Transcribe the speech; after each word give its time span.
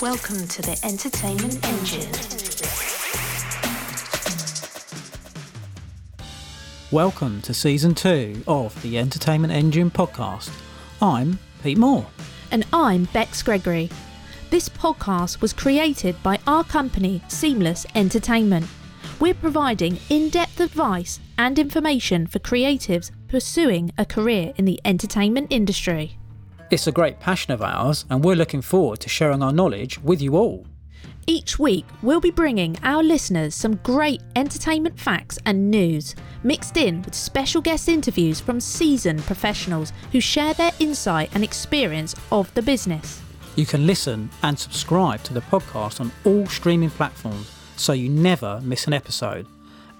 Welcome 0.00 0.48
to 0.48 0.62
the 0.62 0.80
Entertainment 0.82 1.62
Engine. 1.62 2.10
Welcome 6.90 7.42
to 7.42 7.52
season 7.52 7.94
two 7.94 8.42
of 8.46 8.80
the 8.80 8.96
Entertainment 8.96 9.52
Engine 9.52 9.90
podcast. 9.90 10.50
I'm 11.02 11.38
Pete 11.62 11.76
Moore. 11.76 12.06
And 12.50 12.64
I'm 12.72 13.04
Bex 13.12 13.42
Gregory. 13.42 13.90
This 14.48 14.70
podcast 14.70 15.42
was 15.42 15.52
created 15.52 16.16
by 16.22 16.38
our 16.46 16.64
company, 16.64 17.20
Seamless 17.28 17.84
Entertainment. 17.94 18.68
We're 19.20 19.34
providing 19.34 19.98
in 20.08 20.30
depth 20.30 20.60
advice 20.60 21.20
and 21.36 21.58
information 21.58 22.26
for 22.26 22.38
creatives 22.38 23.10
pursuing 23.28 23.92
a 23.98 24.06
career 24.06 24.54
in 24.56 24.64
the 24.64 24.80
entertainment 24.86 25.48
industry. 25.50 26.16
It's 26.70 26.86
a 26.86 26.92
great 26.92 27.18
passion 27.18 27.52
of 27.52 27.62
ours, 27.62 28.04
and 28.08 28.22
we're 28.22 28.36
looking 28.36 28.62
forward 28.62 29.00
to 29.00 29.08
sharing 29.08 29.42
our 29.42 29.52
knowledge 29.52 29.98
with 30.02 30.22
you 30.22 30.36
all. 30.36 30.68
Each 31.26 31.58
week, 31.58 31.84
we'll 32.00 32.20
be 32.20 32.30
bringing 32.30 32.78
our 32.84 33.02
listeners 33.02 33.56
some 33.56 33.74
great 33.82 34.22
entertainment 34.36 34.96
facts 34.96 35.36
and 35.46 35.68
news, 35.68 36.14
mixed 36.44 36.76
in 36.76 37.02
with 37.02 37.16
special 37.16 37.60
guest 37.60 37.88
interviews 37.88 38.38
from 38.38 38.60
seasoned 38.60 39.20
professionals 39.22 39.92
who 40.12 40.20
share 40.20 40.54
their 40.54 40.70
insight 40.78 41.30
and 41.34 41.42
experience 41.42 42.14
of 42.30 42.54
the 42.54 42.62
business. 42.62 43.20
You 43.56 43.66
can 43.66 43.84
listen 43.84 44.30
and 44.44 44.56
subscribe 44.56 45.24
to 45.24 45.34
the 45.34 45.40
podcast 45.40 46.00
on 46.00 46.12
all 46.24 46.46
streaming 46.46 46.90
platforms 46.90 47.50
so 47.74 47.94
you 47.94 48.08
never 48.08 48.60
miss 48.62 48.86
an 48.86 48.92
episode. 48.92 49.48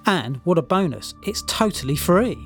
And 0.06 0.36
what 0.44 0.56
a 0.56 0.62
bonus, 0.62 1.14
it's 1.26 1.42
totally 1.42 1.96
free. 1.96 2.38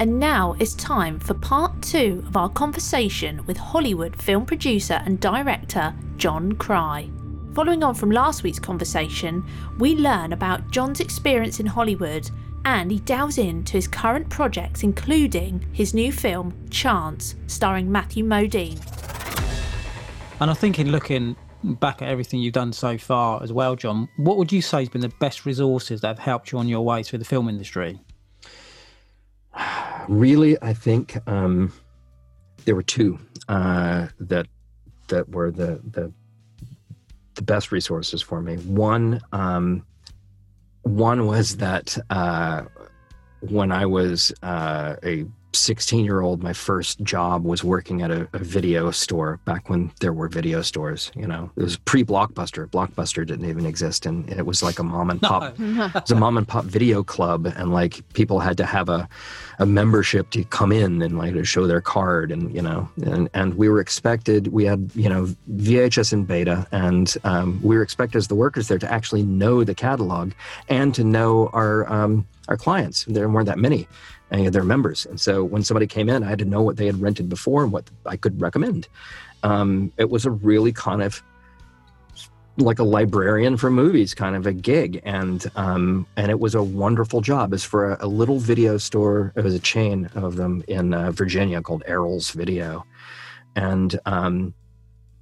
And 0.00 0.18
now 0.18 0.56
it's 0.58 0.72
time 0.76 1.20
for 1.20 1.34
part 1.34 1.82
two 1.82 2.24
of 2.26 2.34
our 2.34 2.48
conversation 2.48 3.44
with 3.44 3.58
Hollywood 3.58 4.16
film 4.16 4.46
producer 4.46 5.02
and 5.04 5.20
director 5.20 5.94
John 6.16 6.54
Crye. 6.54 7.10
Following 7.54 7.84
on 7.84 7.94
from 7.94 8.10
last 8.10 8.42
week's 8.42 8.58
conversation, 8.58 9.44
we 9.78 9.94
learn 9.96 10.32
about 10.32 10.70
John's 10.70 11.00
experience 11.00 11.60
in 11.60 11.66
Hollywood 11.66 12.30
and 12.64 12.90
he 12.90 13.00
delves 13.00 13.36
into 13.36 13.74
his 13.74 13.86
current 13.86 14.30
projects, 14.30 14.82
including 14.82 15.66
his 15.70 15.92
new 15.92 16.10
film 16.10 16.54
Chance, 16.70 17.34
starring 17.46 17.92
Matthew 17.92 18.24
Modine. 18.24 18.80
And 20.40 20.50
I 20.50 20.54
think 20.54 20.78
in 20.78 20.92
looking 20.92 21.36
back 21.62 22.00
at 22.00 22.08
everything 22.08 22.40
you've 22.40 22.54
done 22.54 22.72
so 22.72 22.96
far 22.96 23.42
as 23.42 23.52
well, 23.52 23.76
John, 23.76 24.08
what 24.16 24.38
would 24.38 24.50
you 24.50 24.62
say 24.62 24.78
has 24.78 24.88
been 24.88 25.02
the 25.02 25.12
best 25.20 25.44
resources 25.44 26.00
that 26.00 26.08
have 26.08 26.18
helped 26.18 26.52
you 26.52 26.58
on 26.58 26.68
your 26.68 26.80
way 26.80 27.02
through 27.02 27.18
the 27.18 27.26
film 27.26 27.50
industry? 27.50 28.00
Really, 30.08 30.56
I 30.62 30.72
think 30.72 31.18
um, 31.28 31.72
there 32.64 32.74
were 32.74 32.82
two 32.82 33.18
uh, 33.48 34.08
that 34.18 34.46
that 35.08 35.28
were 35.28 35.50
the 35.50 35.80
the 35.90 36.12
the 37.34 37.42
best 37.42 37.72
resources 37.72 38.22
for 38.22 38.40
me. 38.40 38.56
One 38.56 39.20
um, 39.32 39.84
one 40.82 41.26
was 41.26 41.56
that 41.58 41.96
uh, 42.10 42.62
when 43.40 43.72
I 43.72 43.86
was 43.86 44.32
uh, 44.42 44.96
a 45.04 45.26
16 45.52 46.04
year 46.04 46.20
old, 46.20 46.42
my 46.42 46.52
first 46.52 47.02
job 47.02 47.44
was 47.44 47.64
working 47.64 48.02
at 48.02 48.10
a, 48.10 48.28
a, 48.32 48.38
video 48.38 48.90
store 48.90 49.38
back 49.44 49.68
when 49.68 49.92
there 50.00 50.12
were 50.12 50.28
video 50.28 50.62
stores. 50.62 51.10
You 51.14 51.26
know, 51.26 51.50
it 51.56 51.62
was 51.62 51.76
pre 51.76 52.04
Blockbuster. 52.04 52.68
Blockbuster 52.68 53.26
didn't 53.26 53.48
even 53.48 53.66
exist. 53.66 54.06
And, 54.06 54.28
and, 54.28 54.38
it 54.38 54.46
was 54.46 54.62
like 54.62 54.78
a 54.78 54.82
mom 54.82 55.10
and 55.10 55.20
pop, 55.20 55.58
no. 55.58 55.86
it 55.86 55.94
was 55.94 56.10
a 56.10 56.16
mom 56.16 56.36
and 56.36 56.46
pop 56.46 56.64
video 56.64 57.02
club. 57.02 57.46
And 57.46 57.72
like 57.72 58.00
people 58.12 58.40
had 58.40 58.56
to 58.58 58.66
have 58.66 58.88
a, 58.88 59.08
a 59.58 59.66
membership 59.66 60.30
to 60.30 60.44
come 60.44 60.72
in 60.72 61.02
and 61.02 61.18
like 61.18 61.34
to 61.34 61.44
show 61.44 61.66
their 61.66 61.80
card. 61.80 62.32
And, 62.32 62.54
you 62.54 62.62
know, 62.62 62.88
and, 63.02 63.28
and 63.34 63.54
we 63.54 63.68
were 63.68 63.80
expected, 63.80 64.48
we 64.48 64.64
had, 64.64 64.90
you 64.94 65.08
know, 65.08 65.26
VHS 65.56 66.12
and 66.12 66.26
beta. 66.26 66.66
And 66.72 67.14
um, 67.24 67.60
we 67.62 67.76
were 67.76 67.82
expected 67.82 68.18
as 68.18 68.28
the 68.28 68.34
workers 68.34 68.68
there 68.68 68.78
to 68.78 68.90
actually 68.90 69.22
know 69.22 69.64
the 69.64 69.74
catalog 69.74 70.32
and 70.68 70.94
to 70.94 71.04
know 71.04 71.48
our, 71.52 71.90
um, 71.92 72.26
our 72.48 72.56
clients. 72.56 73.04
There 73.04 73.28
weren't 73.28 73.46
that 73.46 73.58
many 73.58 73.86
their 74.30 74.64
members. 74.64 75.06
And 75.06 75.20
so 75.20 75.44
when 75.44 75.62
somebody 75.62 75.86
came 75.86 76.08
in, 76.08 76.22
I 76.22 76.28
had 76.28 76.38
to 76.38 76.44
know 76.44 76.62
what 76.62 76.76
they 76.76 76.86
had 76.86 77.00
rented 77.00 77.28
before 77.28 77.62
and 77.62 77.72
what 77.72 77.90
I 78.06 78.16
could 78.16 78.40
recommend. 78.40 78.88
Um, 79.42 79.92
it 79.96 80.10
was 80.10 80.24
a 80.24 80.30
really 80.30 80.72
kind 80.72 81.02
of 81.02 81.22
like 82.56 82.78
a 82.78 82.84
librarian 82.84 83.56
for 83.56 83.70
movies 83.70 84.14
kind 84.14 84.36
of 84.36 84.46
a 84.46 84.52
gig. 84.52 85.00
And 85.04 85.50
um, 85.56 86.06
and 86.16 86.30
it 86.30 86.38
was 86.38 86.54
a 86.54 86.62
wonderful 86.62 87.20
job. 87.20 87.54
As 87.54 87.64
for 87.64 87.92
a, 87.92 88.04
a, 88.04 88.06
little 88.06 88.38
video 88.38 88.76
store. 88.76 89.32
It 89.36 89.44
was 89.44 89.54
a 89.54 89.58
chain 89.58 90.10
of 90.14 90.36
them 90.36 90.62
in 90.68 90.92
uh, 90.92 91.10
virginia 91.12 91.62
called 91.62 91.82
Erol's 91.86 92.30
video. 92.30 92.84
And 93.56 93.98
um, 94.06 94.54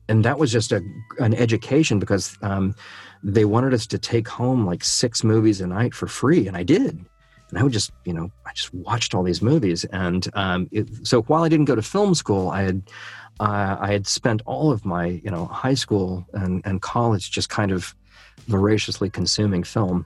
and 0.08 0.24
that 0.24 0.38
was 0.38 0.50
just 0.50 0.72
a 0.72 0.82
an 1.18 1.34
education 1.34 1.98
because 1.98 2.36
um, 2.42 2.74
they 3.22 3.44
wanted 3.44 3.72
us 3.72 3.86
to 3.88 3.98
take 3.98 4.28
home 4.28 4.66
like 4.66 4.82
six 4.82 5.22
movies 5.22 5.60
a 5.60 5.66
night 5.66 5.94
for 5.94 6.06
free. 6.06 6.46
And 6.48 6.56
i 6.56 6.62
did 6.62 7.04
and 7.50 7.58
I 7.58 7.62
would 7.62 7.72
just, 7.72 7.92
you 8.04 8.12
know, 8.12 8.30
I 8.46 8.52
just 8.52 8.72
watched 8.74 9.14
all 9.14 9.22
these 9.22 9.40
movies. 9.40 9.84
And 9.86 10.28
um, 10.34 10.68
it, 10.70 11.06
so 11.06 11.22
while 11.22 11.44
I 11.44 11.48
didn't 11.48 11.66
go 11.66 11.74
to 11.74 11.82
film 11.82 12.14
school, 12.14 12.50
I 12.50 12.62
had 12.62 12.82
uh, 13.40 13.76
I 13.80 13.92
had 13.92 14.06
spent 14.06 14.42
all 14.46 14.72
of 14.72 14.84
my, 14.84 15.06
you 15.06 15.30
know, 15.30 15.46
high 15.46 15.74
school 15.74 16.26
and, 16.32 16.60
and 16.66 16.82
college 16.82 17.30
just 17.30 17.48
kind 17.48 17.70
of 17.70 17.94
voraciously 18.48 19.08
consuming 19.08 19.62
film, 19.62 20.04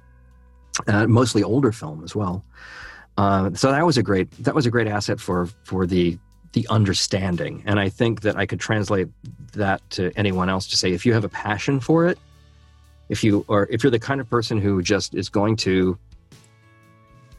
uh, 0.87 1.07
mostly 1.07 1.43
older 1.43 1.73
film 1.73 2.05
as 2.05 2.15
well. 2.15 2.45
Uh, 3.17 3.51
so 3.55 3.71
that 3.71 3.85
was 3.85 3.99
a 3.99 4.03
great 4.03 4.31
that 4.43 4.55
was 4.55 4.67
a 4.67 4.71
great 4.71 4.87
asset 4.87 5.21
for 5.21 5.47
for 5.65 5.87
the 5.87 6.19
the 6.53 6.67
understanding. 6.69 7.63
And 7.67 7.81
I 7.81 7.89
think 7.89 8.21
that 8.23 8.37
I 8.37 8.47
could 8.47 8.61
translate 8.61 9.09
that 9.55 9.81
to 9.91 10.13
anyone 10.17 10.49
else 10.49 10.67
to 10.69 10.77
say 10.77 10.93
if 10.93 11.05
you 11.07 11.13
have 11.15 11.25
a 11.25 11.29
passion 11.29 11.81
for 11.81 12.07
it, 12.07 12.19
if 13.09 13.25
you 13.25 13.45
or 13.49 13.67
if 13.71 13.83
you're 13.83 13.91
the 13.91 13.99
kind 13.99 14.21
of 14.21 14.29
person 14.29 14.61
who 14.61 14.83
just 14.83 15.15
is 15.15 15.29
going 15.29 15.57
to 15.57 15.99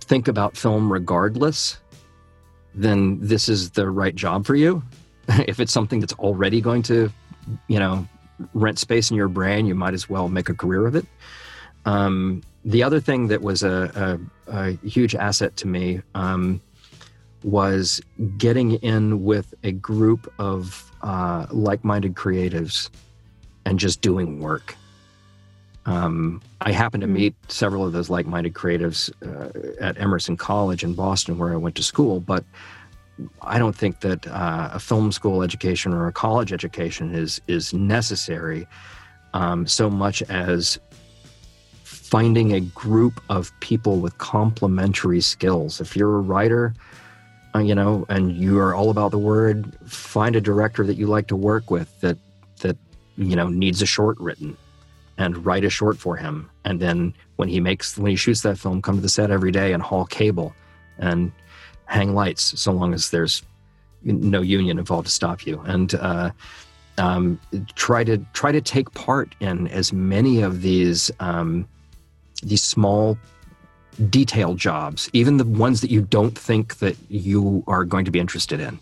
think 0.04 0.28
about 0.28 0.56
film 0.56 0.92
regardless, 0.92 1.78
then 2.76 3.18
this 3.20 3.50
is 3.50 3.72
the 3.72 3.90
right 3.90 4.16
job 4.16 4.46
for 4.46 4.56
you. 4.56 4.84
if 5.48 5.60
it's 5.60 5.72
something 5.72 6.00
that's 6.00 6.14
already 6.14 6.62
going 6.62 6.84
to, 6.84 7.12
you 7.68 7.80
know, 7.80 8.08
rent 8.54 8.80
space 8.80 9.10
in 9.12 9.18
your 9.18 9.28
brain, 9.28 9.66
you 9.66 9.76
might 9.76 9.94
as 9.94 10.10
well 10.10 10.30
make 10.30 10.50
a 10.50 10.54
career 10.54 10.86
of 10.86 10.96
it. 10.96 11.06
Um, 11.86 12.42
the 12.66 12.84
other 12.84 13.00
thing 13.00 13.28
that 13.28 13.42
was 13.42 13.64
a, 13.64 14.20
a, 14.48 14.54
a 14.54 14.88
huge 14.88 15.16
asset 15.16 15.56
to 15.58 15.68
me 15.68 16.02
um, 16.16 16.62
was 17.44 18.02
getting 18.38 18.74
in 18.76 19.24
with 19.24 19.54
a 19.64 19.72
group 19.72 20.32
of 20.40 20.92
uh, 21.02 21.46
like 21.52 21.84
minded 21.84 22.14
creatives 22.16 22.90
and 23.66 23.80
just 23.80 24.02
doing 24.02 24.40
work. 24.40 24.76
Um, 25.86 26.42
I 26.62 26.72
happened 26.72 27.02
to 27.02 27.08
hmm. 27.08 27.14
meet 27.14 27.36
several 27.48 27.86
of 27.86 27.94
those 27.94 28.10
like 28.10 28.26
minded 28.26 28.54
creatives 28.54 29.12
uh, 29.22 29.76
at 29.80 30.00
Emerson 30.00 30.38
College 30.38 30.84
in 30.84 30.94
Boston, 30.94 31.38
where 31.38 31.54
I 31.54 31.58
went 31.58 31.76
to 31.76 31.84
school. 31.84 32.20
But 32.20 32.44
I 33.42 33.60
don't 33.60 33.76
think 33.76 34.00
that 34.02 34.26
uh, 34.28 34.70
a 34.74 34.80
film 34.80 35.12
school 35.12 35.44
education 35.44 35.94
or 35.94 36.08
a 36.08 36.12
college 36.12 36.52
education 36.52 37.14
is, 37.14 37.42
is 37.48 37.74
necessary 37.74 38.68
um, 39.34 39.68
so 39.68 39.90
much 39.90 40.22
as 40.24 40.80
finding 41.84 42.54
a 42.54 42.60
group 42.62 43.22
of 43.30 43.52
people 43.60 43.98
with 43.98 44.18
complementary 44.20 45.22
skills. 45.22 45.82
If 45.82 45.96
you're 45.96 46.16
a 46.16 46.22
writer, 46.22 46.74
uh, 47.56 47.60
you 47.60 47.76
know, 47.76 48.06
and 48.10 48.32
you 48.32 48.60
are 48.60 48.74
all 48.74 48.90
about 48.90 49.12
the 49.12 49.18
word, 49.18 49.76
find 49.86 50.36
a 50.36 50.42
director 50.42 50.86
that 50.86 50.96
you 50.96 51.08
like 51.08 51.28
to 51.28 51.36
work 51.36 51.70
with 51.70 52.00
that 52.02 52.18
that 52.62 52.78
you 53.16 53.36
know 53.36 53.48
needs 53.48 53.82
a 53.82 53.86
short 53.86 54.20
written 54.20 54.58
and 55.18 55.46
write 55.46 55.64
a 55.64 55.70
short 55.70 55.98
for 55.98 56.16
him. 56.16 56.50
And 56.66 56.80
then 56.80 57.14
when 57.36 57.50
he 57.50 57.60
makes 57.60 57.98
when 57.98 58.10
he 58.10 58.16
shoots 58.16 58.42
that 58.42 58.58
film, 58.58 58.82
come 58.82 58.96
to 58.96 59.02
the 59.02 59.10
set 59.10 59.32
every 59.32 59.52
day 59.52 59.74
and 59.74 59.84
haul 59.84 60.06
cable 60.06 60.54
and 60.98 61.32
hang 61.86 62.14
lights, 62.14 62.60
so 62.60 62.72
long 62.72 62.94
as 62.94 63.12
there's 63.12 63.44
no 64.04 64.42
union 64.42 64.80
involved 64.80 65.08
to 65.08 65.14
stop 65.14 65.46
you. 65.46 65.60
And 65.66 65.94
uh, 65.96 66.32
um, 66.98 67.40
try 67.76 68.04
to 68.04 68.18
try 68.34 68.52
to 68.52 68.62
take 68.62 68.92
part 68.94 69.36
in 69.40 69.68
as 69.70 69.94
many 69.94 70.42
of 70.42 70.62
these 70.62 71.12
um, 71.20 71.68
these 72.42 72.64
small 72.64 73.18
detail 74.10 74.56
jobs, 74.56 75.10
even 75.14 75.38
the 75.38 75.46
ones 75.46 75.82
that 75.82 75.92
you 75.92 76.02
don't 76.02 76.38
think 76.38 76.78
that 76.78 76.98
you 77.10 77.64
are 77.68 77.86
going 77.86 78.06
to 78.06 78.12
be 78.12 78.20
interested 78.20 78.60
in. 78.60 78.80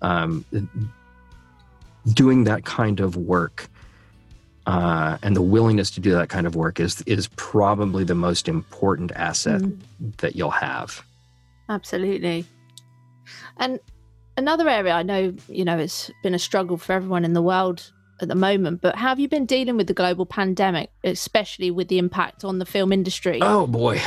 Um, 0.00 0.44
doing 2.14 2.44
that 2.44 2.64
kind 2.64 2.98
of 2.98 3.16
work 3.16 3.68
uh, 4.66 5.18
and 5.22 5.34
the 5.34 5.42
willingness 5.42 5.90
to 5.92 6.00
do 6.00 6.12
that 6.12 6.28
kind 6.28 6.46
of 6.46 6.54
work 6.54 6.80
is 6.80 7.02
is 7.02 7.28
probably 7.36 8.04
the 8.04 8.14
most 8.14 8.48
important 8.48 9.12
asset 9.12 9.62
mm. 9.62 9.78
that 10.18 10.36
you'll 10.36 10.50
have. 10.50 11.04
Absolutely. 11.68 12.44
And 13.58 13.80
another 14.36 14.68
area 14.68 14.92
I 14.92 15.02
know, 15.02 15.34
you 15.48 15.64
know, 15.64 15.78
it's 15.78 16.10
been 16.22 16.34
a 16.34 16.38
struggle 16.38 16.76
for 16.76 16.92
everyone 16.92 17.24
in 17.24 17.32
the 17.32 17.42
world 17.42 17.92
at 18.20 18.28
the 18.28 18.34
moment, 18.34 18.80
but 18.80 18.94
how 18.96 19.08
have 19.08 19.18
you 19.18 19.28
been 19.28 19.46
dealing 19.46 19.76
with 19.76 19.88
the 19.88 19.94
global 19.94 20.26
pandemic, 20.26 20.90
especially 21.02 21.70
with 21.70 21.88
the 21.88 21.98
impact 21.98 22.44
on 22.44 22.58
the 22.58 22.66
film 22.66 22.92
industry? 22.92 23.38
Oh 23.42 23.66
boy. 23.66 24.00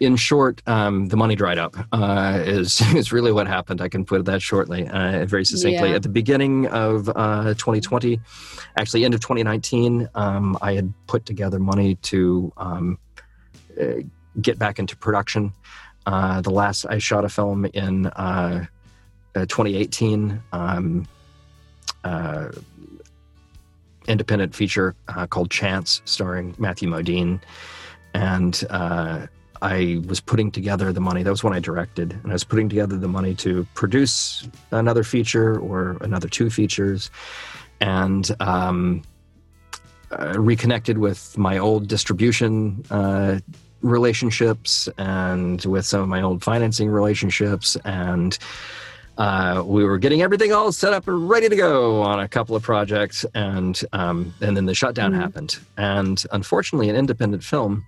In 0.00 0.16
short, 0.16 0.62
um, 0.66 1.08
the 1.08 1.16
money 1.16 1.34
dried 1.34 1.58
up. 1.58 1.76
Uh, 1.92 2.40
is 2.44 2.80
is 2.94 3.12
really 3.12 3.32
what 3.32 3.46
happened. 3.46 3.80
I 3.80 3.88
can 3.88 4.04
put 4.04 4.24
that 4.26 4.42
shortly, 4.42 4.88
uh, 4.88 5.24
very 5.26 5.44
succinctly. 5.44 5.90
Yeah. 5.90 5.96
At 5.96 6.02
the 6.02 6.08
beginning 6.08 6.66
of 6.66 7.08
uh, 7.08 7.54
2020, 7.54 8.20
actually 8.76 9.04
end 9.04 9.14
of 9.14 9.20
2019, 9.20 10.08
um, 10.14 10.58
I 10.62 10.74
had 10.74 10.92
put 11.06 11.26
together 11.26 11.58
money 11.58 11.96
to 11.96 12.52
um, 12.56 12.98
uh, 13.80 14.02
get 14.40 14.58
back 14.58 14.78
into 14.78 14.96
production. 14.96 15.52
Uh, 16.06 16.40
the 16.40 16.50
last 16.50 16.86
I 16.86 16.98
shot 16.98 17.24
a 17.24 17.28
film 17.28 17.66
in 17.66 18.06
uh, 18.06 18.66
uh, 19.34 19.46
2018. 19.46 20.42
Um, 20.52 21.06
uh, 22.04 22.50
independent 24.08 24.54
feature 24.54 24.96
uh, 25.08 25.26
called 25.26 25.50
Chance, 25.50 26.02
starring 26.06 26.54
Matthew 26.58 26.88
Modine. 26.88 27.40
And 28.14 28.64
uh, 28.70 29.26
I 29.62 30.00
was 30.06 30.20
putting 30.20 30.50
together 30.50 30.92
the 30.92 31.00
money. 31.00 31.22
That 31.22 31.30
was 31.30 31.42
when 31.44 31.52
I 31.52 31.60
directed, 31.60 32.12
and 32.22 32.30
I 32.30 32.32
was 32.34 32.44
putting 32.44 32.68
together 32.68 32.96
the 32.96 33.08
money 33.08 33.34
to 33.36 33.66
produce 33.74 34.48
another 34.70 35.04
feature 35.04 35.58
or 35.58 35.96
another 36.00 36.28
two 36.28 36.50
features, 36.50 37.10
and 37.80 38.30
um, 38.40 39.02
uh, 40.10 40.34
reconnected 40.38 40.98
with 40.98 41.36
my 41.36 41.58
old 41.58 41.88
distribution 41.88 42.82
uh, 42.90 43.38
relationships 43.82 44.88
and 44.98 45.64
with 45.64 45.84
some 45.86 46.00
of 46.00 46.08
my 46.08 46.20
old 46.22 46.42
financing 46.42 46.88
relationships 46.90 47.76
and 47.84 48.36
uh, 49.18 49.62
we 49.66 49.84
were 49.84 49.98
getting 49.98 50.22
everything 50.22 50.52
all 50.52 50.70
set 50.72 50.92
up 50.92 51.06
and 51.08 51.28
ready 51.28 51.48
to 51.48 51.56
go 51.56 52.02
on 52.02 52.20
a 52.20 52.28
couple 52.28 52.54
of 52.54 52.62
projects, 52.62 53.26
and 53.34 53.82
um, 53.92 54.32
and 54.40 54.56
then 54.56 54.64
the 54.66 54.74
shutdown 54.74 55.12
Mhm. 55.12 55.16
happened. 55.20 55.58
And 55.76 56.24
unfortunately, 56.30 56.88
an 56.88 56.94
independent 56.94 57.42
film, 57.42 57.84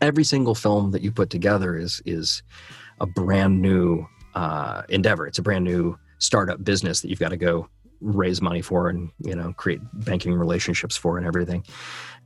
every 0.00 0.24
single 0.24 0.54
film 0.54 0.90
that 0.92 1.02
you 1.02 1.12
put 1.12 1.30
together 1.30 1.76
is 1.76 2.02
is 2.04 2.42
a 3.00 3.06
brand 3.06 3.60
new 3.60 4.06
uh, 4.34 4.82
endeavor. 4.88 5.26
It's 5.26 5.38
a 5.38 5.42
brand 5.42 5.64
new 5.64 5.98
startup 6.18 6.62
business 6.64 7.00
that 7.00 7.08
you've 7.08 7.18
got 7.18 7.30
to 7.30 7.36
go 7.36 7.68
raise 8.00 8.42
money 8.42 8.60
for 8.60 8.88
and 8.88 9.10
you 9.20 9.34
know 9.34 9.52
create 9.54 9.80
banking 10.04 10.34
relationships 10.34 10.96
for 10.96 11.18
and 11.18 11.26
everything. 11.26 11.64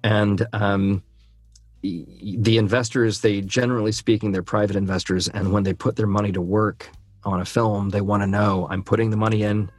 And 0.04 0.46
um, 0.52 1.02
the 1.82 2.58
investors, 2.58 3.20
they 3.20 3.40
generally 3.40 3.92
speaking, 3.92 4.32
they're 4.32 4.42
private 4.42 4.76
investors, 4.76 5.28
and 5.28 5.52
when 5.52 5.62
they 5.62 5.72
put 5.72 5.96
their 5.96 6.06
money 6.06 6.32
to 6.32 6.40
work 6.40 6.90
on 7.24 7.40
a 7.40 7.44
film, 7.44 7.90
they 7.90 8.00
want 8.00 8.22
to 8.22 8.26
know 8.26 8.66
I'm 8.70 8.82
putting 8.82 9.10
the 9.10 9.16
money 9.16 9.42
in 9.42 9.70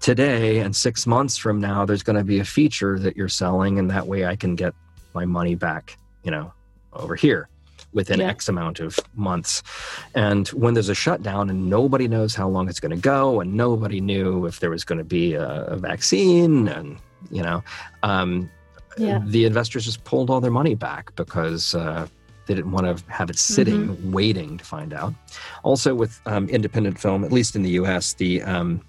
today, 0.00 0.58
and 0.58 0.74
six 0.74 1.06
months 1.06 1.36
from 1.36 1.60
now, 1.60 1.84
there's 1.84 2.02
going 2.02 2.16
to 2.16 2.24
be 2.24 2.40
a 2.40 2.44
feature 2.44 2.98
that 2.98 3.16
you're 3.16 3.28
selling, 3.28 3.78
and 3.78 3.90
that 3.90 4.06
way 4.06 4.26
I 4.26 4.36
can 4.36 4.56
get 4.56 4.74
my 5.14 5.24
money 5.24 5.54
back, 5.54 5.96
you 6.24 6.30
know, 6.30 6.52
over 6.92 7.14
here 7.14 7.48
within 7.92 8.20
Yeah. 8.20 8.28
X 8.28 8.48
amount 8.48 8.80
of 8.80 8.98
months. 9.14 9.62
And 10.14 10.48
when 10.48 10.72
there's 10.74 10.88
a 10.88 10.94
shutdown 10.94 11.50
and 11.50 11.68
nobody 11.68 12.08
knows 12.08 12.34
how 12.34 12.48
long 12.48 12.68
it's 12.68 12.80
going 12.80 12.90
to 12.94 12.96
go, 13.02 13.40
and 13.40 13.54
nobody 13.54 14.00
knew 14.00 14.46
if 14.46 14.60
there 14.60 14.70
was 14.70 14.84
going 14.84 14.98
to 14.98 15.04
be 15.04 15.34
a, 15.34 15.64
a 15.64 15.76
vaccine, 15.76 16.68
and 16.68 16.96
you 17.30 17.42
know, 17.42 17.62
um, 18.02 18.48
Yeah. 18.96 19.20
the 19.26 19.44
investors 19.44 19.84
just 19.84 20.04
pulled 20.04 20.30
all 20.30 20.40
their 20.40 20.50
money 20.50 20.74
back 20.74 21.14
because 21.16 21.74
uh, 21.74 22.06
they 22.46 22.54
didn't 22.54 22.72
want 22.72 22.86
to 22.98 23.04
have 23.12 23.28
it 23.30 23.38
sitting 23.38 24.10
waiting 24.10 24.58
to 24.58 24.64
find 24.64 24.92
out. 24.94 25.12
Also, 25.62 25.94
with 25.94 26.18
um, 26.26 26.48
independent 26.48 26.98
film, 26.98 27.24
at 27.24 27.30
least 27.32 27.54
in 27.56 27.62
the 27.62 27.70
U.S., 27.72 28.14
the 28.14 28.42
um, 28.42 28.80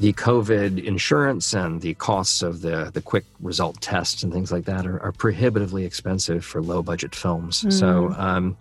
the 0.00 0.12
COVID 0.12 0.82
insurance 0.84 1.52
and 1.54 1.80
the 1.80 1.94
costs 1.94 2.42
of 2.42 2.60
the 2.60 2.90
the 2.92 3.02
quick 3.02 3.24
result 3.40 3.80
tests 3.80 4.22
and 4.22 4.32
things 4.32 4.52
like 4.52 4.64
that 4.64 4.86
are, 4.86 5.00
are 5.00 5.12
prohibitively 5.12 5.84
expensive 5.84 6.44
for 6.44 6.62
low 6.62 6.82
budget 6.82 7.14
films. 7.14 7.64
So. 7.76 8.14
Um, 8.16 8.56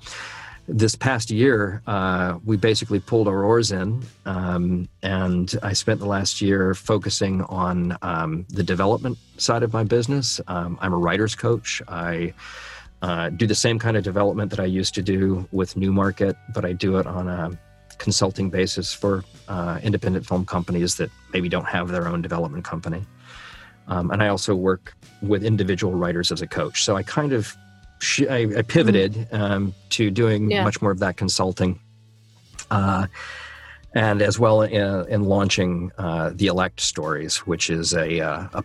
this 0.69 0.95
past 0.95 1.31
year, 1.31 1.81
uh, 1.87 2.39
we 2.43 2.57
basically 2.57 2.99
pulled 2.99 3.27
our 3.27 3.43
oars 3.43 3.71
in, 3.71 4.03
um, 4.25 4.89
and 5.01 5.55
I 5.63 5.71
spent 5.71 6.01
the 6.01 6.05
last 6.05 6.41
year 6.41 6.73
focusing 6.73 7.41
on 7.43 7.97
um, 8.01 8.45
the 8.49 8.63
development 8.63 9.17
side 9.37 9.63
of 9.63 9.71
my 9.71 9.85
business. 9.85 10.41
Um, 10.47 10.77
I'm 10.81 10.93
a 10.93 10.97
writer's 10.97 11.35
coach. 11.35 11.81
I 11.87 12.33
uh, 13.01 13.29
do 13.29 13.47
the 13.47 13.55
same 13.55 13.79
kind 13.79 13.95
of 13.95 14.03
development 14.03 14.51
that 14.51 14.59
I 14.59 14.65
used 14.65 14.93
to 14.95 15.01
do 15.01 15.47
with 15.51 15.77
Newmarket, 15.77 16.35
but 16.53 16.65
I 16.65 16.73
do 16.73 16.97
it 16.97 17.07
on 17.07 17.29
a 17.29 17.57
consulting 17.97 18.49
basis 18.49 18.93
for 18.93 19.23
uh, 19.47 19.79
independent 19.83 20.25
film 20.25 20.45
companies 20.45 20.95
that 20.97 21.09
maybe 21.33 21.49
don't 21.49 21.65
have 21.65 21.89
their 21.89 22.07
own 22.07 22.21
development 22.21 22.63
company. 22.63 23.03
Um, 23.87 24.11
and 24.11 24.21
I 24.21 24.27
also 24.27 24.53
work 24.53 24.93
with 25.21 25.43
individual 25.43 25.93
writers 25.93 26.31
as 26.31 26.41
a 26.41 26.47
coach. 26.47 26.83
So 26.83 26.95
I 26.95 27.03
kind 27.03 27.33
of 27.33 27.55
sh- 27.99 28.27
I, 28.29 28.47
I 28.57 28.61
pivoted 28.61 29.27
um, 29.31 29.73
to 29.91 30.11
doing 30.11 30.51
Yeah. 30.51 30.63
much 30.63 30.81
more 30.81 30.91
of 30.91 30.99
that 30.99 31.17
consulting. 31.17 31.79
Uh, 32.69 33.07
and 33.93 34.21
as 34.21 34.37
well 34.37 34.61
in, 34.63 35.07
in 35.09 35.23
launching 35.23 35.91
uh, 35.97 36.31
the 36.35 36.47
Elect 36.47 36.81
Stories, 36.81 37.37
which 37.47 37.69
is 37.69 37.93
a, 37.93 38.19
uh, 38.19 38.47
a 38.53 38.63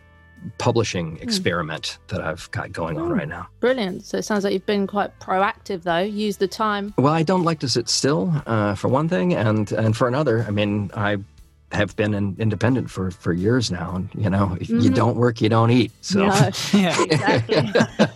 publishing 0.59 1.19
experiment 1.21 1.99
that 2.09 2.21
I've 2.21 2.51
got 2.51 2.73
going 2.73 2.99
on 2.99 3.11
Oh. 3.13 3.15
right 3.15 3.29
now. 3.29 3.49
Brilliant. 3.61 4.05
So 4.05 4.19
it 4.19 4.23
sounds 4.25 4.45
like 4.45 4.53
you've 4.53 4.67
been 4.67 4.87
quite 4.87 5.19
proactive, 5.21 5.83
though. 5.83 5.99
Use 5.99 6.37
the 6.39 6.49
time. 6.49 6.93
Well, 6.99 7.13
I 7.13 7.23
don't 7.23 7.45
like 7.45 7.61
to 7.61 7.69
sit 7.69 7.89
still, 7.89 8.33
uh, 8.47 8.75
for 8.75 8.89
one 8.89 9.09
thing, 9.09 9.35
and 9.35 9.71
and 9.73 9.97
for 9.97 10.09
another, 10.09 10.45
I 10.47 10.51
mean, 10.51 10.91
I 10.95 11.19
have 11.73 11.97
been 11.97 12.15
in, 12.15 12.37
independent 12.39 12.91
for 12.91 13.11
for 13.11 13.33
years 13.33 13.71
now, 13.71 13.97
and 13.97 14.09
you 14.15 14.29
know, 14.31 14.57
if 14.61 14.69
you 14.69 14.91
don't 14.91 15.17
work, 15.17 15.41
you 15.41 15.49
don't 15.49 15.71
eat. 15.71 15.91
So 16.01 16.19
No, 16.21 16.27
Yeah, 16.73 17.03
exactly. 17.03 17.73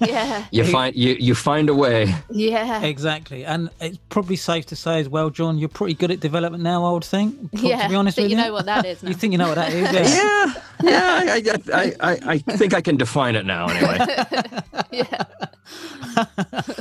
yeah, 0.09 0.45
you 0.51 0.65
find 0.65 0.95
you 0.97 1.17
you 1.19 1.35
find 1.35 1.69
a 1.69 1.75
way. 1.75 2.15
yeah, 2.31 2.83
exactly. 2.83 3.45
And 3.45 3.71
it's 3.81 3.99
probably 4.09 4.37
safe 4.37 4.67
to 4.67 4.77
say 4.77 5.01
as 5.01 5.09
well, 5.09 5.31
John, 5.31 5.59
you're 5.59 5.69
pretty 5.69 5.95
good 5.95 6.11
at 6.11 6.21
development 6.21 6.63
now, 6.63 6.85
I 6.85 6.93
would 6.93 7.05
think. 7.05 7.51
Pro- 7.53 7.69
yeah. 7.69 7.83
To 7.85 7.89
be 7.89 7.95
honest 7.95 8.17
with 8.19 8.31
you 8.31 8.37
you. 8.37 8.43
know 8.43 8.53
what 8.53 8.67
that 8.67 8.85
is 8.85 9.03
now. 9.03 9.09
You 9.09 9.15
think 9.15 9.33
you 9.33 9.39
know 9.39 9.49
what 9.49 9.57
that 9.57 9.73
is? 9.73 9.87
Yeah. 10.17 10.53
Yeah, 10.83 11.35
yeah, 11.37 11.57
I, 11.73 11.81
I, 11.81 11.93
I, 12.01 12.13
I, 12.13 12.45
I 12.47 12.57
think 12.57 12.75
I 12.75 12.83
can 12.83 12.97
define 12.99 13.35
it 13.35 13.47
now. 13.47 13.67
Anyway, 13.69 13.99
yeah. 14.93 15.25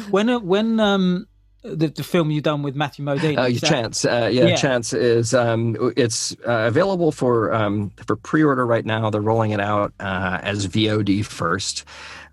when 0.09 0.29
uh, 0.29 0.39
when 0.39 0.79
um 0.79 1.27
the, 1.73 1.87
the 1.87 2.03
film 2.03 2.31
you've 2.31 2.43
done 2.43 2.61
with 2.63 2.75
Matthew 2.75 3.03
Modine, 3.05 3.37
uh, 3.37 3.43
that- 3.49 3.63
Chance, 3.67 4.05
uh, 4.05 4.29
yeah, 4.31 4.45
Yeah. 4.45 4.55
Chance 4.55 4.93
is 4.93 5.33
um, 5.33 5.75
it's 5.97 6.33
uh, 6.47 6.65
available 6.67 7.11
for 7.11 7.53
um, 7.53 7.91
for 8.05 8.15
pre-order 8.15 8.65
right 8.65 8.85
now. 8.85 9.09
They're 9.09 9.21
rolling 9.21 9.51
it 9.51 9.59
out 9.59 9.93
uh, 9.99 10.39
as 10.43 10.67
VOD 10.67 11.25
first. 11.25 11.83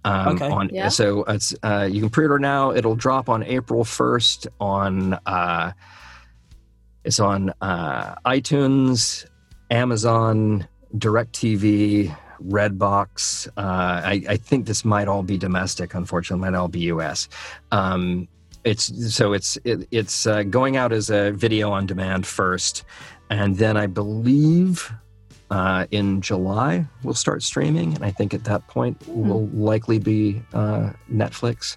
Um, 0.04 0.36
Okay. 0.36 0.50
On 0.50 0.68
Yeah. 0.72 0.88
so 0.88 1.24
it's 1.24 1.54
uh, 1.62 1.88
you 1.90 2.00
can 2.00 2.10
pre-order 2.10 2.38
now. 2.38 2.72
It'll 2.72 2.96
drop 2.96 3.28
on 3.28 3.42
April 3.44 3.84
first 3.84 4.46
on 4.60 5.14
uh, 5.26 5.72
it's 7.04 7.18
on 7.20 7.52
uh, 7.60 8.14
iTunes, 8.26 9.26
Amazon, 9.70 10.66
DirecTV, 10.96 12.16
Redbox. 12.48 13.48
Uh, 13.56 13.60
I, 13.60 14.22
I 14.28 14.36
think 14.36 14.66
this 14.66 14.84
might 14.84 15.08
all 15.08 15.22
be 15.22 15.38
domestic. 15.38 15.94
Unfortunately, 15.94 16.48
might 16.50 16.56
all 16.56 16.68
be 16.68 16.80
US. 16.92 17.28
Um, 17.70 18.28
it's 18.64 19.14
so 19.14 19.32
it's 19.32 19.58
it, 19.64 19.86
it's 19.90 20.26
uh, 20.26 20.42
going 20.44 20.76
out 20.76 20.92
as 20.92 21.10
a 21.10 21.32
video 21.32 21.70
on 21.70 21.86
demand 21.86 22.26
first, 22.26 22.84
and 23.30 23.56
then 23.56 23.76
I 23.76 23.86
believe 23.86 24.92
uh, 25.50 25.86
in 25.90 26.20
July 26.20 26.86
we'll 27.02 27.14
start 27.14 27.42
streaming, 27.42 27.94
and 27.94 28.04
I 28.04 28.10
think 28.10 28.34
at 28.34 28.44
that 28.44 28.66
point 28.68 28.96
will 29.08 29.46
likely 29.48 29.98
be 29.98 30.42
uh, 30.54 30.92
Netflix. 31.12 31.76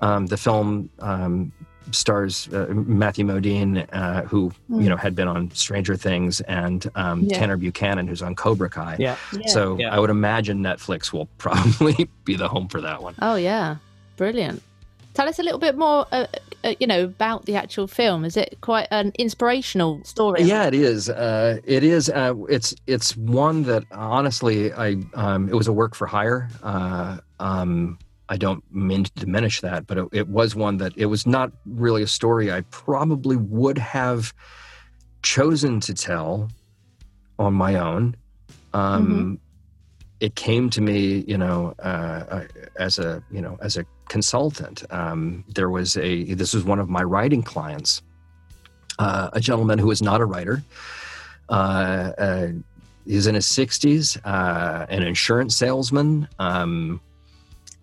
Um, 0.00 0.26
the 0.26 0.36
film 0.36 0.90
um, 0.98 1.52
stars 1.92 2.48
uh, 2.52 2.66
Matthew 2.70 3.24
Modine, 3.24 3.86
uh, 3.92 4.22
who 4.22 4.52
you 4.68 4.88
know 4.88 4.96
had 4.96 5.14
been 5.14 5.28
on 5.28 5.50
Stranger 5.52 5.96
Things, 5.96 6.40
and 6.42 6.90
um, 6.94 7.22
Yeah. 7.22 7.38
Tanner 7.38 7.56
Buchanan, 7.56 8.06
who's 8.06 8.22
on 8.22 8.34
Cobra 8.34 8.68
Kai. 8.68 8.96
Yeah. 8.98 9.16
Yeah. 9.32 9.46
So 9.48 9.78
Yeah. 9.78 9.94
I 9.94 9.98
would 9.98 10.10
imagine 10.10 10.58
Netflix 10.58 11.12
will 11.12 11.26
probably 11.38 12.08
be 12.24 12.36
the 12.36 12.48
home 12.48 12.68
for 12.68 12.80
that 12.80 13.02
one. 13.02 13.14
Oh 13.22 13.36
yeah, 13.36 13.76
brilliant. 14.16 14.62
Tell 15.14 15.28
us 15.28 15.38
a 15.38 15.42
little 15.42 15.58
bit 15.58 15.76
more, 15.76 16.06
uh, 16.10 16.26
uh, 16.64 16.74
you 16.80 16.86
know, 16.86 17.04
about 17.04 17.44
the 17.44 17.56
actual 17.56 17.86
film. 17.86 18.24
Is 18.24 18.36
it 18.36 18.56
quite 18.62 18.88
an 18.90 19.12
inspirational 19.18 20.02
story? 20.04 20.42
Yeah, 20.42 20.66
it 20.66 20.74
is. 20.74 21.10
Uh, 21.10 21.60
it 21.64 21.84
is. 21.84 22.08
Uh, 22.08 22.34
it's 22.48 22.74
it's 22.86 23.16
one 23.16 23.64
that 23.64 23.84
honestly, 23.92 24.72
I 24.72 24.96
um, 25.14 25.48
it 25.48 25.54
was 25.54 25.68
a 25.68 25.72
work 25.72 25.94
for 25.94 26.06
hire. 26.06 26.48
Uh, 26.62 27.18
um, 27.40 27.98
I 28.28 28.38
don't 28.38 28.64
mean 28.72 29.04
to 29.04 29.12
diminish 29.12 29.60
that, 29.60 29.86
but 29.86 29.98
it, 29.98 30.08
it 30.12 30.28
was 30.28 30.54
one 30.56 30.78
that 30.78 30.92
it 30.96 31.06
was 31.06 31.26
not 31.26 31.52
really 31.66 32.02
a 32.02 32.06
story 32.06 32.50
I 32.50 32.62
probably 32.70 33.36
would 33.36 33.76
have 33.76 34.32
chosen 35.22 35.80
to 35.80 35.92
tell 35.92 36.48
on 37.38 37.52
my 37.52 37.74
own. 37.76 38.16
Um, 38.72 39.38
It 40.20 40.36
came 40.36 40.70
to 40.70 40.80
me, 40.80 41.24
you 41.26 41.36
know, 41.36 41.74
uh, 41.80 42.24
uh, 42.30 42.44
as 42.78 42.98
a 42.98 43.22
you 43.30 43.42
know 43.42 43.58
as 43.60 43.76
a 43.76 43.84
consultant. 44.16 44.84
Um, 44.90 45.44
there 45.48 45.70
was 45.70 45.96
a 45.96 46.34
this 46.34 46.52
was 46.54 46.64
one 46.64 46.80
of 46.80 46.88
my 46.88 47.02
writing 47.02 47.42
clients 47.42 48.02
uh, 48.98 49.30
a 49.32 49.40
gentleman 49.40 49.78
who 49.78 49.90
is 49.90 50.02
not 50.02 50.20
a 50.20 50.24
writer. 50.24 50.62
Uh, 51.48 52.12
uh, 52.18 52.48
he's 53.06 53.26
in 53.26 53.34
his 53.34 53.46
60s, 53.46 54.18
uh, 54.24 54.86
an 54.88 55.02
insurance 55.02 55.56
salesman. 55.56 56.28
Um, 56.38 57.00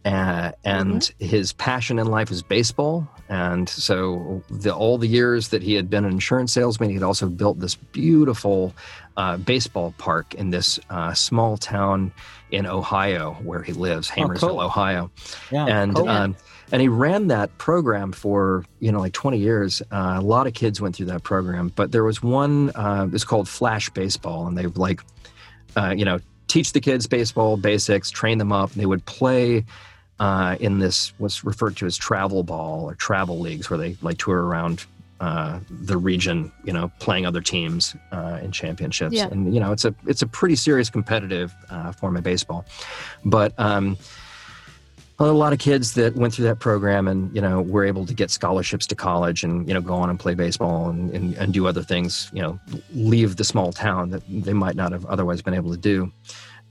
Uh, 0.05 0.51
and 0.63 1.01
mm-hmm. 1.01 1.25
his 1.25 1.51
passion 1.53 1.99
in 1.99 2.07
life 2.07 2.31
is 2.31 2.41
baseball. 2.41 3.05
And 3.27 3.67
so, 3.67 4.41
the, 4.49 4.73
all 4.73 4.97
the 4.97 5.07
years 5.07 5.49
that 5.49 5.61
he 5.61 5.73
had 5.75 5.89
been 5.89 6.05
an 6.05 6.11
insurance 6.11 6.53
salesman, 6.53 6.89
he 6.89 6.95
had 6.95 7.03
also 7.03 7.27
built 7.27 7.59
this 7.59 7.75
beautiful 7.75 8.73
uh, 9.19 9.35
baseball 9.35 9.93
park 9.97 10.33
in 10.35 10.49
this 10.49 10.79
uh, 10.89 11.13
small 11.13 11.57
town 11.57 12.13
in 12.51 12.65
Ohio 12.65 13.33
where 13.43 13.61
he 13.61 13.73
lives, 13.73 14.09
Hamersville, 14.09 14.43
oh, 14.43 14.47
cool. 14.47 14.61
Ohio. 14.61 15.11
Yeah, 15.51 15.65
and 15.65 15.93
cool. 15.93 16.07
um, 16.07 16.37
and 16.71 16.81
he 16.81 16.87
ran 16.87 17.27
that 17.27 17.55
program 17.57 18.13
for 18.13 18.63
you 18.79 18.93
know 18.93 19.01
like 19.01 19.11
20 19.11 19.37
years. 19.37 19.81
Uh, 19.91 20.15
a 20.17 20.21
lot 20.21 20.47
of 20.47 20.53
kids 20.53 20.79
went 20.79 20.95
through 20.95 21.07
that 21.07 21.23
program, 21.23 21.73
but 21.75 21.91
there 21.91 22.05
was 22.05 22.23
one. 22.23 22.71
Uh, 22.73 23.09
it 23.11 23.25
called 23.25 23.49
Flash 23.49 23.89
Baseball, 23.89 24.47
and 24.47 24.57
they 24.57 24.67
like, 24.67 25.01
uh, 25.75 25.93
you 25.95 26.05
know, 26.05 26.19
teach 26.47 26.71
the 26.71 26.79
kids 26.79 27.05
baseball 27.05 27.57
basics, 27.57 28.09
train 28.09 28.37
them 28.37 28.53
up. 28.53 28.71
And 28.71 28.81
they 28.81 28.85
would 28.85 29.03
play 29.03 29.65
uh, 30.21 30.55
in 30.61 30.79
this 30.79 31.11
what's 31.17 31.43
referred 31.43 31.75
to 31.77 31.85
as 31.85 31.97
travel 31.97 32.43
ball 32.43 32.85
or 32.85 32.95
travel 32.95 33.37
leagues, 33.37 33.69
where 33.69 33.77
they 33.77 33.97
like 34.01 34.17
tour 34.17 34.41
around 34.41 34.85
uh, 35.19 35.59
the 35.69 35.97
region, 35.97 36.51
you 36.63 36.71
know, 36.71 36.91
playing 36.99 37.25
other 37.25 37.41
teams 37.41 37.95
uh, 38.11 38.39
in 38.41 38.51
championships. 38.51 39.13
Yeah. 39.13 39.27
And 39.27 39.53
you 39.53 39.59
know, 39.59 39.71
it's 39.71 39.85
a 39.85 39.93
it's 40.07 40.21
a 40.21 40.27
pretty 40.27 40.55
serious 40.55 40.89
competitive 40.89 41.53
uh, 41.69 41.91
form 41.91 42.15
of 42.15 42.23
baseball. 42.23 42.65
But 43.25 43.53
um, 43.57 43.97
a 45.19 45.25
lot 45.25 45.51
of 45.51 45.59
kids 45.59 45.95
that 45.95 46.15
went 46.15 46.33
through 46.33 46.45
that 46.45 46.59
program 46.59 47.07
and 47.07 47.33
you 47.35 47.41
know 47.41 47.61
were 47.61 47.83
able 47.83 48.05
to 48.05 48.13
get 48.13 48.31
scholarships 48.31 48.87
to 48.87 48.95
college 48.95 49.43
and 49.43 49.67
you 49.67 49.73
know 49.73 49.81
go 49.81 49.93
on 49.93 50.09
and 50.09 50.17
play 50.17 50.33
baseball 50.35 50.89
and, 50.89 51.13
and, 51.13 51.33
and 51.35 51.53
do 51.53 51.67
other 51.67 51.83
things. 51.83 52.29
You 52.33 52.41
know, 52.41 52.59
leave 52.93 53.35
the 53.35 53.43
small 53.43 53.73
town 53.73 54.11
that 54.11 54.23
they 54.29 54.53
might 54.53 54.75
not 54.75 54.93
have 54.93 55.05
otherwise 55.05 55.41
been 55.41 55.53
able 55.53 55.71
to 55.71 55.77
do. 55.77 56.11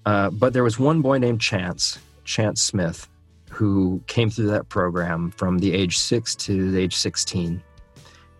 Uh, 0.06 0.30
but 0.30 0.54
there 0.54 0.64
was 0.64 0.78
one 0.78 1.02
boy 1.02 1.18
named 1.18 1.40
Chance, 1.40 1.98
Chance 2.24 2.62
Smith, 2.62 3.06
who 3.50 4.02
came 4.06 4.30
through 4.30 4.46
that 4.46 4.70
program 4.70 5.32
from 5.32 5.58
the 5.58 5.74
age 5.74 5.98
six 5.98 6.34
to 6.36 6.70
the 6.70 6.80
age 6.80 6.96
16 6.96 7.62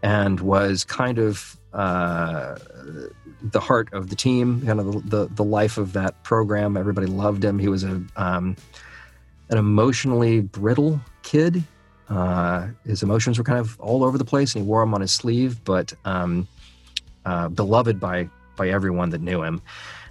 and 0.03 0.41
was 0.41 0.85
kind 0.85 1.19
of 1.19 1.57
uh, 1.73 2.57
the 3.43 3.61
heart 3.61 3.93
of 3.93 4.11
the 4.11 4.17
team, 4.17 4.65
kind 4.65 4.81
of 4.81 4.93
the, 4.93 5.01
the, 5.01 5.35
the, 5.35 5.45
life 5.45 5.79
of 5.79 5.93
that 5.93 6.23
program. 6.25 6.77
Everybody 6.77 7.07
loved 7.07 7.45
him. 7.45 7.59
He 7.59 7.69
was 7.69 7.85
a 7.85 8.03
um, 8.17 8.57
an 9.51 9.59
emotionally 9.59 10.41
brittle 10.41 11.01
kid. 11.23 11.63
Uh, 12.09 12.69
his 12.87 13.03
emotions 13.03 13.39
were 13.39 13.45
kind 13.45 13.59
of 13.59 13.79
all 13.81 14.03
over 14.03 14.17
the 14.17 14.25
place, 14.25 14.55
and 14.55 14.65
he 14.65 14.69
wore 14.69 14.81
them 14.83 14.95
on 14.95 15.01
his 15.01 15.13
sleeve, 15.13 15.63
but 15.65 15.93
um, 16.05 16.49
uh, 17.25 17.49
beloved 17.49 18.01
by 18.01 18.29
by 18.57 18.69
everyone 18.69 19.11
that 19.11 19.21
knew 19.21 19.43
him. 19.43 19.61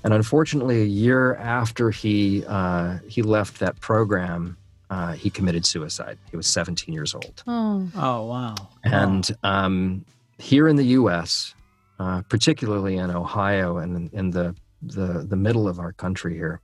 And 0.03 0.13
unfortunately, 0.13 0.81
a 0.81 0.85
year 0.85 1.35
after 1.35 1.91
he 1.91 2.43
uh, 2.47 2.99
he 3.07 3.21
left 3.21 3.59
that 3.59 3.79
program, 3.79 4.57
uh, 4.89 5.13
he 5.13 5.29
committed 5.29 5.65
suicide. 5.65 6.17
He 6.29 6.37
was 6.37 6.47
17 6.47 6.93
years 6.93 7.13
old. 7.13 7.43
Oh, 7.47 7.89
oh 7.95 8.25
wow. 8.25 8.55
And 8.83 9.29
um, 9.43 10.05
here 10.37 10.67
in 10.67 10.75
the 10.75 10.85
U.S., 10.85 11.53
uh, 11.99 12.21
particularly 12.29 12.97
in 12.97 13.11
Ohio 13.11 13.77
and 13.77 14.11
in 14.13 14.31
the, 14.31 14.55
the, 14.81 15.25
the 15.27 15.35
middle 15.35 15.67
of 15.67 15.79
our 15.79 15.91
country 15.91 16.35
here, 16.35 16.61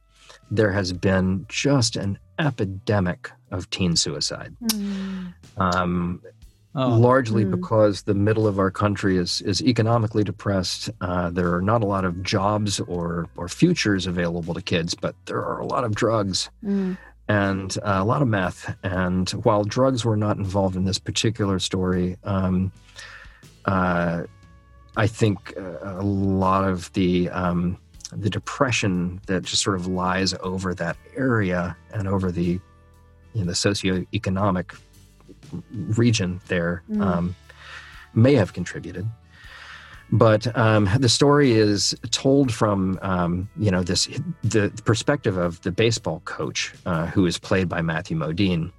there 0.51 0.71
has 0.71 0.93
been 0.93 1.45
just 1.49 1.95
an 1.95 2.17
epidemic 2.39 3.31
of 3.51 3.69
teen 3.69 3.95
suicide. 3.95 4.55
Mm. 4.63 5.33
Um, 5.57 6.21
oh. 6.75 6.89
Largely 6.89 7.45
mm. 7.45 7.51
because 7.51 8.03
the 8.03 8.13
middle 8.13 8.47
of 8.47 8.57
our 8.57 8.71
country 8.71 9.17
is 9.17 9.41
is 9.41 9.61
economically 9.61 10.23
depressed. 10.23 10.89
Uh, 11.01 11.29
there 11.29 11.53
are 11.53 11.61
not 11.61 11.83
a 11.83 11.85
lot 11.85 12.05
of 12.05 12.23
jobs 12.23 12.79
or 12.81 13.27
or 13.37 13.47
futures 13.47 14.07
available 14.07 14.53
to 14.53 14.61
kids, 14.61 14.95
but 14.95 15.15
there 15.25 15.43
are 15.43 15.59
a 15.59 15.65
lot 15.65 15.83
of 15.83 15.93
drugs. 15.93 16.49
Mm 16.63 16.97
and 17.33 17.77
uh, 17.79 17.97
a 17.97 18.05
lot 18.05 18.21
of 18.21 18.27
meth. 18.27 18.75
And 18.83 19.27
while 19.31 19.63
drugs 19.63 20.05
were 20.05 20.17
not 20.17 20.37
involved 20.37 20.75
in 20.75 20.85
this 20.85 20.99
particular 20.99 21.57
story, 21.57 22.15
um, 22.23 22.71
uh, 23.65 24.23
I 24.95 25.07
think 25.07 25.53
uh, 25.57 25.79
a 25.81 26.03
lot 26.03 26.67
of 26.67 26.93
the 26.93 27.29
um, 27.29 27.77
the 28.11 28.29
depression 28.29 29.19
that 29.25 29.41
just 29.43 29.63
sort 29.63 29.75
of 29.75 29.87
lies 29.87 30.35
over 30.41 30.75
that 30.75 30.95
area 31.15 31.75
and 31.91 32.07
over 32.07 32.31
the 32.31 32.59
you 33.33 33.41
know, 33.41 33.45
the 33.45 33.53
socioeconomic 33.53 34.77
region 35.71 36.39
there 36.47 36.83
mm. 36.91 37.01
um, 37.01 37.35
may 38.13 38.35
have 38.35 38.53
contributed. 38.53 39.07
But 40.13 40.55
um, 40.55 40.87
the 40.99 41.09
story 41.09 41.53
is 41.53 41.95
told 42.11 42.53
from 42.53 42.99
um, 43.01 43.49
you 43.57 43.71
know 43.71 43.81
this 43.81 44.07
the 44.43 44.69
perspective 44.85 45.37
of 45.37 45.59
the 45.63 45.71
baseball 45.71 46.21
coach 46.23 46.71
uh, 46.85 47.07
who 47.07 47.25
is 47.25 47.39
played 47.39 47.67
by 47.67 47.81
Matthew 47.81 48.15
Modine, 48.15 48.71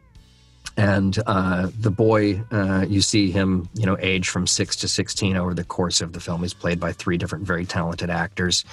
and 0.77 1.19
uh, 1.27 1.71
the 1.77 1.91
boy 1.91 2.41
uh, 2.53 2.87
you 2.89 3.01
see 3.01 3.33
him 3.33 3.69
you 3.75 3.85
know 3.85 3.97
age 3.99 4.29
from 4.29 4.47
six 4.47 4.77
to 4.77 4.87
sixteen 4.87 5.37
over 5.37 5.55
the 5.55 5.65
course 5.65 6.01
of 6.01 6.13
the 6.13 6.21
film. 6.21 6.43
He's 6.43 6.55
played 6.55 6.79
by 6.79 6.93
three 6.93 7.19
different 7.19 7.45
very 7.45 7.67
talented 7.67 8.11
actors. 8.11 8.65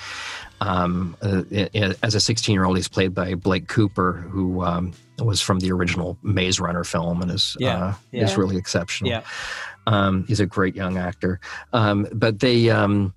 Um, 0.61 1.17
uh, 1.23 1.41
as 2.03 2.13
a 2.13 2.19
16 2.19 2.53
year 2.53 2.65
old, 2.65 2.77
he's 2.77 2.87
played 2.87 3.15
by 3.15 3.33
Blake 3.33 3.67
Cooper, 3.67 4.13
who 4.13 4.63
um, 4.63 4.93
was 5.17 5.41
from 5.41 5.59
the 5.59 5.71
original 5.71 6.17
Maze 6.21 6.59
Runner 6.59 6.83
film 6.83 7.21
and 7.21 7.31
is 7.31 7.57
yeah, 7.59 7.77
uh, 7.77 7.93
yeah. 8.11 8.23
is 8.23 8.37
really 8.37 8.57
exceptional. 8.57 9.09
Yeah. 9.09 9.23
Um, 9.87 10.23
he's 10.27 10.39
a 10.39 10.45
great 10.45 10.75
young 10.75 10.97
actor. 10.97 11.39
Um, 11.73 12.07
but 12.13 12.39
they, 12.41 12.69
um, 12.69 13.13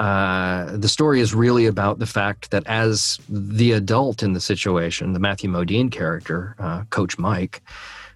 uh, 0.00 0.76
the 0.76 0.88
story 0.88 1.20
is 1.20 1.32
really 1.32 1.66
about 1.66 2.00
the 2.00 2.06
fact 2.06 2.50
that 2.50 2.66
as 2.66 3.20
the 3.28 3.70
adult 3.70 4.24
in 4.24 4.32
the 4.32 4.40
situation, 4.40 5.12
the 5.12 5.20
Matthew 5.20 5.48
Modine 5.48 5.92
character, 5.92 6.56
uh, 6.58 6.82
Coach 6.90 7.18
Mike, 7.18 7.62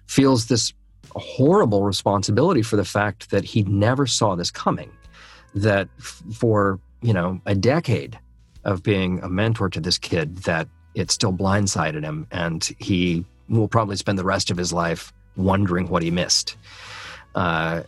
feels 0.05 0.47
this 0.47 0.73
horrible 1.11 1.83
responsibility 1.83 2.61
for 2.61 2.75
the 2.75 2.83
fact 2.83 3.31
that 3.31 3.45
he 3.45 3.63
never 3.63 4.05
saw 4.05 4.35
this 4.35 4.51
coming. 4.51 4.91
That 5.53 5.87
f- 5.99 6.21
for 6.33 6.81
you 7.01 7.13
know 7.13 7.39
a 7.45 7.55
decade 7.55 8.19
of 8.65 8.83
being 8.83 9.19
a 9.21 9.29
mentor 9.29 9.69
to 9.69 9.79
this 9.79 9.97
kid, 9.97 10.37
that 10.39 10.67
it 10.93 11.11
still 11.11 11.33
blindsided 11.33 12.03
him, 12.03 12.27
and 12.31 12.69
he 12.79 13.23
will 13.47 13.67
probably 13.67 13.95
spend 13.95 14.17
the 14.17 14.23
rest 14.23 14.51
of 14.51 14.57
his 14.57 14.73
life 14.73 15.13
wondering 15.35 15.87
what 15.87 16.01
he 16.01 16.11
missed. 16.11 16.57
Uh, 17.35 17.83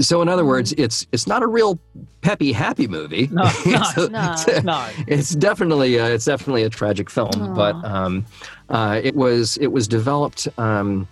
so 0.00 0.20
in 0.20 0.28
other 0.28 0.42
mm-hmm. 0.42 0.48
words, 0.48 0.72
it's 0.76 1.06
it's 1.12 1.26
not 1.26 1.42
a 1.42 1.46
real 1.46 1.78
peppy 2.20 2.52
happy 2.52 2.88
movie. 2.88 3.28
No, 3.30 3.42
it's, 3.64 3.96
a, 3.96 4.08
no, 4.08 4.32
it's, 4.32 4.62
no. 4.64 4.88
it's 5.06 5.30
definitely 5.30 5.96
a, 5.96 6.14
it's 6.14 6.24
definitely 6.24 6.64
a 6.64 6.70
tragic 6.70 7.08
film. 7.08 7.30
Aww. 7.30 7.54
But 7.54 7.84
um, 7.84 8.26
uh, 8.68 9.00
it 9.02 9.14
was 9.14 9.56
it 9.58 9.68
was 9.68 9.86
developed 9.86 10.48
um, 10.58 11.06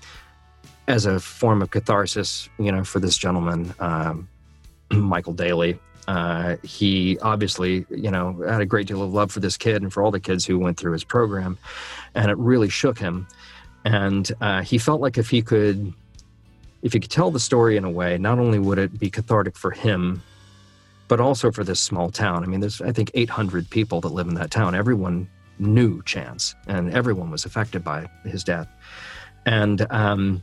as 0.88 1.06
a 1.06 1.20
form 1.20 1.62
of 1.62 1.70
catharsis, 1.70 2.48
you 2.58 2.72
know, 2.72 2.84
for 2.84 3.00
this 3.00 3.16
gentleman, 3.16 3.74
um, 3.78 4.28
Michael 4.90 5.34
Daly. 5.34 5.78
Uh, 6.06 6.56
he 6.62 7.18
obviously, 7.20 7.86
you 7.90 8.10
know, 8.10 8.42
had 8.46 8.60
a 8.60 8.66
great 8.66 8.86
deal 8.86 9.02
of 9.02 9.12
love 9.12 9.32
for 9.32 9.40
this 9.40 9.56
kid 9.56 9.82
and 9.82 9.92
for 9.92 10.02
all 10.02 10.10
the 10.10 10.20
kids 10.20 10.44
who 10.44 10.58
went 10.58 10.78
through 10.78 10.92
his 10.92 11.04
program, 11.04 11.58
and 12.14 12.30
it 12.30 12.36
really 12.38 12.68
shook 12.68 12.98
him. 12.98 13.26
And 13.84 14.30
uh, 14.40 14.62
he 14.62 14.78
felt 14.78 15.00
like 15.00 15.18
if 15.18 15.30
he 15.30 15.42
could 15.42 15.92
if 16.84 16.92
you 16.94 17.00
could 17.00 17.10
tell 17.10 17.30
the 17.30 17.40
story 17.40 17.78
in 17.78 17.84
a 17.84 17.90
way, 17.90 18.18
not 18.18 18.38
only 18.38 18.58
would 18.58 18.78
it 18.78 18.98
be 18.98 19.08
cathartic 19.08 19.56
for 19.56 19.70
him, 19.70 20.22
but 21.08 21.18
also 21.18 21.50
for 21.50 21.64
this 21.64 21.80
small 21.80 22.10
town. 22.10 22.44
I 22.44 22.46
mean, 22.46 22.60
there's, 22.60 22.82
I 22.82 22.92
think, 22.92 23.10
800 23.14 23.70
people 23.70 24.02
that 24.02 24.10
live 24.10 24.28
in 24.28 24.34
that 24.34 24.50
town. 24.50 24.74
Everyone 24.74 25.26
knew 25.58 26.02
Chance, 26.02 26.54
and 26.66 26.92
everyone 26.92 27.30
was 27.30 27.46
affected 27.46 27.82
by 27.82 28.06
his 28.24 28.44
death. 28.44 28.68
And 29.46 29.86
um, 29.90 30.42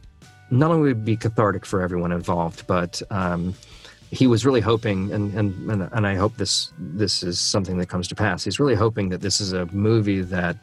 not 0.49 0.71
only 0.71 0.81
would 0.81 0.97
it 0.97 1.05
be 1.05 1.15
cathartic 1.15 1.63
for 1.63 1.81
everyone 1.81 2.11
involved, 2.11 2.65
but 2.65 3.01
um, 3.11 3.53
he 4.11 4.27
was 4.27 4.45
really 4.45 4.61
hoping, 4.61 5.11
and, 5.13 5.33
and, 5.33 5.89
and, 5.93 6.05
I 6.05 6.15
hope 6.15 6.35
this, 6.35 6.73
this 6.77 7.23
is 7.23 7.39
something 7.39 7.77
that 7.77 7.87
comes 7.87 8.09
to 8.09 8.15
pass. 8.15 8.43
He's 8.43 8.59
really 8.59 8.75
hoping 8.75 9.07
that 9.09 9.21
this 9.21 9.39
is 9.39 9.53
a 9.53 9.65
movie 9.67 10.21
that 10.21 10.57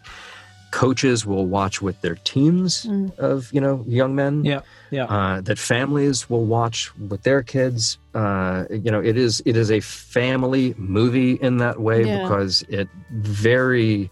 coaches 0.71 1.25
will 1.25 1.47
watch 1.47 1.81
with 1.81 1.99
their 2.03 2.17
teams 2.17 2.85
mm. 2.85 3.17
of 3.19 3.51
you 3.55 3.61
know 3.61 3.83
young 3.89 4.15
men 4.15 4.45
yeah 4.45 4.61
yeah 4.91 5.05
uh, 5.05 5.41
that 5.41 5.59
families 5.59 6.29
will 6.29 6.45
watch 6.45 6.95
with 6.99 7.23
their 7.23 7.43
kids 7.43 7.99
uh, 8.15 8.65
you 8.71 8.91
know 8.91 9.01
it 9.01 9.17
is 9.17 9.43
it 9.47 9.57
is 9.57 9.71
a 9.71 9.81
family 9.81 10.75
movie 10.77 11.35
in 11.35 11.57
that 11.57 11.81
way 11.81 12.05
yeah. 12.05 12.23
because 12.23 12.63
it 12.69 12.87
very 13.13 14.11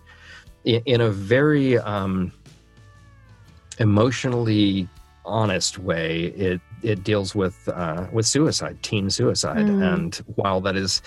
in 0.64 1.00
a 1.00 1.11
very 1.11 1.78
um, 1.78 2.33
emotionally 3.78 4.88
honest 5.26 5.78
way 5.78 6.25
it 6.37 6.61
it 6.83 7.04
deals 7.04 7.35
with 7.35 7.68
uh, 7.68 8.06
with 8.12 8.26
suicide 8.26 8.83
teen 8.83 9.11
suicide 9.11 9.66
mm. 9.66 9.95
and 9.95 10.16
while 10.37 10.61
that 10.61 10.76
is 10.76 11.02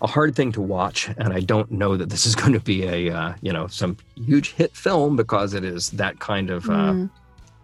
a 0.00 0.06
hard 0.06 0.36
thing 0.36 0.52
to 0.52 0.60
watch, 0.60 1.08
and 1.18 1.32
I 1.32 1.40
don't 1.40 1.70
know 1.70 1.96
that 1.96 2.10
this 2.10 2.26
is 2.26 2.34
going 2.40 2.52
to 2.52 2.60
be 2.60 2.84
a 2.84 3.14
uh, 3.14 3.34
you 3.42 3.52
know 3.52 3.66
some 3.66 3.96
huge 4.14 4.52
hit 4.52 4.74
film 4.76 5.16
because 5.16 5.54
it 5.54 5.64
is 5.64 5.90
that 5.92 6.18
kind 6.20 6.50
of 6.50 6.68
uh, 6.68 6.92
mm. 6.92 7.10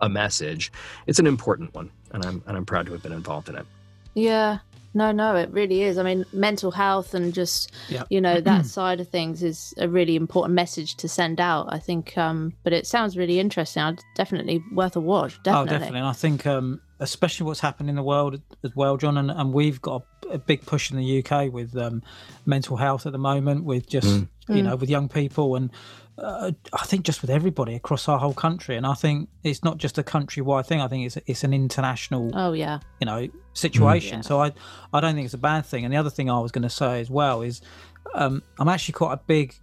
a 0.00 0.08
message. 0.08 0.72
It's 1.06 1.18
an 1.18 1.26
important 1.26 1.74
one, 1.74 1.90
and 2.12 2.24
I'm 2.24 2.42
and 2.46 2.56
I'm 2.56 2.66
proud 2.66 2.86
to 2.86 2.92
have 2.92 3.02
been 3.02 3.12
involved 3.12 3.48
in 3.48 3.56
it. 3.56 3.66
Yeah, 4.14 4.58
No, 4.94 5.10
no, 5.10 5.34
it 5.34 5.50
really 5.50 5.82
is. 5.82 5.98
I 5.98 6.04
mean, 6.04 6.24
mental 6.32 6.70
health 6.70 7.14
and 7.14 7.34
just 7.34 7.72
Yeah. 7.88 8.04
you 8.10 8.20
know 8.20 8.40
that 8.40 8.66
side 8.78 9.00
of 9.00 9.08
things 9.08 9.42
is 9.42 9.74
a 9.78 9.88
really 9.88 10.14
important 10.14 10.54
message 10.54 10.94
to 10.96 11.08
send 11.08 11.40
out. 11.40 11.66
I 11.68 11.78
think, 11.78 12.16
um, 12.16 12.52
but 12.62 12.72
it 12.72 12.86
sounds 12.86 13.16
really 13.16 13.40
interesting. 13.40 13.82
I'd 13.82 14.00
definitely 14.14 14.62
worth 14.72 14.96
a 14.96 15.00
watch. 15.00 15.42
Definitely. 15.42 15.68
Oh, 15.68 15.70
definitely. 15.70 15.98
And 15.98 16.08
I 16.08 16.12
think, 16.12 16.46
um, 16.46 16.80
especially 17.04 17.46
what's 17.46 17.60
happened 17.60 17.88
in 17.88 17.96
the 17.96 18.02
world 18.02 18.40
as 18.64 18.74
well, 18.74 18.96
John, 18.96 19.16
and, 19.18 19.30
and 19.30 19.52
we've 19.52 19.80
got 19.80 20.02
a, 20.24 20.34
a 20.34 20.38
big 20.38 20.66
push 20.66 20.90
in 20.90 20.96
the 20.96 21.24
UK 21.24 21.52
with 21.52 21.76
um, 21.76 22.02
mental 22.46 22.76
health 22.76 23.06
at 23.06 23.12
the 23.12 23.18
moment, 23.18 23.64
with 23.64 23.88
just, 23.88 24.24
you 24.48 24.62
know, 24.62 24.76
with 24.76 24.90
young 24.90 25.08
people. 25.08 25.54
And 25.56 25.70
uh, 26.18 26.52
I 26.72 26.84
think 26.84 27.04
just 27.04 27.22
with 27.22 27.30
everybody 27.30 27.74
across 27.74 28.08
our 28.08 28.18
whole 28.18 28.34
country. 28.34 28.76
And 28.76 28.86
I 28.86 28.94
think 28.94 29.28
it's 29.42 29.64
not 29.64 29.78
just 29.78 29.98
a 29.98 30.02
countrywide 30.02 30.66
thing. 30.66 30.80
I 30.80 30.88
think 30.88 31.06
it's 31.06 31.18
it's 31.26 31.44
an 31.44 31.52
international 31.52 32.30
Oh 32.34 32.52
yeah. 32.52 32.78
you 33.00 33.06
know 33.06 33.28
situation. 33.52 34.18
Yeah. 34.18 34.22
So 34.22 34.40
I 34.40 34.52
I 34.92 35.00
don't 35.00 35.14
think 35.14 35.24
it's 35.24 35.34
a 35.34 35.38
bad 35.38 35.66
thing. 35.66 35.84
And 35.84 35.92
the 35.92 35.96
other 35.98 36.10
thing 36.10 36.30
I 36.30 36.38
was 36.38 36.52
going 36.52 36.62
to 36.62 36.70
say 36.70 37.00
as 37.00 37.10
well 37.10 37.42
is 37.42 37.62
um, 38.14 38.42
I'm 38.58 38.68
actually 38.68 38.92
quite 38.92 39.14
a 39.14 39.20
big 39.26 39.54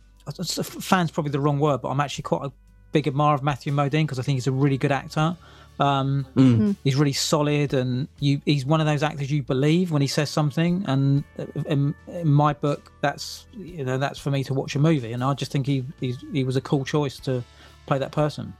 fans 0.63 1.09
probably 1.11 1.31
the 1.31 1.39
wrong 1.39 1.59
word, 1.59 1.81
but 1.81 1.89
I'm 1.89 1.99
actually 1.99 2.23
quite 2.23 2.45
a 2.45 2.51
big 2.91 3.07
admirer 3.07 3.35
of 3.35 3.43
Matthew 3.43 3.71
Modine 3.73 4.03
because 4.03 4.19
I 4.19 4.23
think 4.23 4.35
he's 4.35 4.47
a 4.47 4.51
really 4.51 4.77
good 4.77 4.91
actor. 4.91 5.37
Um, 5.81 6.27
Mm. 6.35 6.75
He's 6.83 6.95
really 6.95 7.13
solid, 7.13 7.73
and 7.73 8.07
you 8.19 8.39
he's 8.45 8.65
one 8.65 8.79
of 8.81 8.87
those 8.87 9.01
actors 9.03 9.31
you 9.31 9.41
believe 9.41 9.91
when 9.91 10.01
he 10.01 10.07
says 10.07 10.29
something. 10.29 10.85
And 10.87 11.23
in, 11.65 11.95
in 12.07 12.27
my 12.27 12.53
book, 12.53 12.91
that's 13.01 13.47
you 13.57 13.83
know 13.83 13.97
that's 13.97 14.19
for 14.19 14.29
me 14.31 14.43
to 14.43 14.53
watch 14.53 14.75
a 14.75 14.79
movie, 14.79 15.11
and 15.11 15.23
I 15.23 15.33
just 15.33 15.51
think 15.51 15.65
he 15.65 15.83
he's, 15.99 16.17
he 16.31 16.43
was 16.43 16.55
a 16.55 16.61
cool 16.61 16.85
choice 16.85 17.17
to 17.21 17.43
play 17.87 17.97
that 17.97 18.11
person. 18.11 18.53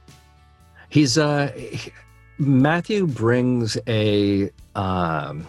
He's 0.88 1.16
uh 1.16 1.52
Matthew 2.38 3.06
brings 3.06 3.78
a 3.86 4.50
um 4.74 5.46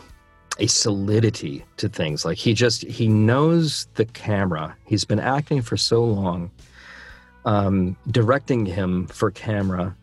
a 0.59 0.67
solidity 0.67 1.65
to 1.77 1.89
things. 1.89 2.23
Like 2.23 2.37
he 2.37 2.53
just 2.53 2.83
he 2.83 3.07
knows 3.07 3.87
the 3.95 4.05
camera. 4.05 4.75
He's 4.85 5.05
been 5.05 5.19
acting 5.19 5.63
for 5.63 5.75
so 5.75 6.03
long. 6.03 6.51
Um 7.45 7.97
directing 8.11 8.65
him 8.65 9.07
for 9.07 9.31
camera 9.31 9.95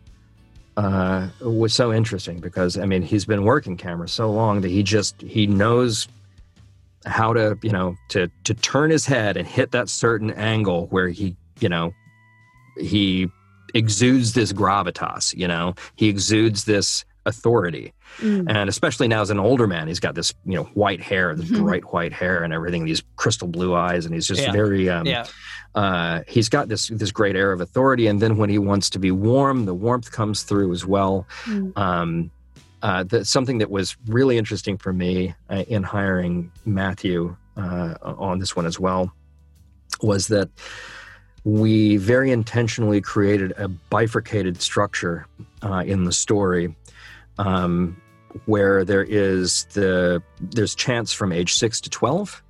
uh 0.80 1.28
was 1.40 1.72
so 1.75 1.92
interesting 1.92 2.38
because 2.40 2.78
I 2.78 2.87
mean 2.87 3.02
he's 3.02 3.26
been 3.26 3.44
working 3.44 3.76
camera 3.76 4.08
so 4.08 4.30
long 4.30 4.62
that 4.62 4.70
he 4.70 4.82
just 4.82 5.20
he 5.20 5.46
knows 5.46 6.08
how 7.06 7.32
to, 7.32 7.58
you 7.62 7.70
know, 7.70 7.96
to 8.10 8.30
to 8.44 8.54
turn 8.54 8.90
his 8.90 9.06
head 9.06 9.37
and 9.37 9.46
hit 9.46 9.70
that 9.72 9.88
certain 9.88 10.30
angle 10.32 10.87
where 10.88 11.08
he, 11.08 11.37
you 11.60 11.68
know, 11.68 11.94
he 12.78 13.28
exudes 13.75 14.32
this 14.34 14.52
gravitas 14.52 15.34
you 15.37 15.49
know? 15.49 15.75
He 15.96 16.08
exudes 16.08 16.64
this 16.64 17.04
authority 17.26 17.92
Mm. 18.20 18.46
and 18.48 18.68
especially 18.68 19.06
now 19.08 19.20
as 19.20 19.30
an 19.30 19.38
older 19.38 19.66
man 19.66 19.86
he's 19.86 20.00
got 20.00 20.14
this 20.14 20.32
you 20.44 20.54
know 20.56 20.64
white 20.74 21.00
hair 21.00 21.34
this 21.36 21.50
Mhm. 21.50 21.62
bright 21.62 21.92
white 21.92 22.12
hair 22.12 22.42
and 22.42 22.52
everything 22.52 22.84
these 22.84 23.02
crystal 23.16 23.46
blue 23.46 23.74
eyes 23.74 24.04
and 24.04 24.14
he's 24.14 24.26
just 24.26 24.42
Yeah. 24.42 24.52
very 24.52 24.88
um 24.88 25.06
yeah, 25.06 25.26
uh 25.74 26.20
he's 26.26 26.48
got 26.48 26.68
this 26.68 26.88
this 26.88 27.12
great 27.12 27.36
air 27.36 27.52
of 27.52 27.60
authority 27.60 28.06
and 28.08 28.20
then 28.20 28.36
when 28.36 28.50
he 28.50 28.58
wants 28.58 28.90
to 28.90 28.98
be 28.98 29.10
warm 29.10 29.64
the 29.66 29.74
warmth 29.74 30.10
comes 30.10 30.42
through 30.42 30.72
as 30.72 30.84
well 30.86 31.26
Mm. 31.44 31.76
um 31.78 32.30
uh 32.82 33.04
that's 33.04 33.30
something 33.30 33.58
that 33.58 33.70
was 33.70 33.96
really 34.08 34.36
interesting 34.38 34.76
for 34.78 34.92
me 34.92 35.34
uh, 35.50 35.64
in 35.68 35.82
hiring 35.82 36.50
matthew 36.64 37.36
uh 37.56 37.94
on 38.02 38.38
this 38.40 38.56
one 38.56 38.66
as 38.66 38.80
well 38.80 39.12
was 40.02 40.28
that 40.28 40.48
we 41.44 41.96
very 41.96 42.30
intentionally 42.30 43.00
created 43.00 43.52
a 43.56 43.66
bifurcated 43.68 44.60
structure 44.60 45.26
uh, 45.62 45.82
in 45.86 46.04
the 46.04 46.12
story 46.12 46.74
um, 47.40 48.00
where 48.44 48.85
there 48.85 49.02
is 49.02 49.64
the 49.73 50.23
there's 50.40 50.75
chance 50.75 51.12
from 51.12 51.32
age 51.32 51.54
6 51.54 51.80
to 51.82 51.90
12 51.90 52.42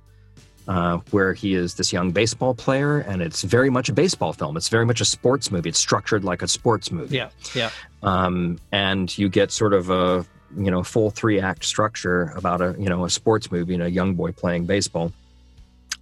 uh, 0.67 0.97
where 1.09 1.33
he 1.33 1.55
is 1.55 1.75
this 1.75 1.91
young 1.91 2.11
baseball 2.11 2.53
player 2.53 2.99
and 2.99 3.21
it's 3.21 3.41
very 3.41 3.69
much 3.69 3.89
a 3.89 3.93
baseball 3.93 4.33
film. 4.33 4.55
It's 4.57 4.69
very 4.69 4.85
much 4.85 5.01
a 5.01 5.05
sports 5.05 5.49
movie. 5.49 5.69
It's 5.69 5.79
structured 5.79 6.23
like 6.23 6.41
a 6.41 6.47
sports 6.47 6.91
movie. 6.91 7.17
Yeah, 7.17 7.29
yeah. 7.55 7.71
um, 8.03 8.59
and 8.71 9.17
you 9.17 9.29
get 9.29 9.51
sort 9.51 9.73
of 9.73 9.89
a 9.89 10.25
you 10.57 10.69
know 10.69 10.83
full 10.83 11.09
three 11.09 11.39
act 11.39 11.63
structure 11.63 12.33
about 12.35 12.61
a 12.61 12.75
you 12.77 12.89
know 12.89 13.05
a 13.05 13.09
sports 13.09 13.51
movie 13.51 13.73
and 13.73 13.83
a 13.83 13.89
young 13.89 14.15
boy 14.15 14.33
playing 14.33 14.65
baseball 14.65 15.11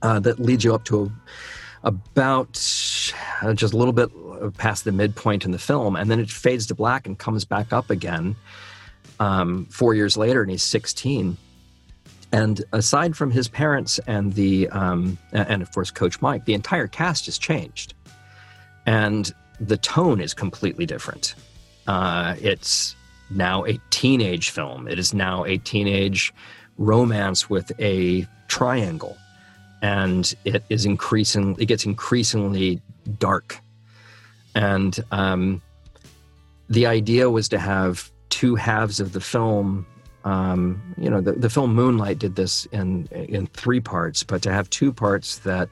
uh, 0.01 0.19
that 0.19 0.39
leads 0.39 0.63
you 0.63 0.74
up 0.74 0.84
to 0.86 1.03
a, 1.84 1.88
about 1.88 2.50
uh, 3.41 3.53
just 3.53 3.74
a 3.74 3.77
little 3.77 3.93
bit 3.93 4.10
past 4.58 4.84
the 4.86 4.91
midpoint 4.91 5.46
in 5.46 5.51
the 5.51 5.60
film 5.60 5.96
and 5.96 6.10
then 6.10 6.19
it 6.19 6.29
fades 6.29 6.65
to 6.65 6.75
black 6.75 7.06
and 7.06 7.19
comes 7.19 7.45
back 7.45 7.71
up 7.71 7.89
again 7.91 8.36
um, 9.19 9.65
four 9.65 9.93
years 9.93 10.17
later 10.17 10.41
and 10.41 10.51
he's 10.51 10.63
16 10.63 11.38
and 12.32 12.63
aside 12.73 13.15
from 13.15 13.32
his 13.32 13.47
parents 13.47 13.99
and 14.08 14.34
the 14.34 14.69
um, 14.69 15.17
and 15.34 15.62
of 15.62 15.71
course 15.71 15.91
coach 15.91 16.21
mike 16.21 16.45
the 16.45 16.53
entire 16.53 16.88
cast 16.88 17.25
has 17.25 17.38
changed 17.38 17.93
and 18.86 19.34
the 19.60 19.77
tone 19.77 20.21
is 20.21 20.34
completely 20.34 20.86
different 20.86 21.36
uh, 21.88 22.36
it's 22.39 22.95
now 23.29 23.65
a 23.65 23.79
teenage 23.89 24.49
film. 24.49 24.88
It 24.88 24.99
is 24.99 25.13
now 25.13 25.45
a 25.45 25.58
teenage 25.58 26.34
romance 26.77 27.49
with 27.49 27.71
a 27.79 28.27
triangle, 28.47 29.17
and 29.82 30.34
it 30.45 30.63
is 30.69 30.86
increasing. 30.86 31.55
It 31.60 31.65
gets 31.65 31.86
increasingly 31.86 32.82
dark, 33.17 33.60
and 34.55 34.99
um, 35.12 35.62
the 36.69 36.86
idea 36.86 37.29
was 37.29 37.49
to 37.49 37.60
have 37.60 38.12
two 38.39 38.56
halves 38.56 39.02
of 39.02 39.12
the 39.12 39.19
film. 39.19 39.86
Um, 40.23 40.82
you 40.97 41.10
know, 41.10 41.19
the, 41.19 41.34
the 41.34 41.49
film 41.49 41.75
Moonlight 41.75 42.19
did 42.19 42.38
this 42.38 42.65
in 42.71 43.06
in 43.12 43.47
three 43.47 43.82
parts, 43.82 44.23
but 44.23 44.41
to 44.43 44.52
have 44.52 44.69
two 44.69 44.93
parts 44.93 45.39
that 45.39 45.67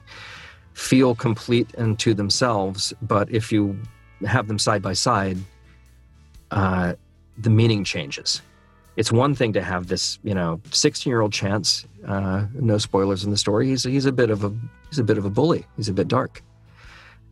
feel 0.74 1.14
complete 1.14 1.68
unto 1.78 2.12
themselves, 2.12 2.92
but 3.00 3.30
if 3.30 3.50
you 3.50 3.78
have 4.26 4.48
them 4.48 4.58
side 4.58 4.82
by 4.82 4.92
side, 4.92 5.38
uh, 6.50 6.92
the 7.38 7.48
meaning 7.48 7.84
changes. 7.84 8.42
It's 8.96 9.10
one 9.10 9.34
thing 9.34 9.54
to 9.54 9.62
have 9.62 9.86
this, 9.86 10.18
you 10.22 10.34
know, 10.34 10.60
16 10.70 11.10
year 11.10 11.22
old 11.22 11.32
chance. 11.32 11.86
Uh, 12.06 12.44
no 12.52 12.76
spoilers 12.76 13.24
in 13.24 13.30
the 13.30 13.38
story. 13.38 13.68
He's 13.68 13.84
he's 13.84 14.06
a 14.06 14.12
bit 14.12 14.28
of 14.28 14.44
a 14.44 14.52
he's 14.90 14.98
a 14.98 15.04
bit 15.04 15.16
of 15.16 15.24
a 15.24 15.30
bully. 15.30 15.64
He's 15.76 15.88
a 15.88 15.94
bit 15.94 16.08
dark. 16.08 16.42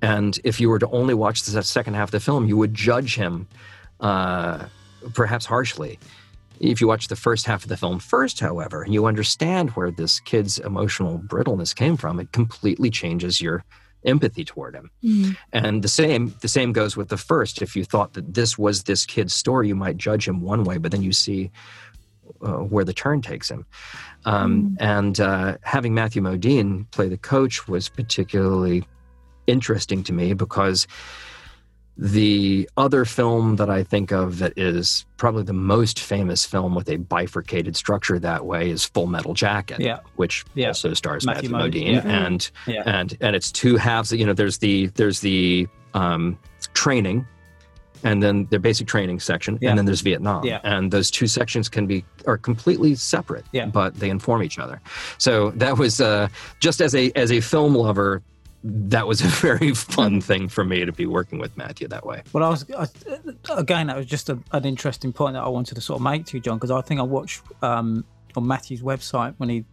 And 0.01 0.39
if 0.45 0.61
you 0.61 0.71
were 0.71 0.79
to 0.79 0.89
only 0.89 1.15
watch 1.15 1.43
the 1.43 1.63
second 1.63 1.93
half 1.93 2.09
of 2.09 2.13
the 2.13 2.21
film, 2.21 2.47
you 2.47 2.57
would 2.57 2.73
judge 2.73 3.17
him, 3.17 3.49
uh, 4.01 4.67
perhaps 5.15 5.47
harshly. 5.47 5.99
If 6.59 6.81
you 6.81 6.87
watch 6.87 7.09
the 7.09 7.17
first 7.17 7.47
half 7.47 7.65
of 7.65 7.69
the 7.69 7.77
film 7.77 7.99
first, 7.99 8.41
however, 8.41 8.83
and 8.83 8.95
you 8.95 9.07
understand 9.07 9.71
where 9.71 9.91
this 9.91 10.21
kid's 10.21 10.59
emotional 10.59 11.19
brittleness 11.19 11.75
came 11.75 11.97
from, 11.97 12.19
it 12.19 12.33
completely 12.33 12.91
changes 12.91 13.41
your 13.41 13.63
empathy 14.05 14.45
toward 14.45 14.75
him. 14.75 14.91
Mm. 15.05 15.37
And 15.53 15.83
the 15.83 15.89
same 15.89 16.35
the 16.41 16.49
same 16.49 16.73
goes 16.73 16.97
with 16.97 17.09
the 17.09 17.17
first. 17.17 17.61
If 17.61 17.77
you 17.77 17.85
thought 17.85 18.15
that 18.15 18.35
this 18.35 18.57
was 18.57 18.85
this 18.85 19.05
kid's 19.05 19.35
story, 19.35 19.69
you 19.69 19.75
might 19.75 19.97
judge 19.99 20.27
him 20.27 20.41
one 20.41 20.65
way, 20.65 20.79
but 20.79 20.93
then 20.93 21.03
you 21.03 21.13
see 21.13 21.51
uh, 22.41 22.59
where 22.59 22.85
the 22.85 22.95
turn 22.95 23.21
takes 23.21 23.51
him. 23.51 23.67
Um, 24.25 24.77
And 24.81 25.21
uh, 25.21 25.59
having 25.63 25.95
Matthew 25.95 26.23
Modine 26.23 26.91
play 26.91 27.09
the 27.09 27.19
coach 27.19 27.69
was 27.69 27.89
particularly 27.89 28.85
interesting 29.47 30.03
to 30.05 30.13
me 30.13 30.35
because 30.35 30.87
the 31.99 32.69
other 32.77 33.05
film 33.07 33.57
that 33.57 33.71
I 33.71 33.83
think 33.83 34.13
of 34.13 34.39
that 34.39 34.53
is 34.57 35.07
probably 35.17 35.45
the 35.45 35.53
most 35.55 35.99
famous 36.01 36.45
film 36.45 36.75
with 36.75 36.91
a 36.91 36.97
bifurcated 36.97 37.75
structure 37.77 38.19
that 38.19 38.45
way 38.45 38.71
is 38.71 38.85
Full 38.85 39.07
Metal 39.07 39.33
Jacket, 39.33 39.81
Yeah. 39.81 40.01
which 40.17 40.45
Yeah. 40.55 40.69
also 40.69 40.93
stars 40.95 41.25
Matthew 41.25 41.49
Matthew, 41.51 41.83
Modine, 41.85 42.05
yeah. 42.05 42.25
and 42.27 42.51
and 42.67 43.17
and 43.21 43.35
it's 43.35 43.51
two 43.51 43.77
halves. 43.77 44.13
You 44.13 44.27
know, 44.27 44.35
there's 44.35 44.59
the 44.59 44.87
there's 44.89 45.21
the 45.21 45.67
um, 45.95 46.39
training, 46.75 47.27
and 48.05 48.23
then 48.23 48.47
the 48.51 48.59
basic 48.59 48.87
training 48.87 49.19
section, 49.21 49.59
and 49.63 49.79
then 49.79 49.87
there's 49.87 50.03
Vietnam, 50.03 50.45
and 50.65 50.91
those 50.91 51.11
two 51.11 51.27
sections 51.27 51.71
can 51.71 51.87
be 51.87 52.05
are 52.27 52.37
completely 52.37 52.95
separate, 52.95 53.47
but 53.73 53.95
they 53.95 54.11
inform 54.11 54.43
each 54.43 54.59
other. 54.59 54.83
So 55.17 55.51
that 55.53 55.79
was 55.79 55.99
uh, 56.01 56.29
just 56.61 56.83
as 56.83 56.95
a 56.95 57.11
as 57.17 57.33
a 57.33 57.41
film 57.41 57.75
lover. 57.75 58.23
That 58.69 59.07
was 59.07 59.21
a 59.21 59.27
very 59.29 59.73
fun 59.75 60.21
thing 60.21 60.49
for 60.49 60.65
me 60.65 60.85
to 60.85 60.93
be 60.93 61.07
working 61.07 61.39
with 61.39 61.57
Matthew 61.57 61.87
that 61.89 62.05
way. 62.05 62.23
Well, 62.33 62.43
I 62.43 62.49
was 62.49 62.65
I, 62.77 62.87
again. 63.57 63.87
That 63.87 63.97
was 63.97 64.07
just 64.07 64.29
a, 64.29 64.39
an 64.53 64.65
interesting 64.65 65.13
point 65.13 65.35
that 65.35 65.43
I 65.45 65.49
wanted 65.49 65.77
to 65.77 65.81
sort 65.81 65.99
of 65.99 66.03
make 66.03 66.27
to 66.27 66.37
you, 66.37 66.41
John, 66.41 66.57
because 66.59 66.71
I 66.73 66.81
think 66.81 66.99
I 66.99 67.05
watched 67.05 67.43
um, 67.63 68.05
on 68.35 68.47
Matthew's 68.47 68.83
website 68.83 69.35
when 69.39 69.49
he 69.49 69.65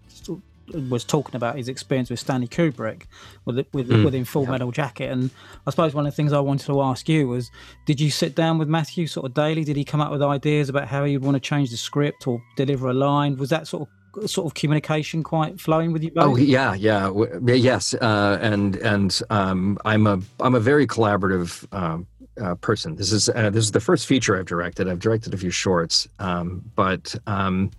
was 0.89 1.03
talking 1.03 1.35
about 1.35 1.57
his 1.57 1.67
experience 1.67 2.09
with 2.09 2.19
Stanley 2.19 2.47
Kubrick 2.47 3.03
with 3.45 3.59
it- 3.59 3.67
with 3.73 3.89
Mm, 3.89 4.05
within 4.05 4.23
Full 4.25 4.45
Metal 4.45 4.71
Jacket, 4.71 5.11
and 5.11 5.29
I 5.67 5.71
suppose 5.71 5.93
one 5.93 6.05
of 6.05 6.13
the 6.13 6.15
things 6.15 6.31
I 6.31 6.39
wanted 6.39 6.65
to 6.67 6.81
ask 6.81 7.09
you 7.09 7.27
was, 7.27 7.51
did 7.85 7.99
you 7.99 8.09
sit 8.09 8.33
down 8.35 8.57
with 8.59 8.69
Matthew 8.69 9.07
sort 9.07 9.25
of 9.25 9.33
daily? 9.33 9.63
Did 9.65 9.75
he 9.75 9.83
come 9.83 9.99
up 10.01 10.11
with 10.11 10.21
ideas 10.21 10.69
about 10.69 10.87
how 10.87 11.03
you'd 11.03 11.21
want 11.23 11.35
to 11.35 11.41
change 11.41 11.69
the 11.71 11.77
script 11.77 12.27
or 12.27 12.41
deliver 12.55 12.89
a 12.89 12.93
line? 12.93 13.35
Was 13.37 13.49
that 13.49 13.67
sort 13.67 13.81
of 13.83 13.87
sort 14.25 14.45
of 14.45 14.53
communication 14.53 15.23
quite 15.23 15.59
flowing 15.59 15.91
with 15.91 16.03
you 16.03 16.11
both? 16.11 16.23
Oh 16.23 16.35
yeah, 16.35 16.73
yeah, 16.73 17.03
w- 17.03 17.39
yes, 17.45 17.93
uh, 17.95 18.37
and 18.41 18.75
and 18.77 19.21
um, 19.29 19.77
I'm 19.85 20.07
a 20.07 20.19
I'm 20.39 20.55
a 20.55 20.59
very 20.59 20.87
collaborative 20.87 21.65
um, 21.73 22.07
uh, 22.41 22.55
person. 22.55 22.95
This 22.95 23.11
is 23.11 23.29
uh, 23.29 23.49
this 23.49 23.65
is 23.65 23.71
the 23.71 23.79
first 23.79 24.07
feature 24.07 24.37
I've 24.37 24.45
directed. 24.45 24.87
I've 24.87 24.99
directed 24.99 25.33
a 25.33 25.37
few 25.37 25.51
shorts, 25.51 26.07
um, 26.19 26.63
but 26.75 27.15
um, 27.27 27.71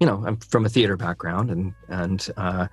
you 0.00 0.06
know, 0.06 0.22
I'm 0.26 0.36
from 0.38 0.66
a 0.66 0.68
theater 0.68 0.96
background, 0.96 1.50
and 1.50 1.74
and 1.88 2.28
uh, 2.36 2.66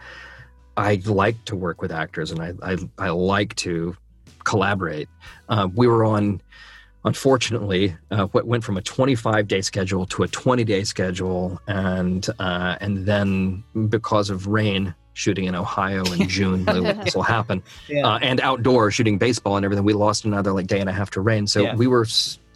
I 0.78 1.02
like 1.06 1.44
to 1.46 1.56
work 1.56 1.82
with 1.82 1.92
actors, 1.92 2.32
and 2.32 2.42
I 2.42 2.54
I, 2.62 2.78
I 2.98 3.10
like 3.10 3.56
to 3.58 3.96
collaborate. 4.44 5.10
Uh, 5.50 5.68
we 5.76 5.88
were 5.88 6.06
on, 6.06 6.42
unfortunately, 7.08 7.96
uh, 8.12 8.26
what 8.28 8.46
went 8.46 8.64
from 8.64 8.78
a 8.78 8.82
25 8.82 9.48
day 9.48 9.62
schedule 9.62 10.06
to 10.08 10.24
a 10.24 10.28
20 10.28 10.64
day 10.64 10.84
schedule, 10.84 11.60
and 11.68 12.28
uh, 12.40 12.76
and 12.82 13.06
then 13.06 13.64
because 13.90 14.30
of 14.30 14.48
rain, 14.48 14.94
shooting 15.14 15.46
in 15.46 15.56
Ohio 15.56 16.04
in 16.14 16.28
June. 16.38 16.66
this 16.66 17.16
will 17.16 17.24
happen, 17.24 17.64
yeah. 17.88 18.06
uh, 18.06 18.20
and 18.22 18.40
outdoor 18.42 18.92
shooting 18.92 19.18
baseball 19.18 19.56
and 19.56 19.66
everything. 19.66 19.86
We 19.86 19.94
lost 19.94 20.26
another 20.26 20.52
like 20.52 20.68
day 20.68 20.80
and 20.80 20.90
a 20.90 20.94
half 20.94 21.10
to 21.12 21.22
rain, 21.22 21.48
so 21.48 21.62
yeah. 21.62 21.76
we 21.76 21.88
were 21.88 22.06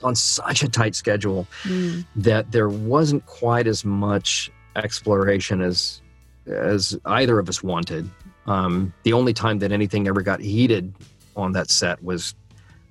on 0.03 0.15
such 0.15 0.63
a 0.63 0.69
tight 0.69 0.95
schedule 0.95 1.47
mm. 1.63 2.05
that 2.15 2.51
there 2.51 2.69
wasn't 2.69 3.25
quite 3.25 3.67
as 3.67 3.85
much 3.85 4.51
exploration 4.75 5.61
as 5.61 6.01
as 6.47 6.97
either 7.05 7.39
of 7.39 7.47
us 7.47 7.63
wanted. 7.63 8.09
Um, 8.47 8.93
the 9.03 9.13
only 9.13 9.33
time 9.33 9.59
that 9.59 9.71
anything 9.71 10.07
ever 10.07 10.21
got 10.21 10.39
heated 10.41 10.93
on 11.35 11.53
that 11.53 11.69
set 11.69 12.03
was 12.03 12.35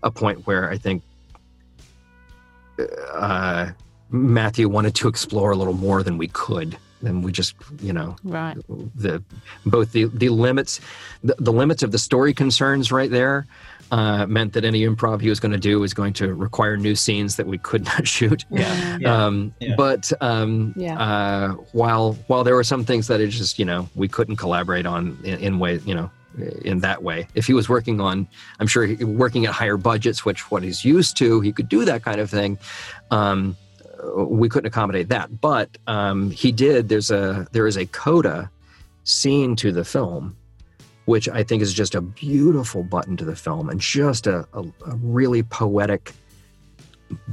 a 0.02 0.10
point 0.10 0.46
where 0.46 0.70
I 0.70 0.78
think 0.78 1.02
uh, 3.14 3.70
Matthew 4.10 4.68
wanted 4.68 4.94
to 4.96 5.08
explore 5.08 5.50
a 5.50 5.56
little 5.56 5.74
more 5.74 6.02
than 6.02 6.18
we 6.18 6.28
could 6.28 6.76
and 7.02 7.24
we 7.24 7.32
just 7.32 7.54
you 7.80 7.94
know 7.94 8.14
right 8.24 8.58
the 8.94 9.22
both 9.64 9.92
the 9.92 10.04
the 10.12 10.28
limits 10.28 10.80
the, 11.24 11.34
the 11.38 11.52
limits 11.52 11.82
of 11.82 11.92
the 11.92 11.98
story 11.98 12.34
concerns 12.34 12.92
right 12.92 13.10
there 13.10 13.46
uh, 13.90 14.26
meant 14.26 14.52
that 14.52 14.64
any 14.64 14.86
improv 14.86 15.20
he 15.20 15.28
was 15.28 15.40
going 15.40 15.52
to 15.52 15.58
do 15.58 15.80
was 15.80 15.92
going 15.94 16.12
to 16.12 16.32
require 16.34 16.76
new 16.76 16.94
scenes 16.94 17.36
that 17.36 17.46
we 17.46 17.58
could 17.58 17.84
not 17.96 18.06
shoot. 18.06 18.44
Yeah. 18.50 18.98
yeah. 19.00 19.24
Um, 19.24 19.54
yeah. 19.58 19.74
But 19.76 20.12
um, 20.20 20.74
yeah. 20.76 20.98
Uh, 20.98 21.48
while 21.72 22.12
while 22.28 22.44
there 22.44 22.54
were 22.54 22.64
some 22.64 22.84
things 22.84 23.08
that 23.08 23.20
it 23.20 23.28
just 23.28 23.58
you 23.58 23.64
know 23.64 23.88
we 23.94 24.08
couldn't 24.08 24.36
collaborate 24.36 24.86
on 24.86 25.18
in, 25.24 25.38
in 25.38 25.58
way 25.58 25.80
you 25.84 25.94
know 25.94 26.10
in 26.62 26.80
that 26.80 27.02
way. 27.02 27.26
If 27.34 27.46
he 27.46 27.54
was 27.54 27.68
working 27.68 28.00
on, 28.00 28.28
I'm 28.58 28.66
sure 28.66 28.94
working 29.04 29.46
at 29.46 29.52
higher 29.52 29.76
budgets, 29.76 30.24
which 30.24 30.50
what 30.50 30.62
he's 30.62 30.84
used 30.84 31.16
to, 31.18 31.40
he 31.40 31.52
could 31.52 31.68
do 31.68 31.84
that 31.84 32.02
kind 32.02 32.20
of 32.20 32.30
thing. 32.30 32.58
Um, 33.10 33.56
we 34.16 34.48
couldn't 34.48 34.68
accommodate 34.68 35.08
that. 35.08 35.40
But 35.40 35.76
um, 35.86 36.30
he 36.30 36.52
did. 36.52 36.88
There's 36.88 37.10
a 37.10 37.46
there 37.52 37.66
is 37.66 37.76
a 37.76 37.86
coda 37.86 38.50
scene 39.04 39.56
to 39.56 39.72
the 39.72 39.84
film, 39.84 40.36
which 41.04 41.28
I 41.28 41.42
think 41.42 41.62
is 41.62 41.72
just 41.72 41.94
a 41.94 42.00
beautiful 42.00 42.82
button 42.82 43.16
to 43.18 43.24
the 43.24 43.36
film 43.36 43.68
and 43.68 43.80
just 43.80 44.26
a, 44.26 44.46
a, 44.52 44.62
a 44.86 44.96
really 45.02 45.42
poetic 45.42 46.12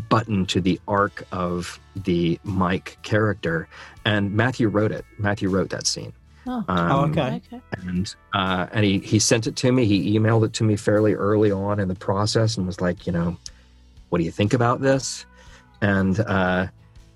button 0.09 0.45
to 0.47 0.59
the 0.59 0.79
arc 0.87 1.23
of 1.31 1.79
the 1.95 2.39
Mike 2.43 2.97
character. 3.03 3.67
And 4.05 4.33
Matthew 4.33 4.69
wrote 4.69 4.91
it. 4.91 5.05
Matthew 5.19 5.49
wrote 5.49 5.69
that 5.69 5.85
scene. 5.85 6.13
Oh, 6.47 6.63
um, 6.67 6.91
oh 6.91 7.05
okay. 7.09 7.41
And 7.71 8.15
uh, 8.33 8.67
and 8.71 8.85
he 8.85 8.99
he 8.99 9.19
sent 9.19 9.47
it 9.47 9.55
to 9.57 9.71
me. 9.71 9.85
He 9.85 10.17
emailed 10.17 10.45
it 10.45 10.53
to 10.53 10.63
me 10.63 10.75
fairly 10.75 11.13
early 11.13 11.51
on 11.51 11.79
in 11.79 11.87
the 11.87 11.95
process 11.95 12.57
and 12.57 12.65
was 12.65 12.81
like, 12.81 13.05
you 13.05 13.13
know, 13.13 13.37
what 14.09 14.19
do 14.19 14.23
you 14.23 14.31
think 14.31 14.53
about 14.53 14.81
this? 14.81 15.25
and 15.81 16.19
uh, 16.21 16.67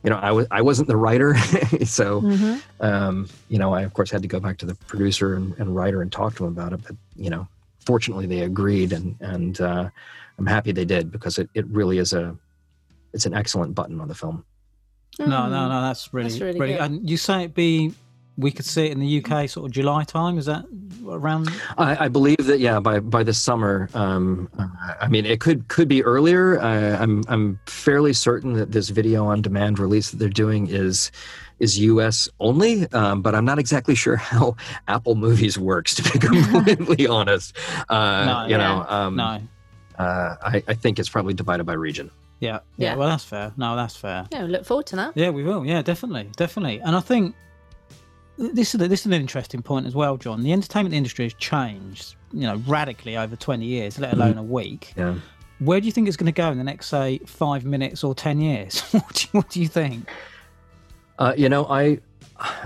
you 0.04 0.10
know, 0.10 0.18
I 0.18 0.32
was 0.32 0.48
I 0.52 0.62
wasn't 0.62 0.88
the 0.88 0.98
writer, 0.98 1.38
so 1.86 2.22
mm-hmm. 2.22 2.58
um, 2.80 3.30
you 3.50 3.60
know, 3.60 3.74
I 3.74 3.82
of 3.84 3.94
course 3.94 4.12
had 4.12 4.22
to 4.22 4.28
go 4.28 4.40
back 4.40 4.58
to 4.60 4.66
the 4.66 4.76
producer 4.76 5.36
and, 5.36 5.54
and, 5.58 5.76
writer 5.76 6.02
and 6.02 6.12
talk 6.12 6.36
to 6.36 6.46
him 6.46 6.52
about 6.52 6.74
it. 6.74 6.82
But 6.84 6.96
you 7.16 7.30
know, 7.30 7.48
fortunately, 7.86 8.26
they 8.26 8.42
agreed, 8.42 8.94
and 8.94 9.16
and 9.20 9.60
uh, 9.62 9.90
I'm 10.38 10.46
happy 10.46 10.72
they 10.72 10.86
did 10.86 11.12
because 11.12 11.38
it, 11.38 11.50
it 11.54 11.68
really 11.68 11.98
is 11.98 12.14
a 12.14 12.36
it's 13.14 13.26
an 13.26 13.34
excellent 13.34 13.76
button 13.76 14.00
on 14.00 14.08
the 14.08 14.16
film. 14.16 14.46
No, 15.20 15.28
no, 15.28 15.68
no, 15.68 15.82
that's 15.82 16.14
really, 16.14 16.30
that's 16.30 16.42
really, 16.42 16.60
really 16.60 16.78
And 16.78 17.08
you 17.08 17.18
say 17.18 17.44
it 17.44 17.54
be 17.54 17.94
we 18.42 18.52
could 18.52 18.66
see 18.66 18.88
it 18.88 18.92
in 18.92 19.00
the 19.00 19.24
UK 19.24 19.50
sort 19.50 19.68
of 19.68 19.72
July 19.72 20.04
time. 20.04 20.38
Is 20.38 20.46
that 20.46 20.66
around? 21.08 21.50
I, 21.78 22.06
I 22.06 22.08
believe 22.08 22.46
that 22.46 22.60
yeah, 22.60 22.80
by 22.80 23.00
by 23.00 23.24
the 23.24 23.34
summer. 23.34 23.90
Um, 23.94 24.50
uh, 24.58 24.68
I 25.00 25.08
mean, 25.08 25.26
it 25.26 25.40
could 25.40 25.68
could 25.68 25.88
be 25.88 26.04
earlier. 26.04 26.60
Uh, 26.60 26.98
I'm 27.00 27.24
I'm 27.28 27.60
fairly 27.68 28.14
certain 28.14 28.54
that 28.54 28.72
this 28.72 28.90
video 28.90 29.26
on 29.26 29.42
demand 29.42 29.80
release 29.80 30.12
that 30.12 30.18
they're 30.18 30.30
doing 30.30 30.68
is 30.68 31.12
is 31.60 31.80
US 31.80 32.28
only, 32.40 32.92
um, 32.92 33.22
but 33.22 33.36
I'm 33.36 33.46
not 33.46 33.60
exactly 33.60 33.96
sure 33.96 34.16
how 34.16 34.56
Apple 34.88 35.16
Movies 35.16 35.58
works. 35.58 35.96
To 35.96 36.04
be 36.04 36.20
completely 36.28 37.08
honest, 37.08 37.56
uh, 37.90 38.26
no, 38.26 38.44
you 38.46 38.52
yeah. 38.52 38.58
know, 38.58 38.86
um, 38.88 39.16
no. 39.16 39.40
Uh, 39.98 40.36
I, 40.42 40.64
I 40.68 40.74
think 40.74 40.98
it's 40.98 41.10
probably 41.10 41.36
divided 41.36 41.66
by 41.66 41.74
region. 41.74 42.10
Yeah, 42.40 42.62
yeah, 42.78 42.92
yeah. 42.92 42.96
Well, 42.96 43.08
that's 43.08 43.24
fair. 43.24 43.54
No, 43.56 43.76
that's 43.76 43.96
fair. 43.96 44.28
Yeah, 44.32 44.46
we 44.46 44.50
look 44.50 44.66
forward 44.66 44.88
to 44.88 44.96
that. 44.96 45.16
Yeah, 45.16 45.30
we 45.30 45.44
will. 45.44 45.64
Yeah, 45.64 45.84
definitely, 45.84 46.28
definitely. 46.36 46.80
And 46.80 46.96
I 46.96 47.00
think 47.00 47.36
this 48.42 48.74
is 48.74 48.82
a, 48.82 48.88
this 48.88 49.02
is 49.02 49.06
an 49.08 49.14
interesting 49.14 49.62
point 49.62 49.86
as 49.86 49.96
well, 49.96 50.18
John. 50.18 50.42
The 50.42 50.52
entertainment 50.52 50.96
industry 50.96 51.26
has 51.26 51.34
changed, 51.36 52.16
you 52.34 52.42
know, 52.42 52.58
radically 52.68 53.18
over 53.18 53.36
twenty 53.36 53.66
years, 53.66 54.00
let 54.00 54.14
alone 54.14 54.38
a 54.38 54.44
week. 54.44 54.94
Yeah. 54.96 55.16
Where 55.60 55.80
do 55.80 55.86
you 55.86 55.92
think 55.92 56.08
it's 56.08 56.18
going 56.18 56.26
to 56.26 56.32
go 56.32 56.52
in 56.52 56.58
the 56.58 56.64
next, 56.64 56.88
say, 56.88 57.20
five 57.20 57.66
minutes 57.66 58.04
or 58.04 58.16
ten 58.16 58.42
years? 58.42 58.82
what, 58.92 59.14
do 59.14 59.22
you, 59.22 59.30
what, 59.32 59.50
do 59.50 59.62
you, 59.62 59.68
think? 59.68 60.10
Uh, 61.20 61.34
you 61.38 61.50
know, 61.50 61.68
I 61.68 62.00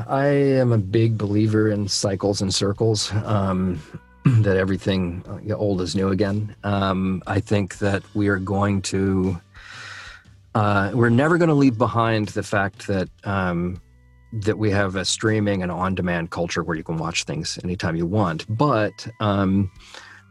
I 0.07 0.27
am 0.27 0.71
a 0.71 0.77
big 0.77 1.17
believer 1.17 1.69
in 1.69 1.87
cycles 1.87 2.41
and 2.41 2.53
circles. 2.53 3.11
Um, 3.13 3.81
that 4.25 4.57
everything 4.57 5.23
uh, 5.27 5.53
old 5.53 5.81
is 5.81 5.95
new 5.95 6.09
again. 6.09 6.55
Um, 6.63 7.21
I 7.27 7.39
think 7.39 7.77
that 7.79 8.03
we 8.15 8.27
are 8.27 8.39
going 8.39 8.81
to. 8.83 9.39
Uh, 10.55 10.91
we're 10.93 11.09
never 11.09 11.37
going 11.37 11.49
to 11.49 11.55
leave 11.55 11.77
behind 11.77 12.29
the 12.29 12.43
fact 12.43 12.87
that 12.87 13.09
um, 13.25 13.81
that 14.41 14.57
we 14.57 14.69
have 14.71 14.95
a 14.95 15.05
streaming 15.05 15.63
and 15.63 15.71
on-demand 15.71 16.29
culture 16.29 16.63
where 16.63 16.75
you 16.75 16.83
can 16.83 16.97
watch 16.97 17.23
things 17.23 17.57
anytime 17.63 17.95
you 17.95 18.05
want. 18.05 18.45
But 18.49 19.07
um, 19.19 19.71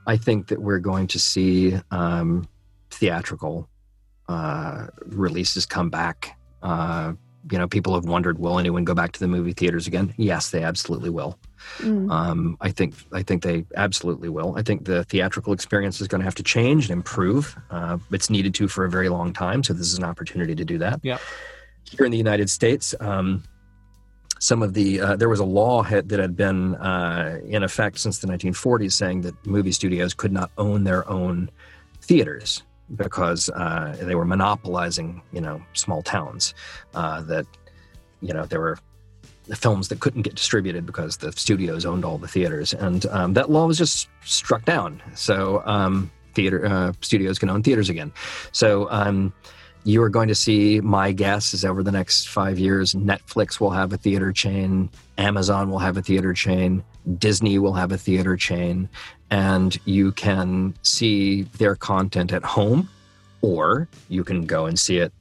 I 0.07 0.17
think 0.17 0.49
that 0.49 0.61
we're 0.61 0.79
going 0.79 1.07
to 1.09 1.19
see 1.19 1.79
um, 1.91 2.47
theatrical 2.91 3.69
uh, 4.29 4.87
releases 5.07 5.67
come 5.67 5.91
back. 5.91 6.39
Uh, 6.63 7.15
you 7.51 7.59
know, 7.59 7.69
people 7.69 7.95
have 7.95 8.05
wondered, 8.05 8.39
will 8.39 8.59
anyone 8.59 8.85
go 8.85 8.95
back 8.95 9.13
to 9.13 9.21
the 9.21 9.29
movie 9.29 9.53
theaters 9.53 9.87
again? 9.87 10.15
Yes, 10.17 10.51
they 10.51 10.63
absolutely 10.63 11.11
will. 11.11 11.39
Mm. 11.79 12.11
Um, 12.11 12.57
I 12.61 12.71
think 12.71 12.95
I 13.13 13.23
think 13.23 13.43
they 13.43 13.65
absolutely 13.77 14.29
will. 14.29 14.55
I 14.57 14.63
think 14.63 14.85
the 14.85 15.05
theatrical 15.05 15.53
experience 15.53 16.01
is 16.01 16.09
going 16.09 16.21
to 16.21 16.25
have 16.25 16.35
to 16.37 16.43
change 16.43 16.85
and 16.85 16.93
improve. 16.93 17.57
Uh, 17.71 17.99
it's 18.11 18.31
needed 18.31 18.55
to 18.55 18.69
for 18.69 18.85
a 18.85 18.91
very 18.91 19.09
long 19.09 19.33
time, 19.33 19.63
so 19.63 19.73
this 19.75 19.93
is 19.93 19.99
an 19.99 20.05
opportunity 20.05 20.55
to 20.55 20.65
do 20.65 20.79
that. 20.79 21.01
Yeah. 21.03 21.19
Here 21.85 22.07
in 22.07 22.13
the 22.13 22.19
United 22.19 22.49
States, 22.49 22.95
um, 23.01 23.45
some 24.39 24.63
of 24.63 24.75
the 24.75 25.01
uh, 25.01 25.17
there 25.17 25.29
was 25.29 25.41
a 25.41 25.45
law 25.45 25.83
had, 25.83 26.09
that 26.09 26.19
had 26.19 26.37
been 26.37 26.75
uh, 26.77 27.41
in 27.47 27.63
effect 27.63 27.99
since 27.99 28.19
the 28.19 28.27
1940s 28.27 28.93
saying 28.93 29.23
that 29.23 29.47
movie 29.47 29.73
studios 29.73 30.15
could 30.15 30.33
not 30.33 30.51
own 30.59 30.85
their 30.85 31.09
own 31.09 31.51
theaters 32.03 32.63
because 32.97 33.49
uh, 33.51 33.97
they 34.03 34.15
were 34.15 34.25
monopolizing 34.25 35.23
you 35.33 35.41
know 35.41 35.63
small 35.73 36.03
towns 36.03 36.55
uh, 36.95 37.23
that 37.23 37.47
you 38.21 38.33
know 38.35 38.45
there 38.45 38.61
were 38.61 38.79
films 39.53 39.89
that 39.89 40.01
couldn't 40.01 40.23
get 40.23 40.35
distributed 40.35 40.87
because 40.87 41.19
the 41.19 41.31
studios 41.33 41.85
owned 41.85 42.05
all 42.05 42.17
the 42.17 42.29
theaters. 42.29 42.73
And 42.73 43.05
um, 43.07 43.35
that 43.35 43.51
law 43.51 43.67
was 43.67 43.77
just 43.77 44.09
struck 44.25 44.65
down. 44.65 45.03
So 45.15 45.63
um, 45.67 46.11
theater 46.35 46.65
uh, 46.65 46.93
studios 47.03 47.39
can 47.39 47.51
own 47.51 47.63
theaters 47.63 47.91
again. 47.91 48.13
So 48.53 48.89
um, 48.91 49.33
you 49.85 50.03
are 50.03 50.09
going 50.09 50.29
to 50.29 50.35
see 50.35 50.81
my 50.81 51.13
guess 51.13 51.55
is 51.55 51.65
over 51.65 51.83
the 51.83 51.93
next 51.93 52.29
five 52.29 52.59
years 52.59 52.95
netflix 52.95 53.61
will 53.61 53.71
have 53.71 53.93
a 53.93 53.97
theater 53.97 54.33
chain 54.33 54.89
amazon 55.19 55.71
will 55.71 55.79
have 55.79 55.97
a 55.97 56.03
theater 56.03 56.33
chain 56.33 56.83
disney 57.19 57.59
will 57.59 57.75
have 57.75 57.93
a 57.93 57.99
theater 57.99 58.37
chain 58.37 58.89
and 59.31 59.79
you 59.85 60.13
can 60.13 60.75
see 60.83 61.43
their 61.59 61.77
content 61.77 62.33
at 62.33 62.43
home 62.43 62.89
or 63.43 63.89
you 64.09 64.25
can 64.25 64.47
go 64.47 64.67
and 64.67 64.79
see 64.79 64.99
it 64.99 65.13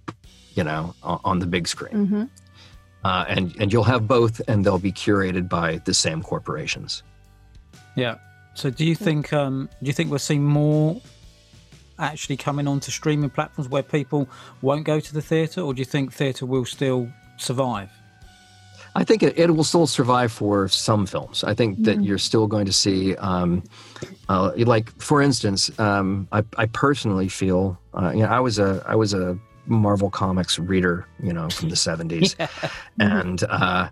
you 0.56 0.64
know 0.64 0.94
on 1.04 1.40
the 1.40 1.46
big 1.46 1.68
screen. 1.68 1.94
Mm-hmm. 1.94 2.24
uh, 3.04 3.26
and 3.28 3.56
and 3.60 3.74
you'll 3.74 3.84
have 3.84 4.08
both 4.08 4.42
and 4.48 4.66
they'll 4.66 4.78
be 4.80 4.92
curated 4.92 5.50
by 5.50 5.78
the 5.86 5.94
same 5.94 6.22
corporations. 6.22 7.04
Yeah. 7.96 8.16
So 8.56 8.70
do 8.70 8.86
you 8.86 8.96
think 8.96 9.34
um, 9.34 9.70
do 9.82 9.88
you 9.88 9.94
think 9.94 10.12
we're 10.12 10.20
seeing 10.20 10.44
more 10.44 11.02
actually 12.00 12.38
coming 12.38 12.68
onto 12.68 12.92
streaming 12.92 13.30
platforms 13.30 13.70
where 13.70 13.84
people 13.84 14.28
won't 14.62 14.86
go 14.86 15.00
to 15.00 15.14
the 15.14 15.22
theatre, 15.22 15.62
or 15.62 15.74
do 15.74 15.80
you 15.80 15.86
think 15.86 16.14
theatre 16.14 16.46
will 16.46 16.66
still 16.66 17.10
survive? 17.38 17.90
I 18.96 19.04
think 19.04 19.24
it, 19.24 19.38
it, 19.38 19.56
will 19.56 19.64
still 19.64 19.88
survive 19.88 20.32
for 20.32 20.68
some 20.68 21.06
films. 21.08 21.44
I 21.44 21.56
think 21.56 21.84
that 21.84 21.98
mm. 21.98 22.06
you're 22.06 22.20
still 22.20 22.46
going 22.46 22.66
to 22.68 22.74
see, 22.74 23.16
um, 23.16 23.64
uh, 24.30 24.52
like 24.58 24.90
for 25.02 25.22
instance, 25.22 25.72
um, 25.80 26.28
I, 26.32 26.44
I, 26.58 26.68
personally 26.68 27.28
feel, 27.28 27.80
uh, 27.96 28.12
you 28.14 28.22
know, 28.22 28.28
I 28.28 28.40
was 28.40 28.60
a 28.60 28.84
I 28.88 28.96
was 28.96 29.14
a 29.16 29.38
Marvel 29.66 30.12
comics 30.12 30.60
reader, 30.60 31.08
you 31.22 31.34
know, 31.34 31.50
from 31.50 31.70
the 31.70 31.76
'70s, 31.76 32.36
yeah. 32.40 32.70
and 33.00 33.44
uh, 33.50 33.90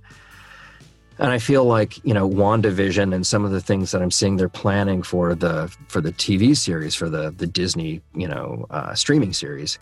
and 1.20 1.32
I 1.32 1.40
feel 1.40 1.66
like 1.66 2.04
you 2.06 2.14
know 2.14 2.30
WandaVision 2.30 3.14
and 3.14 3.26
some 3.26 3.46
of 3.46 3.52
the 3.52 3.62
things 3.62 3.92
that 3.92 4.02
I'm 4.02 4.12
seeing 4.12 4.38
they're 4.38 4.50
planning 4.50 5.04
for 5.04 5.36
the 5.36 5.74
for 5.88 6.02
the 6.02 6.12
TV 6.12 6.56
series 6.56 6.96
for 6.96 7.10
the 7.10 7.32
the 7.32 7.48
Disney 7.48 8.02
you 8.16 8.28
know 8.28 8.66
uh, 8.70 8.94
streaming 8.96 9.34
series 9.34 9.78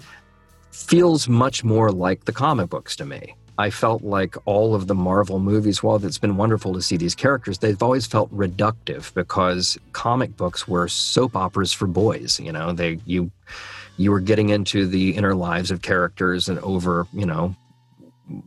feels 0.71 1.27
much 1.27 1.63
more 1.63 1.91
like 1.91 2.25
the 2.25 2.33
comic 2.33 2.69
books 2.69 2.95
to 2.97 3.05
me. 3.05 3.35
I 3.57 3.69
felt 3.69 4.03
like 4.03 4.37
all 4.45 4.73
of 4.73 4.87
the 4.87 4.95
Marvel 4.95 5.37
movies, 5.37 5.83
while 5.83 6.03
it's 6.05 6.17
been 6.17 6.37
wonderful 6.37 6.73
to 6.73 6.81
see 6.81 6.95
these 6.95 7.13
characters, 7.13 7.57
they've 7.57 7.83
always 7.83 8.05
felt 8.07 8.33
reductive 8.33 9.13
because 9.13 9.77
comic 9.91 10.37
books 10.37 10.65
were 10.65 10.87
soap 10.87 11.35
operas 11.35 11.73
for 11.73 11.85
boys. 11.85 12.39
You 12.39 12.53
know, 12.53 12.71
they 12.71 12.99
you 13.05 13.29
you 13.97 14.11
were 14.11 14.21
getting 14.21 14.49
into 14.49 14.87
the 14.87 15.11
inner 15.11 15.35
lives 15.35 15.71
of 15.71 15.81
characters 15.81 16.47
and 16.47 16.57
over 16.59 17.05
you 17.11 17.25
know 17.25 17.53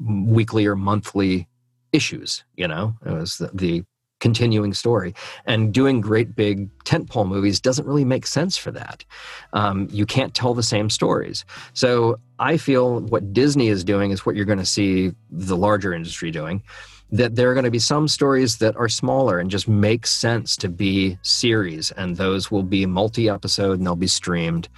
weekly 0.01 0.64
or 0.64 0.77
monthly 0.77 1.47
issues. 1.92 2.44
You 2.57 2.68
know, 2.68 2.94
it 3.05 3.12
was 3.12 3.38
the, 3.38 3.50
the 3.52 3.85
continuing 4.22 4.72
story. 4.72 5.14
And 5.46 5.74
doing 5.74 6.00
great 6.00 6.35
big 6.35 6.70
tentpole 6.85 7.26
movies 7.26 7.61
doesn't 7.61 7.87
really 7.87 8.05
make 8.05 8.24
sense 8.24 8.57
for 8.57 8.70
that. 8.70 9.05
Um, 9.52 9.88
you 9.90 10.07
can't 10.07 10.33
tell 10.33 10.55
the 10.55 10.62
same 10.62 10.88
stories. 10.88 11.44
So 11.74 12.18
I 12.38 12.57
feel 12.57 13.00
what 13.00 13.33
Disney 13.33 13.66
is 13.68 13.83
doing 13.83 14.12
is 14.12 14.24
what 14.24 14.37
you're 14.37 14.44
going 14.44 14.61
to 14.61 14.64
see 14.64 15.12
the 15.31 15.57
larger 15.57 15.92
industry 15.92 16.31
doing. 16.31 16.62
That 17.11 17.35
there 17.35 17.50
are 17.50 17.55
going 17.55 17.64
to 17.64 17.70
be 17.70 17.78
some 17.78 18.09
stories 18.09 18.57
that 18.59 18.74
are 18.76 18.88
smaller 18.88 19.38
and 19.38 19.50
just 19.50 19.68
make 19.68 20.07
sense 20.07 20.57
to 20.57 20.68
be 20.70 21.18
series, 21.20 21.90
and 21.90 22.16
those 22.16 22.50
will 22.50 22.62
be 22.62 22.87
multi 22.87 23.28
episode 23.28 23.76
and 23.76 23.87
they'll 23.87 23.96
be 23.96 24.07
streamed. 24.07 24.70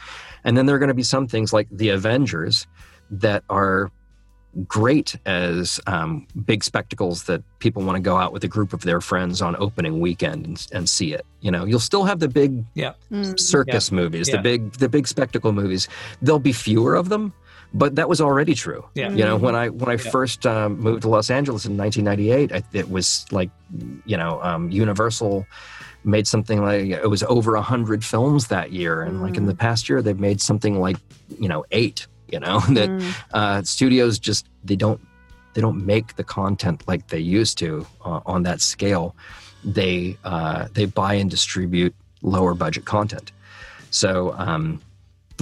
And 0.43 0.57
then 0.57 0.67
there 0.67 0.75
are 0.75 0.81
going 0.81 0.89
to 0.89 0.95
be 0.95 1.05
some 1.05 1.29
things 1.29 1.53
like 1.53 1.69
The 1.71 1.91
Avengers 1.91 2.67
that 3.11 3.45
are 3.49 3.93
great 4.67 5.17
as 5.27 5.81
um, 5.87 6.27
big 6.45 6.63
spectacles 6.63 7.25
that 7.25 7.43
people 7.59 7.83
want 7.83 7.97
to 7.97 8.03
go 8.03 8.17
out 8.17 8.33
with 8.33 8.45
a 8.45 8.49
group 8.49 8.73
of 8.73 8.83
their 8.83 9.01
friends 9.01 9.43
on 9.43 9.57
opening 9.59 10.01
weekend 10.01 10.47
and, 10.47 10.67
and 10.73 10.89
see 10.89 11.13
it. 11.13 11.27
You 11.41 11.51
know, 11.51 11.65
you'll 11.65 11.81
still 11.81 12.05
have 12.05 12.21
the 12.21 12.29
big 12.29 12.65
yeah. 12.75 12.93
circus 13.37 13.91
yeah. 13.91 13.97
movies, 13.97 14.29
yeah. 14.29 14.37
the 14.37 14.43
big 14.43 14.73
the 14.73 14.89
big 14.89 15.07
spectacle 15.07 15.53
movies. 15.53 15.89
There'll 16.23 16.39
be 16.39 16.53
fewer 16.53 16.95
of 16.95 17.09
them, 17.09 17.33
but 17.73 17.97
that 17.97 18.09
was 18.09 18.21
already 18.21 18.55
true. 18.55 18.85
Yeah. 18.95 19.11
You 19.11 19.25
know, 19.25 19.37
when 19.37 19.55
I 19.55 19.69
when 19.69 19.89
I 19.89 19.97
first 19.97 20.47
um, 20.47 20.79
moved 20.79 21.03
to 21.03 21.09
Los 21.09 21.31
Angeles 21.31 21.67
in 21.67 21.77
1998, 21.77 22.53
I, 22.53 22.63
it 22.77 22.91
was 22.91 23.27
like, 23.31 23.51
you 24.07 24.17
know, 24.17 24.41
um, 24.43 24.71
Universal 24.71 25.47
made 26.05 26.27
something 26.27 26.63
like 26.63 26.85
it 26.87 27.09
was 27.09 27.23
over 27.25 27.55
a 27.57 27.63
hundred 27.63 28.05
films 28.05 28.49
that 28.49 28.73
year, 28.73 29.03
and 29.03 29.19
mm. 29.19 29.23
like 29.23 29.37
in 29.37 29.47
the 29.47 29.55
past 29.55 29.89
year, 29.89 30.03
they've 30.03 30.21
made 30.21 30.41
something 30.41 30.79
like 30.79 30.97
you 31.39 31.49
know 31.49 31.65
eight 31.71 32.07
you 32.29 32.39
know 32.39 32.61
that 32.71 32.89
mm. 32.89 33.15
uh, 33.33 33.63
studios 33.63 34.19
just 34.19 34.49
they 34.65 34.77
don't 34.77 35.01
they 35.55 35.61
don't 35.61 35.85
make 35.85 36.17
the 36.17 36.25
content 36.25 36.83
like 36.89 37.09
they 37.09 37.19
used 37.19 37.59
to 37.59 37.87
uh, 38.05 38.21
on 38.27 38.43
that 38.43 38.61
scale 38.61 39.15
they 39.65 40.17
uh, 40.25 40.69
they 40.73 40.85
buy 40.85 41.15
and 41.15 41.31
distribute 41.31 41.95
lower 42.23 42.55
budget 42.55 42.85
content 42.85 43.33
so 43.91 44.35
um, 44.39 44.81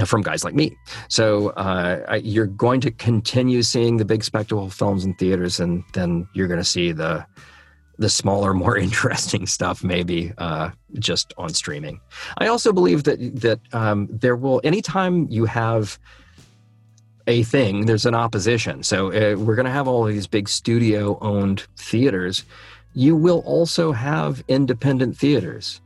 from 0.04 0.22
guys 0.22 0.44
like 0.44 0.54
me 0.54 0.76
so 1.08 1.50
uh, 1.50 2.18
you're 2.22 2.46
going 2.46 2.80
to 2.80 2.90
continue 2.90 3.62
seeing 3.62 3.96
the 3.96 4.04
big 4.04 4.24
spectacle 4.24 4.68
films 4.70 5.04
in 5.04 5.14
theaters 5.14 5.60
and 5.60 5.84
then 5.92 6.26
you're 6.34 6.48
going 6.48 6.60
to 6.60 6.64
see 6.64 6.92
the 6.92 7.24
the 8.02 8.08
smaller, 8.08 8.52
more 8.64 8.76
interesting 8.76 9.46
stuff 9.46 9.82
maybe 9.82 10.32
uh, 10.38 10.70
just 10.98 11.32
on 11.38 11.50
streaming. 11.50 12.00
I 12.38 12.48
also 12.48 12.72
believe 12.72 13.04
that 13.04 13.18
that 13.40 13.60
um, 13.72 14.08
there 14.10 14.36
will 14.36 14.60
anytime 14.64 15.26
you 15.30 15.46
have 15.46 15.98
a 17.26 17.42
thing, 17.44 17.86
there's 17.86 18.06
an 18.06 18.14
opposition. 18.14 18.82
So 18.82 19.08
uh, 19.08 19.36
we're 19.36 19.54
going 19.54 19.66
to 19.66 19.72
have 19.72 19.88
all 19.88 20.06
of 20.06 20.12
these 20.12 20.26
big 20.26 20.48
studio 20.48 21.18
owned 21.20 21.66
theaters. 21.76 22.44
You 22.94 23.16
will 23.16 23.40
also 23.46 23.92
have 23.92 24.42
independent 24.48 25.16
theaters, 25.16 25.80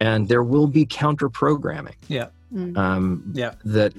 and 0.00 0.28
there 0.28 0.42
will 0.42 0.66
be 0.66 0.86
counter 0.86 1.28
programming. 1.28 1.96
Yeah. 2.08 2.28
Mm. 2.54 2.76
Um, 2.76 3.32
yeah. 3.34 3.54
That, 3.64 3.94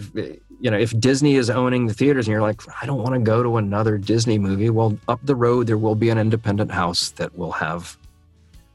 you 0.60 0.71
know, 0.71 0.78
if 0.78 0.97
Disney 1.00 1.36
is 1.36 1.50
owning 1.50 1.88
the 1.88 1.93
theaters 1.93 2.28
and 2.28 2.32
you're 2.32 2.41
like, 2.41 2.62
I 2.82 2.86
don't 2.86 3.02
want 3.02 3.13
to 3.13 3.19
go 3.19 3.43
to 3.43 3.58
another 3.58 3.97
Disney 3.97 4.39
movie, 4.39 4.69
well, 4.69 4.97
up 5.08 5.19
the 5.23 5.36
road, 5.36 5.67
there 5.67 5.78
will 5.78 5.95
be 5.95 6.10
an 6.10 6.17
independent 6.17 6.71
house 6.71 7.12
that 7.12 7.38
will 7.38 7.52
have 7.52 7.97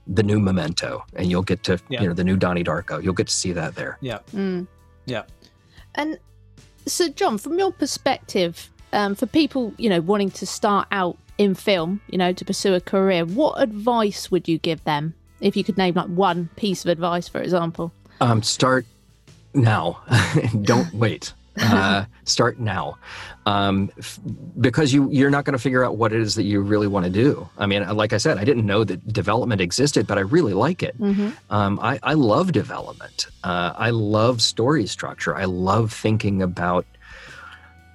the 0.07 0.23
new 0.23 0.41
Memento, 0.41 1.05
and 1.15 1.31
you'll 1.31 1.43
get 1.43 1.63
to, 1.65 1.79
yeah. 1.89 2.03
you 2.03 2.09
know, 2.09 2.15
the 2.15 2.25
new 2.25 2.37
Donnie 2.37 2.65
Darko. 2.65 3.03
You'll 3.03 3.15
get 3.15 3.29
to 3.29 3.35
see 3.35 3.53
that 3.53 3.75
there. 3.75 3.99
Yeah. 4.01 4.19
Mm. 4.35 4.67
Yeah. 5.07 5.23
And 5.95 6.19
so, 6.87 7.09
John, 7.09 7.39
from 7.39 7.59
your 7.59 7.73
perspective, 7.73 8.71
um, 8.93 9.15
for 9.15 9.27
people 9.27 9.73
you 9.79 9.89
know 9.89 10.01
wanting 10.01 10.31
to 10.33 10.47
start 10.47 10.89
out 10.91 11.17
in 11.39 11.55
film, 11.55 12.01
you 12.09 12.19
know, 12.19 12.33
to 12.33 12.45
pursue 12.45 12.75
a 12.75 12.81
career, 12.81 13.25
what 13.25 13.61
advice 13.61 14.31
would 14.31 14.49
you 14.49 14.59
give 14.59 14.83
them 14.85 15.15
if 15.41 15.57
you 15.57 15.65
could 15.65 15.77
name 15.77 15.95
like 15.95 16.07
one 16.07 16.49
piece 16.57 16.85
of 16.85 16.91
advice, 16.91 17.29
for 17.29 17.41
example? 17.41 17.93
Um, 18.21 18.43
start 18.43 18.87
now. 19.55 20.03
Don't 20.63 20.93
wait. 20.95 21.33
Uh, 21.61 22.05
start 22.25 22.59
now, 22.59 22.97
um, 23.45 23.91
f- 23.99 24.19
because 24.61 24.93
you 24.93 25.11
you're 25.11 25.31
not 25.31 25.45
going 25.45 25.53
to 25.53 25.59
figure 25.59 25.85
out 25.85 25.97
what 25.97 26.13
it 26.13 26.21
is 26.21 26.35
that 26.35 26.45
you 26.45 26.63
really 26.63 26.87
want 26.87 27.05
to 27.05 27.11
do. 27.11 27.47
I 27.59 27.67
mean, 27.67 27.87
like 27.95 28.13
I 28.15 28.17
said, 28.17 28.39
I 28.39 28.45
didn't 28.45 28.65
know 28.65 28.85
that 28.85 29.13
development 29.13 29.61
existed, 29.61 30.07
but 30.07 30.17
I 30.17 30.23
really 30.23 30.55
like 30.55 30.83
it. 30.83 30.99
Mm-hmm. 30.99 31.31
Um, 31.51 31.79
I, 31.81 31.99
I 32.03 32.15
love 32.15 32.53
development. 32.53 33.27
Uh, 33.45 33.75
I 33.77 33.91
love 33.91 34.41
story 34.41 34.87
structure. 34.87 35.37
I 35.37 35.45
love 35.45 35.93
thinking 35.93 36.43
about 36.43 36.87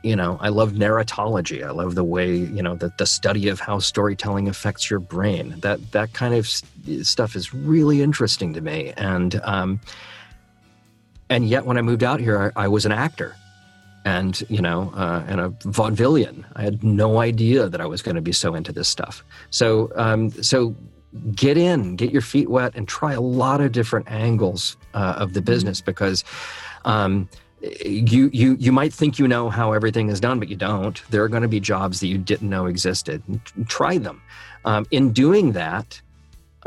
you 0.03 0.15
know 0.15 0.37
i 0.41 0.49
love 0.49 0.73
narratology 0.73 1.65
i 1.65 1.71
love 1.71 1.95
the 1.95 2.03
way 2.03 2.35
you 2.35 2.61
know 2.61 2.75
the, 2.75 2.93
the 2.97 3.05
study 3.05 3.47
of 3.47 3.59
how 3.59 3.79
storytelling 3.79 4.47
affects 4.47 4.89
your 4.89 4.99
brain 4.99 5.55
that 5.59 5.91
that 5.91 6.13
kind 6.13 6.33
of 6.33 6.47
stuff 7.03 7.35
is 7.35 7.53
really 7.53 8.01
interesting 8.01 8.53
to 8.53 8.61
me 8.61 8.93
and 8.95 9.41
um 9.43 9.79
and 11.29 11.49
yet 11.49 11.65
when 11.65 11.77
i 11.77 11.81
moved 11.81 12.03
out 12.03 12.19
here 12.19 12.53
i, 12.55 12.65
I 12.65 12.67
was 12.67 12.85
an 12.85 12.91
actor 12.91 13.35
and 14.07 14.41
you 14.47 14.61
know 14.61 14.91
uh, 14.95 15.23
and 15.27 15.39
a 15.41 15.49
vaudevillian. 15.77 16.45
I 16.55 16.61
had 16.63 16.81
no 16.83 17.19
idea 17.19 17.67
that 17.67 17.81
i 17.81 17.85
was 17.93 18.01
going 18.01 18.15
to 18.15 18.25
be 18.31 18.35
so 18.43 18.55
into 18.55 18.71
this 18.71 18.87
stuff. 18.87 19.23
So 19.49 19.91
um 19.95 20.21
so 20.51 20.75
get 21.35 21.57
in 21.57 21.95
get 21.95 22.11
your 22.11 22.25
feet 22.33 22.49
wet 22.49 22.71
and 22.75 22.87
try 22.87 23.13
a 23.13 23.25
lot 23.43 23.59
of 23.61 23.71
different 23.79 24.09
angles 24.09 24.77
uh, 24.93 25.23
of 25.23 25.33
the 25.33 25.39
mm-hmm. 25.39 25.51
business 25.51 25.81
because 25.81 26.23
um 26.85 27.27
you 27.85 28.29
you 28.41 28.55
you 28.65 28.71
might 28.71 28.93
think 28.93 29.19
you 29.19 29.27
know 29.27 29.49
how 29.49 29.67
everything 29.73 30.09
is 30.13 30.19
done 30.27 30.39
but 30.39 30.47
you 30.47 30.55
don't. 30.55 30.97
There 31.11 31.23
are 31.25 31.31
going 31.35 31.47
to 31.49 31.53
be 31.57 31.61
jobs 31.73 31.99
that 31.99 32.07
you 32.13 32.19
didn't 32.31 32.49
know 32.55 32.67
existed. 32.67 33.21
Try 33.67 33.97
them. 33.97 34.21
Um, 34.63 34.85
in 34.91 35.11
doing 35.11 35.53
that 35.53 36.01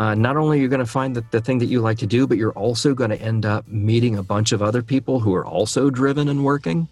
uh, 0.01 0.15
not 0.15 0.37
only 0.37 0.59
are 0.59 0.63
you 0.63 0.69
going 0.69 0.87
to 0.89 0.95
find 1.01 1.15
that 1.17 1.31
the 1.31 1.43
thing 1.47 1.59
that 1.59 1.71
you 1.73 1.81
like 1.89 1.99
to 2.05 2.11
do 2.19 2.27
but 2.27 2.37
you're 2.41 2.59
also 2.65 2.89
going 3.01 3.15
to 3.17 3.21
end 3.33 3.45
up 3.55 3.63
meeting 3.69 4.17
a 4.17 4.23
bunch 4.35 4.53
of 4.53 4.61
other 4.63 4.83
people 4.83 5.21
who 5.21 5.35
are 5.35 5.47
also 5.57 5.91
driven 5.91 6.29
and 6.29 6.45
working 6.45 6.89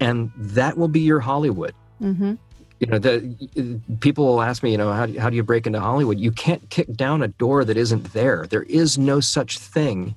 and 0.00 0.30
that 0.36 0.76
will 0.76 0.88
be 0.88 1.00
your 1.00 1.20
hollywood 1.20 1.74
mm-hmm. 2.00 2.34
you 2.80 2.86
know 2.86 2.98
the 2.98 3.80
people 4.00 4.26
will 4.26 4.42
ask 4.42 4.62
me 4.62 4.72
you 4.72 4.78
know 4.78 4.92
how 4.92 5.06
do, 5.06 5.18
how 5.18 5.30
do 5.30 5.36
you 5.36 5.42
break 5.42 5.66
into 5.66 5.80
hollywood 5.80 6.18
you 6.18 6.30
can't 6.30 6.68
kick 6.70 6.92
down 6.94 7.22
a 7.22 7.28
door 7.28 7.64
that 7.64 7.76
isn't 7.76 8.12
there 8.12 8.46
there 8.46 8.64
is 8.64 8.98
no 8.98 9.20
such 9.20 9.58
thing 9.58 10.14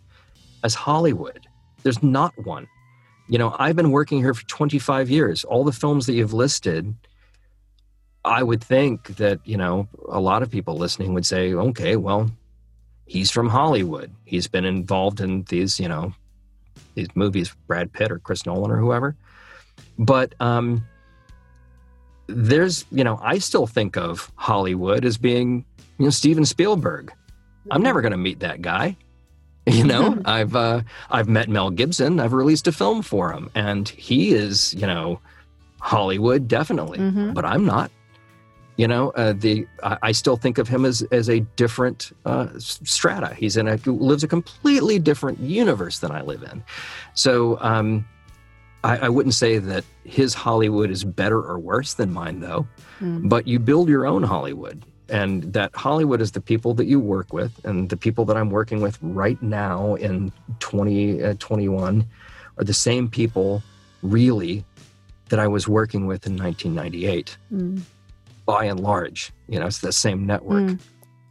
as 0.63 0.75
hollywood 0.75 1.47
there's 1.83 2.03
not 2.03 2.33
one 2.45 2.67
you 3.29 3.37
know, 3.37 3.55
I've 3.59 3.75
been 3.75 3.91
working 3.91 4.17
here 4.17 4.33
for 4.33 4.45
25 4.47 5.09
years. 5.09 5.43
All 5.43 5.63
the 5.63 5.71
films 5.71 6.07
that 6.07 6.13
you've 6.13 6.33
listed, 6.33 6.95
I 8.25 8.41
would 8.41 8.63
think 8.63 9.17
that, 9.17 9.39
you 9.45 9.55
know, 9.55 9.87
a 10.09 10.19
lot 10.19 10.41
of 10.41 10.49
people 10.49 10.75
listening 10.75 11.13
would 11.13 11.27
say, 11.27 11.53
okay, 11.53 11.95
well, 11.95 12.31
he's 13.05 13.29
from 13.29 13.47
Hollywood. 13.47 14.11
He's 14.25 14.47
been 14.47 14.65
involved 14.65 15.21
in 15.21 15.43
these, 15.43 15.79
you 15.79 15.87
know, 15.87 16.11
these 16.95 17.07
movies, 17.13 17.55
Brad 17.67 17.93
Pitt 17.93 18.11
or 18.11 18.17
Chris 18.17 18.47
Nolan 18.47 18.71
or 18.71 18.77
whoever. 18.77 19.15
But 19.99 20.33
um, 20.39 20.87
there's, 22.27 22.85
you 22.91 23.03
know, 23.03 23.19
I 23.21 23.37
still 23.37 23.67
think 23.67 23.97
of 23.97 24.31
Hollywood 24.35 25.05
as 25.05 25.17
being, 25.17 25.65
you 25.97 26.05
know, 26.05 26.09
Steven 26.09 26.45
Spielberg. 26.45 27.13
I'm 27.69 27.83
never 27.83 28.01
going 28.01 28.13
to 28.13 28.17
meet 28.17 28.39
that 28.39 28.61
guy. 28.61 28.97
You 29.67 29.83
know, 29.83 30.19
I've 30.25 30.55
uh, 30.55 30.81
I've 31.11 31.27
met 31.27 31.47
Mel 31.47 31.69
Gibson. 31.69 32.19
I've 32.19 32.33
released 32.33 32.65
a 32.65 32.71
film 32.71 33.03
for 33.03 33.31
him, 33.31 33.51
and 33.53 33.87
he 33.87 34.31
is, 34.31 34.73
you 34.73 34.87
know, 34.87 35.19
Hollywood 35.79 36.47
definitely, 36.47 36.97
mm-hmm. 36.97 37.33
but 37.33 37.45
I'm 37.45 37.65
not. 37.65 37.91
You 38.77 38.87
know, 38.87 39.11
uh, 39.11 39.33
the 39.33 39.67
I, 39.83 39.97
I, 40.01 40.11
still 40.13 40.37
think 40.37 40.57
of 40.57 40.67
him 40.67 40.85
as 40.85 41.03
as 41.11 41.29
a 41.29 41.41
different 41.55 42.11
uh, 42.25 42.47
strata. 42.57 43.35
He's 43.35 43.57
in 43.57 43.67
a 43.67 43.77
lives 43.85 44.23
a 44.23 44.27
completely 44.27 44.97
different 44.97 45.39
universe 45.39 45.99
than 45.99 46.11
I 46.11 46.21
live 46.21 46.41
in. 46.41 46.63
So 47.13 47.59
um, 47.61 48.07
I, 48.83 48.97
I, 48.97 49.09
wouldn't 49.09 49.35
say 49.35 49.57
that 49.57 49.83
his 50.03 50.33
Hollywood 50.33 50.89
is 50.89 51.03
better 51.03 51.39
or 51.39 51.59
worse 51.59 51.95
than 51.95 52.13
mine, 52.13 52.39
though. 52.39 52.67
Mm. 53.01 53.27
But 53.29 53.47
you 53.47 53.59
build 53.59 53.89
your 53.89 54.05
own 54.05 54.23
Hollywood, 54.23 54.85
and 55.09 55.53
that 55.53 55.75
Hollywood 55.75 56.21
is 56.21 56.31
the 56.31 56.41
people 56.41 56.73
that 56.75 56.85
you 56.85 56.99
work 56.99 57.33
with, 57.33 57.59
and 57.65 57.89
the 57.89 57.97
people 57.97 58.25
that 58.25 58.37
I'm 58.37 58.49
working 58.49 58.81
with 58.81 58.97
right 59.01 59.41
now 59.41 59.95
in 59.95 60.31
2021 60.59 62.01
uh, 62.01 62.03
are 62.57 62.63
the 62.63 62.73
same 62.73 63.09
people, 63.09 63.61
really, 64.01 64.63
that 65.29 65.39
I 65.39 65.47
was 65.47 65.67
working 65.67 66.07
with 66.07 66.25
in 66.25 66.37
1998. 66.37 67.37
Mm. 67.53 67.81
By 68.45 68.65
and 68.65 68.79
large, 68.79 69.31
you 69.47 69.59
know, 69.59 69.67
it's 69.67 69.79
the 69.79 69.91
same 69.91 70.25
network. 70.25 70.63
Mm. 70.63 70.79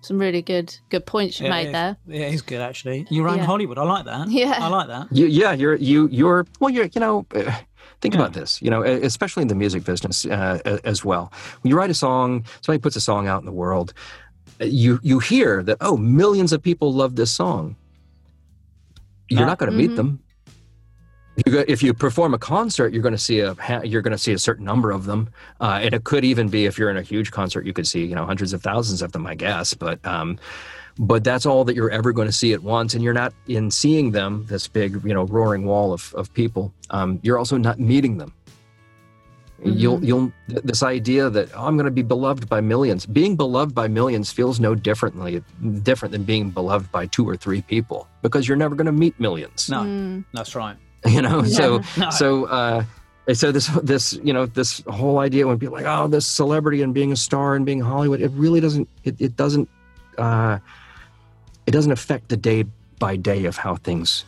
Some 0.01 0.19
really 0.19 0.43
good 0.43 0.75
good 0.91 1.05
points 1.07 1.41
you 1.41 1.47
yeah, 1.47 1.51
made 1.51 1.75
there. 1.75 1.97
Yeah, 2.07 2.29
he's 2.29 2.43
good 2.43 2.61
actually. 2.61 3.07
You're 3.11 3.29
yeah. 3.37 3.45
Hollywood. 3.45 3.79
I 3.79 3.83
like 3.83 4.05
that. 4.05 4.29
Yeah, 4.31 4.55
I 4.59 4.69
like 4.69 4.87
that. 4.89 5.09
You, 5.11 5.27
yeah, 5.27 5.53
you're 5.53 5.75
you 5.77 6.09
you're 6.09 6.47
well. 6.61 6.71
You're 6.71 6.87
you 6.95 7.01
know. 7.01 7.27
Uh, 7.35 7.53
Think 8.01 8.15
Yeah. 8.15 8.21
about 8.21 8.33
this, 8.33 8.63
you 8.63 8.71
know, 8.71 8.83
especially 8.85 9.43
in 9.43 9.49
the 9.49 9.57
music 9.57 9.83
business 9.83 10.25
uh, 10.25 10.61
as 10.85 11.05
well. 11.05 11.33
When 11.63 11.71
you 11.71 11.77
write 11.77 11.91
a 11.91 11.95
song, 11.95 12.45
somebody 12.61 12.81
puts 12.81 12.95
a 12.95 13.01
song 13.01 13.27
out 13.27 13.41
in 13.43 13.47
the 13.47 13.51
world, 13.65 13.93
uh, 14.61 14.67
you 14.67 15.01
you 15.03 15.19
hear 15.19 15.65
that 15.65 15.79
oh, 15.81 15.97
millions 15.97 16.53
of 16.53 16.63
people 16.63 16.93
love 16.93 17.17
this 17.17 17.33
song. 17.33 17.75
You're 19.29 19.47
not 19.47 19.59
going 19.59 19.71
to 19.73 19.77
meet 19.77 19.91
Mhm. 19.91 20.19
Them. 21.45 21.53
You 21.53 21.59
go, 21.59 21.65
if 21.69 21.83
you 21.83 21.95
perform 21.95 22.35
a 22.35 22.39
concert, 22.39 22.93
you're 22.93 23.03
going 23.03 23.15
to 23.15 23.19
see 23.19 23.41
a 23.41 23.55
you're 23.85 24.03
going 24.03 24.13
to 24.13 24.19
see 24.19 24.33
a 24.33 24.39
certain 24.39 24.65
number 24.65 24.91
of 24.91 25.05
them, 25.07 25.29
uh, 25.61 25.79
and 25.83 25.95
it 25.95 26.05
could 26.05 26.25
even 26.25 26.49
be 26.49 26.67
if 26.67 26.79
you're 26.79 26.91
in 26.91 26.97
a 26.97 27.03
huge 27.03 27.31
concert, 27.31 27.67
you 27.67 27.73
could 27.73 27.87
see 27.87 28.05
you 28.05 28.15
know 28.15 28.25
hundreds 28.27 28.53
of 28.53 28.63
thousands 28.63 29.03
of 29.03 29.13
them, 29.13 29.27
I 29.27 29.35
guess. 29.35 29.75
But 29.75 30.05
um, 30.07 30.39
but 30.99 31.23
that's 31.25 31.47
all 31.47 31.65
that 31.65 31.77
you're 31.77 31.91
ever 31.91 32.13
going 32.13 32.29
to 32.29 32.33
see 32.33 32.53
at 32.53 32.63
once, 32.63 32.95
and 32.95 33.03
you're 33.05 33.15
not 33.15 33.33
in 33.47 33.71
seeing 33.71 34.11
them, 34.11 34.45
this 34.49 34.67
big 34.69 35.03
you 35.05 35.15
know 35.15 35.25
roaring 35.25 35.65
wall 35.65 35.93
of 35.93 36.13
of 36.15 36.33
people. 36.35 36.73
Um, 36.91 37.21
you're 37.23 37.39
also 37.39 37.57
not 37.57 37.79
meeting 37.79 38.19
them. 38.19 38.33
You'll 39.65 40.05
you'll 40.05 40.33
this 40.47 40.85
idea 40.85 41.29
that 41.31 41.51
oh, 41.57 41.67
I'm 41.67 41.77
going 41.77 41.87
to 41.87 41.91
be 41.91 42.03
beloved 42.03 42.49
by 42.49 42.61
millions. 42.61 43.07
Being 43.07 43.35
beloved 43.35 43.75
by 43.75 43.89
millions 43.89 44.31
feels 44.31 44.61
no 44.61 44.77
differently 44.77 45.43
different 45.83 46.13
than 46.13 46.23
being 46.23 46.51
beloved 46.51 46.93
by 46.93 47.07
two 47.07 47.29
or 47.29 47.37
three 47.37 47.63
people 47.63 48.07
because 48.23 48.47
you're 48.47 48.57
never 48.57 48.77
going 48.77 48.87
to 48.87 48.93
meet 48.93 49.19
millions. 49.19 49.69
No, 49.69 49.81
Mm. 49.83 50.25
that's 50.33 50.55
right. 50.55 50.77
You 51.07 51.23
know, 51.23 51.43
so 51.45 51.81
No. 51.97 52.11
so 52.11 52.45
uh 52.47 52.85
so 53.35 53.53
this 53.53 53.67
this 53.83 54.15
you 54.25 54.33
know 54.33 54.47
this 54.47 54.83
whole 54.89 55.19
idea 55.19 55.47
when 55.47 55.59
people 55.59 55.75
like 55.77 55.87
oh 55.87 56.09
this 56.09 56.27
celebrity 56.27 56.83
and 56.83 56.95
being 56.95 57.13
a 57.13 57.17
star 57.17 57.55
and 57.57 57.65
being 57.67 57.81
Hollywood 57.81 58.21
it 58.21 58.31
really 58.33 58.61
doesn't 58.61 58.89
it, 59.05 59.17
it 59.21 59.37
doesn't 59.37 59.69
uh 60.17 60.59
it 61.67 61.71
doesn't 61.73 61.93
affect 61.93 62.29
the 62.31 62.37
day 62.37 62.65
by 62.99 63.15
day 63.17 63.45
of 63.45 63.57
how 63.57 63.77
things 63.77 64.25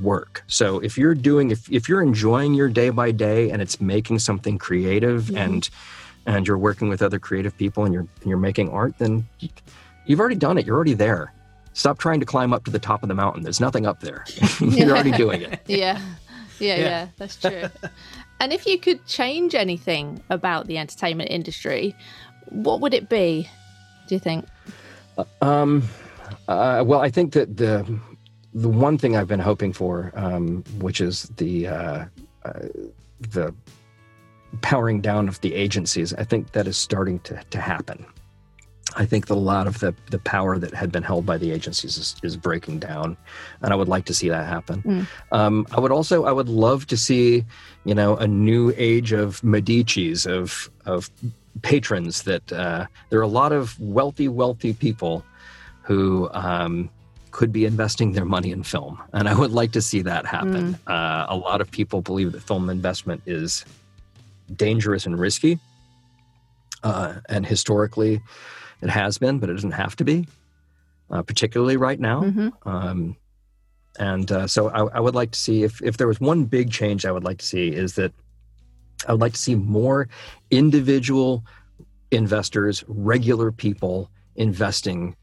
work. 0.00 0.42
So 0.46 0.78
if 0.80 0.96
you're 0.96 1.14
doing 1.14 1.50
if 1.50 1.70
if 1.70 1.88
you're 1.88 2.02
enjoying 2.02 2.54
your 2.54 2.68
day 2.68 2.90
by 2.90 3.10
day 3.10 3.50
and 3.50 3.60
it's 3.62 3.80
making 3.80 4.18
something 4.20 4.56
creative 4.58 5.24
Mhm. 5.24 5.36
and 5.36 5.70
and 6.26 6.46
you're 6.46 6.58
working 6.58 6.88
with 6.88 7.00
other 7.02 7.18
creative 7.18 7.56
people 7.56 7.84
and 7.84 7.92
you're 7.94 8.06
and 8.20 8.26
you're 8.26 8.38
making 8.38 8.70
art 8.70 8.94
then 8.98 9.26
you've 10.06 10.20
already 10.20 10.36
done 10.36 10.56
it. 10.58 10.64
You're 10.66 10.76
already 10.76 10.94
there. 10.94 11.32
Stop 11.72 11.98
trying 11.98 12.20
to 12.20 12.26
climb 12.26 12.52
up 12.52 12.64
to 12.64 12.70
the 12.70 12.78
top 12.78 13.02
of 13.02 13.08
the 13.08 13.14
mountain. 13.14 13.42
There's 13.42 13.60
nothing 13.60 13.86
up 13.86 14.00
there. 14.00 14.24
you're 14.60 14.90
already 14.90 15.12
doing 15.12 15.42
it. 15.42 15.60
yeah. 15.66 16.00
Yeah, 16.58 16.74
yeah, 16.76 16.80
Yeah. 16.80 17.08
that's 17.18 17.36
true. 17.36 17.64
and 18.40 18.52
if 18.52 18.66
you 18.66 18.78
could 18.78 19.06
change 19.06 19.54
anything 19.54 20.20
about 20.30 20.66
the 20.66 20.76
entertainment 20.78 21.30
industry, 21.30 21.94
what 22.50 22.80
would 22.80 22.94
it 22.94 23.08
be? 23.08 23.48
Do 24.08 24.14
you 24.14 24.18
think? 24.18 24.46
Um, 25.40 25.84
uh, 26.48 26.82
well, 26.86 27.00
I 27.00 27.10
think 27.10 27.32
that 27.34 27.56
the 27.56 27.98
the 28.54 28.68
one 28.68 28.96
thing 28.98 29.16
I've 29.16 29.28
been 29.28 29.38
hoping 29.40 29.72
for, 29.72 30.10
um, 30.14 30.64
which 30.78 31.00
is 31.00 31.24
the 31.36 31.68
uh, 31.68 32.04
uh, 32.44 32.52
the 33.20 33.54
powering 34.62 35.00
down 35.00 35.28
of 35.28 35.40
the 35.42 35.54
agencies, 35.54 36.14
I 36.14 36.24
think 36.24 36.52
that 36.52 36.66
is 36.66 36.76
starting 36.76 37.18
to 37.20 37.40
to 37.50 37.60
happen. 37.60 38.06
I 38.98 39.06
think 39.06 39.28
that 39.28 39.34
a 39.34 39.44
lot 39.54 39.66
of 39.68 39.78
the 39.78 39.94
the 40.10 40.18
power 40.18 40.58
that 40.58 40.74
had 40.74 40.90
been 40.90 41.04
held 41.04 41.24
by 41.24 41.38
the 41.38 41.52
agencies 41.52 41.96
is, 41.96 42.16
is 42.22 42.36
breaking 42.36 42.80
down, 42.80 43.16
and 43.62 43.72
I 43.72 43.76
would 43.76 43.88
like 43.88 44.04
to 44.06 44.14
see 44.14 44.28
that 44.28 44.46
happen. 44.46 44.82
Mm. 44.82 45.06
Um, 45.30 45.66
I 45.70 45.78
would 45.78 45.92
also 45.92 46.24
I 46.24 46.32
would 46.32 46.48
love 46.48 46.86
to 46.88 46.96
see, 46.96 47.44
you 47.84 47.94
know, 47.94 48.16
a 48.16 48.26
new 48.26 48.74
age 48.76 49.12
of 49.12 49.40
Medici's 49.44 50.26
of 50.26 50.68
of 50.84 51.10
patrons 51.62 52.22
that 52.22 52.52
uh, 52.52 52.86
there 53.10 53.20
are 53.20 53.22
a 53.22 53.28
lot 53.42 53.52
of 53.52 53.78
wealthy 53.80 54.28
wealthy 54.28 54.72
people 54.74 55.24
who 55.82 56.28
um, 56.32 56.90
could 57.30 57.52
be 57.52 57.64
investing 57.64 58.12
their 58.12 58.24
money 58.24 58.50
in 58.50 58.64
film, 58.64 59.00
and 59.12 59.28
I 59.28 59.34
would 59.34 59.52
like 59.52 59.70
to 59.72 59.80
see 59.80 60.02
that 60.02 60.26
happen. 60.26 60.76
Uh, 60.88 61.26
a 61.28 61.36
lot 61.36 61.60
of 61.60 61.70
people 61.70 62.02
believe 62.02 62.32
that 62.32 62.42
film 62.42 62.68
investment 62.68 63.22
is 63.26 63.64
dangerous 64.56 65.06
and 65.06 65.16
risky, 65.16 65.60
uh, 66.82 67.14
and 67.28 67.46
historically, 67.46 68.20
it 68.82 68.90
has 68.90 69.18
been, 69.18 69.38
but 69.38 69.50
it 69.50 69.54
doesn't 69.54 69.72
have 69.72 69.96
to 69.96 70.04
be, 70.04 70.26
uh, 71.10 71.22
particularly 71.22 71.76
right 71.76 71.98
now. 71.98 72.22
Mhm. 72.22 72.52
Um, 72.66 73.16
and 73.98 74.30
uh, 74.30 74.46
so 74.46 74.68
I, 74.68 74.96
I 74.96 75.00
would 75.00 75.14
like 75.14 75.32
to 75.32 75.38
see 75.38 75.64
if, 75.64 75.82
if 75.82 75.96
there 75.96 76.06
was 76.06 76.20
one 76.20 76.44
big 76.44 76.70
change 76.70 77.04
I 77.04 77.12
would 77.12 77.24
like 77.24 77.38
to 77.38 77.46
see 77.46 77.68
is 77.68 77.94
that 77.94 78.12
I 79.06 79.12
would 79.12 79.20
like 79.20 79.32
to 79.32 79.38
see 79.38 79.54
more 79.54 80.08
individual 80.50 81.44
investors, 82.10 82.84
regular 82.86 83.52
people 83.52 84.10
investing 84.36 85.16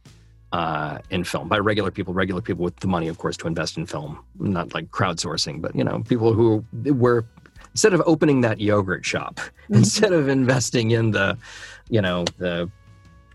uh, 0.52 1.00
in 1.10 1.24
film. 1.24 1.50
By 1.50 1.60
regular 1.60 1.92
people, 1.92 2.14
regular 2.14 2.42
people 2.42 2.64
with 2.64 2.78
the 2.78 2.88
money, 2.88 3.08
of 3.08 3.18
course, 3.18 3.36
to 3.38 3.48
invest 3.48 3.78
in 3.78 3.86
film, 3.86 4.20
not 4.40 4.74
like 4.74 4.90
crowdsourcing, 4.92 5.62
but 5.62 5.76
you 5.76 5.84
know, 5.84 6.02
people 6.08 6.34
who 6.34 6.64
were 6.86 7.26
instead 7.72 7.94
of 7.94 8.02
opening 8.06 8.42
that 8.42 8.60
yogurt 8.60 9.06
shop, 9.06 9.40
instead 9.70 10.14
of 10.14 10.30
investing 10.30 10.92
in 10.92 11.12
the, 11.12 11.38
you 11.90 12.02
know, 12.02 12.24
the 12.38 12.70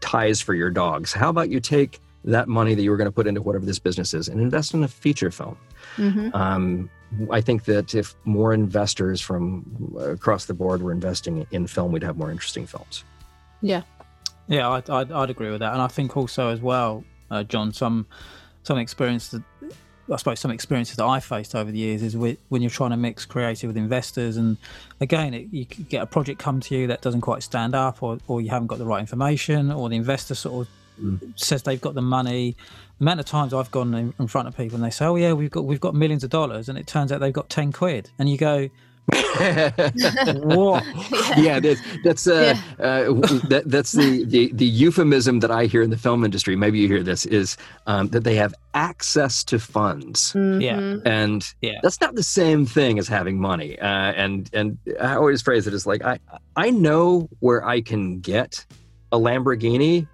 ties 0.00 0.40
for 0.40 0.54
your 0.54 0.70
dogs, 0.70 1.12
how 1.12 1.28
about 1.28 1.50
you 1.50 1.60
take 1.60 2.00
that 2.24 2.48
money 2.48 2.74
that 2.74 2.82
you 2.82 2.90
were 2.90 2.96
going 2.96 3.06
to 3.08 3.12
put 3.12 3.26
into 3.26 3.40
whatever 3.40 3.64
this 3.64 3.78
business 3.78 4.12
is 4.14 4.28
and 4.28 4.40
invest 4.40 4.74
in 4.74 4.82
a 4.84 4.88
feature 4.88 5.30
film? 5.30 5.56
Mhm. 5.96 6.34
Um, 6.34 6.90
I 7.30 7.40
think 7.40 7.64
that 7.64 7.94
if 7.94 8.14
more 8.24 8.52
investors 8.52 9.20
from 9.20 9.64
across 9.98 10.44
the 10.46 10.54
board 10.54 10.82
were 10.82 10.92
investing 10.92 11.46
in 11.50 11.66
film, 11.66 11.92
we'd 11.92 12.04
have 12.04 12.16
more 12.16 12.30
interesting 12.30 12.66
films. 12.66 13.04
Yeah. 13.62 13.82
Yeah, 14.46 14.68
I'd, 14.70 14.88
I'd, 14.90 15.12
I'd 15.12 15.30
agree 15.30 15.50
with 15.50 15.60
that, 15.60 15.72
and 15.72 15.82
I 15.82 15.86
think 15.88 16.16
also 16.16 16.48
as 16.48 16.60
well, 16.60 17.04
uh, 17.30 17.44
John, 17.44 17.72
some 17.72 18.06
some 18.62 18.78
experience 18.78 19.28
that 19.28 19.42
I 20.11 20.16
suppose 20.16 20.40
some 20.40 20.51
experiences 20.51 20.96
that 20.96 21.05
I 21.05 21.20
faced 21.20 21.55
over 21.55 21.70
the 21.70 21.79
years 21.79 22.03
is 22.03 22.16
with, 22.16 22.38
when 22.49 22.62
you're 22.62 22.70
trying 22.70 22.90
to 22.90 22.96
mix 22.96 23.25
creative 23.25 23.68
with 23.68 23.77
investors, 23.77 24.37
and 24.37 24.57
again, 25.01 25.35
it, 25.35 25.49
you 25.53 25.64
get 25.64 26.03
a 26.03 26.07
project 26.07 26.40
come 26.40 26.61
to 26.61 26.75
you 26.75 26.87
that 26.88 27.01
doesn't 27.01 27.20
quite 27.20 27.42
stand 27.42 27.75
up, 27.75 28.03
or 28.03 28.18
or 28.27 28.40
you 28.40 28.51
haven't 28.51 28.68
got 28.68 28.79
the 28.79 28.85
right 28.85 29.01
information, 29.01 29.70
or 29.70 29.88
the 29.88 29.96
investor 29.96 30.35
sort 30.35 30.66
of 30.66 31.03
mm. 31.03 31.38
says 31.38 31.62
they've 31.62 31.81
got 31.81 31.94
the 31.94 32.03
money. 32.03 32.57
The 32.99 33.05
amount 33.05 33.20
of 33.20 33.27
times 33.27 33.55
I've 33.55 33.70
gone 33.70 33.94
in, 33.94 34.12
in 34.18 34.27
front 34.27 34.49
of 34.49 34.57
people 34.57 34.77
and 34.77 34.85
they 34.85 34.90
say, 34.90 35.07
"Oh 35.07 35.16
yeah, 35.16 35.33
we've 35.33 35.51
got 35.51 35.64
we've 35.64 35.81
got 35.81 35.94
millions 35.94 36.25
of 36.25 36.31
dollars," 36.31 36.68
and 36.68 36.77
it 36.77 36.87
turns 36.87 37.12
out 37.12 37.20
they've 37.20 37.33
got 37.33 37.49
ten 37.49 37.73
quid, 37.73 38.11
and 38.18 38.29
you 38.29 38.37
go, 38.37 38.68
"What?" 39.12 40.84
yeah, 41.36 41.60
that's 41.60 41.80
that's 42.04 42.26
uh, 42.26 42.54
uh, 42.78 43.04
that, 43.48 43.62
that's 43.66 43.92
the, 43.92 44.24
the 44.24 44.52
the 44.52 44.64
euphemism 44.66 45.40
that 45.40 45.50
I 45.50 45.66
hear 45.66 45.82
in 45.82 45.90
the 45.90 45.96
film 45.96 46.24
industry. 46.24 46.56
Maybe 46.56 46.78
you 46.78 46.88
hear 46.88 47.02
this 47.02 47.26
is 47.26 47.56
um, 47.86 48.08
that 48.08 48.24
they 48.24 48.36
have 48.36 48.54
access 48.74 49.42
to 49.44 49.58
funds, 49.58 50.32
Yeah. 50.36 50.78
Mhm. 50.78 51.02
and 51.06 51.44
Yeah. 51.60 51.80
that's 51.82 52.00
not 52.00 52.14
the 52.14 52.22
same 52.22 52.66
thing 52.66 52.98
as 52.98 53.08
having 53.08 53.40
money. 53.40 53.78
Uh, 53.78 53.86
and 53.86 54.48
and 54.52 54.78
I 55.00 55.14
always 55.14 55.42
phrase 55.42 55.66
it 55.66 55.74
as 55.74 55.86
like 55.86 56.04
I 56.04 56.18
I 56.56 56.70
know 56.70 57.28
where 57.40 57.66
I 57.66 57.80
can 57.80 58.20
get 58.20 58.64
a 59.12 59.18
Lamborghini. 59.18 60.06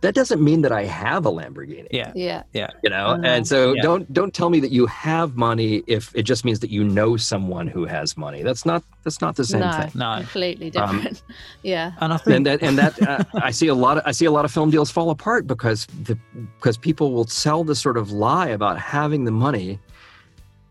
That 0.00 0.14
doesn't 0.14 0.42
mean 0.42 0.62
that 0.62 0.72
I 0.72 0.84
have 0.84 1.26
a 1.26 1.30
Lamborghini. 1.30 1.88
Yeah, 1.90 2.12
Yeah. 2.14 2.42
Yeah. 2.52 2.70
you 2.82 2.90
know 2.90 3.08
I 3.08 3.16
know. 3.18 3.28
and 3.28 3.46
so 3.46 3.72
Yeah. 3.74 3.82
don't 3.82 4.12
don't 4.12 4.32
tell 4.32 4.50
me 4.50 4.60
that 4.60 4.70
you 4.72 4.86
have 4.86 5.36
money 5.36 5.82
if 5.86 6.10
it 6.14 6.22
just 6.22 6.44
means 6.44 6.60
that 6.60 6.70
you 6.70 6.82
know 6.84 7.16
someone 7.16 7.66
who 7.66 7.84
has 7.84 8.16
money 8.16 8.42
that's 8.42 8.64
not 8.64 8.82
that's 9.04 9.20
not 9.20 9.36
the 9.36 9.44
same 9.44 9.60
No. 9.60 9.72
thing 9.72 9.90
no, 9.94 10.16
Completely 10.18 10.74
Um, 10.76 10.96
different. 10.96 11.22
yeah. 11.62 11.92
and 12.00 12.12
I 12.12 12.16
think 12.16 12.36
and 12.36 12.46
that 12.46 12.62
and 12.62 12.78
that 12.78 13.02
uh, 13.02 13.24
i 13.42 13.50
see 13.50 13.68
a 13.68 13.74
lot 13.74 13.98
of 13.98 14.02
i 14.06 14.12
see 14.12 14.24
a 14.24 14.30
lot 14.30 14.44
of 14.44 14.50
film 14.50 14.70
deals 14.70 14.90
fall 14.90 15.10
apart 15.10 15.46
because 15.46 15.86
the 16.04 16.16
because 16.58 16.76
people 16.76 17.12
will 17.12 17.26
sell 17.26 17.64
this 17.64 17.80
sort 17.80 17.96
of 17.96 18.10
lie 18.10 18.48
about 18.48 18.78
having 18.78 19.24
the 19.24 19.30
money 19.32 19.78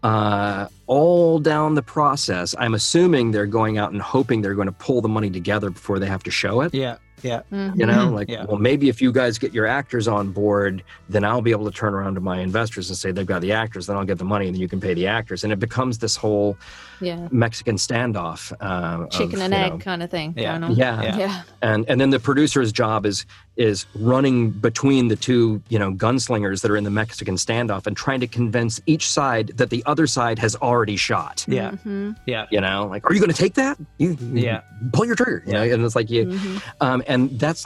uh, 0.03 0.67
all 0.85 1.39
down 1.39 1.73
the 1.75 1.81
process 1.81 2.53
i'm 2.59 2.73
assuming 2.73 3.31
they're 3.31 3.45
going 3.47 3.77
out 3.77 3.91
and 3.91 4.01
hoping 4.01 4.41
they're 4.41 4.53
going 4.55 4.67
to 4.67 4.71
pull 4.73 5.01
the 5.01 5.09
money 5.09 5.29
together 5.29 5.69
before 5.69 5.97
they 5.99 6.05
have 6.07 6.23
to 6.23 6.31
show 6.31 6.61
it 6.61 6.73
yeah, 6.73 6.97
yeah, 7.23 7.41
Mhm. 7.51 7.77
you 7.79 7.85
know 7.85 8.07
Mhm. 8.07 8.13
like 8.13 8.29
Yeah. 8.29 8.45
well 8.45 8.57
maybe 8.57 8.89
if 8.89 9.01
you 9.01 9.11
guys 9.11 9.37
get 9.39 9.53
your 9.53 9.65
actors 9.65 10.07
on 10.07 10.31
board 10.31 10.83
then 11.09 11.23
i'll 11.23 11.41
be 11.41 11.51
able 11.51 11.65
to 11.65 11.71
turn 11.75 11.93
around 11.93 12.15
to 12.15 12.21
my 12.21 12.39
investors 12.39 12.89
and 12.89 12.97
say 12.97 13.11
they've 13.11 13.25
got 13.25 13.41
the 13.41 13.51
actors 13.51 13.87
then 13.87 13.97
i'll 13.97 14.05
get 14.05 14.17
the 14.19 14.23
money 14.25 14.45
and 14.47 14.55
then 14.55 14.61
you 14.61 14.67
can 14.67 14.79
pay 14.79 14.93
the 14.93 15.07
actors 15.07 15.43
and 15.43 15.51
it 15.51 15.59
becomes 15.59 15.97
this 15.97 16.15
whole 16.15 16.55
Yeah. 16.99 17.27
mexican 17.31 17.75
standoff 17.75 18.51
uh, 18.59 19.05
Chicken 19.07 19.35
of, 19.35 19.41
and 19.41 19.53
egg 19.53 19.71
know, 19.73 19.77
kind 19.79 20.01
of 20.03 20.09
thing 20.09 20.33
Yeah. 20.35 20.51
going 20.59 20.63
on. 20.63 20.75
yeah, 20.75 21.01
Yeah. 21.01 21.17
Yeah. 21.17 21.41
and 21.61 21.85
and 21.89 21.99
then 22.01 22.09
the 22.09 22.19
producer's 22.19 22.71
job 22.71 23.05
is 23.05 23.25
is 23.55 23.85
running 23.95 24.51
between 24.51 25.07
the 25.07 25.15
two 25.15 25.61
you 25.69 25.79
know 25.79 25.91
gunslingers 25.91 26.61
that 26.61 26.71
are 26.71 26.77
in 26.77 26.83
the 26.83 26.89
mexican 26.91 27.35
standoff 27.35 27.87
and 27.87 27.95
trying 27.97 28.19
to 28.19 28.27
convince 28.27 28.79
each 28.85 29.09
side 29.09 29.47
that 29.55 29.69
the 29.69 29.83
other 29.85 30.07
side 30.07 30.37
has 30.39 30.55
already 30.57 30.95
shot 30.97 31.45
yeah, 31.47 31.71
Mhm. 31.85 32.15
yeah, 32.25 32.45
you 32.51 32.61
know 32.61 32.87
like 32.87 33.05
are 33.09 33.13
you 33.13 33.19
going 33.19 33.31
to 33.31 33.37
take 33.37 33.55
that 33.55 33.77
you, 33.97 34.17
you 34.33 34.43
Yeah. 34.43 34.61
pull 34.93 35.05
your 35.05 35.15
trigger 35.15 35.43
you 35.45 35.53
know 35.53 35.61
and 35.63 35.83
it's 35.83 35.95
like 35.95 36.09
you 36.09 36.25
Mhm. 36.27 36.61
um, 36.81 37.03
and 37.07 37.39
that's 37.39 37.65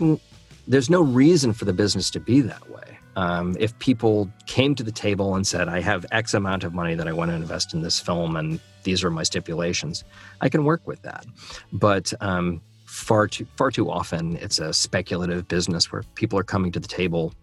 there's 0.68 0.90
no 0.90 1.02
reason 1.02 1.54
for 1.54 1.66
the 1.66 1.74
business 1.74 2.10
to 2.12 2.20
be 2.20 2.42
that 2.42 2.70
way 2.70 2.98
um, 3.18 3.58
if 3.60 3.78
people 3.80 4.30
came 4.46 4.74
to 4.76 4.84
the 4.84 4.92
table 4.92 5.36
and 5.36 5.46
said 5.46 5.68
i 5.68 5.82
have 5.82 6.06
x 6.12 6.34
amount 6.34 6.64
of 6.64 6.74
money 6.74 6.96
that 6.96 7.08
i 7.08 7.12
want 7.12 7.30
to 7.32 7.36
invest 7.36 7.74
in 7.74 7.82
this 7.82 8.00
film 8.00 8.38
and 8.38 8.60
these 8.84 9.04
are 9.04 9.12
my 9.12 9.24
stipulations 9.24 10.04
i 10.42 10.50
can 10.50 10.64
work 10.64 10.86
with 10.86 11.02
that 11.02 11.26
but 11.74 12.14
um, 12.22 12.62
far 12.86 13.28
too 13.28 13.46
far 13.56 13.72
too 13.72 13.90
often 13.90 14.36
it's 14.38 14.60
a 14.60 14.74
speculative 14.74 15.48
business 15.48 15.92
where 15.92 16.04
people 16.16 16.38
are 16.38 16.44
coming 16.44 16.72
to 16.72 16.80
the 16.80 16.88
table 16.88 17.34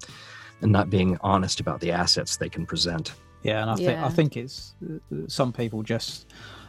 and 0.60 0.72
not 0.72 0.90
being 0.90 1.16
honest 1.20 1.60
about 1.60 1.80
the 1.80 1.92
assets 1.92 2.36
they 2.36 2.48
can 2.48 2.66
present 2.66 3.12
yeah. 3.42 3.62
And 3.62 3.70
I 3.70 3.76
think 3.76 3.98
I 3.98 4.08
think 4.08 4.36
it's 4.36 4.74
uh, 4.84 5.16
some 5.28 5.52
people 5.52 5.82
just 5.82 6.26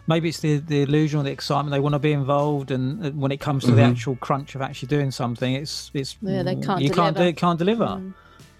maybe 0.07 0.30
it's 0.30 0.39
the 0.39 0.57
the 0.57 0.84
illusion 0.84 1.20
or 1.20 1.24
the 1.24 1.32
excitement 1.32 1.72
they 1.72 1.80
want 1.80 1.93
to 1.93 1.99
be 1.99 2.11
involved, 2.11 2.72
and 2.72 3.20
when 3.20 3.32
it 3.32 3.39
comes 3.39 3.63
to 3.63 3.70
mm-hmm. 3.70 3.78
the 3.78 3.84
actual 3.84 4.15
crunch 4.17 4.55
of 4.55 4.61
actually 4.61 4.88
doing 4.88 5.11
something, 5.11 5.53
it's 5.55 5.91
it's 5.93 6.17
yeah, 6.22 6.43
they 6.43 6.55
can't 6.55 6.82
you 6.82 6.89
deliver. 6.89 7.01
can't 7.01 7.17
do 7.17 7.24
it, 7.24 7.38
can't 7.38 7.59
deliver. 7.59 7.86
Mm. 7.86 8.13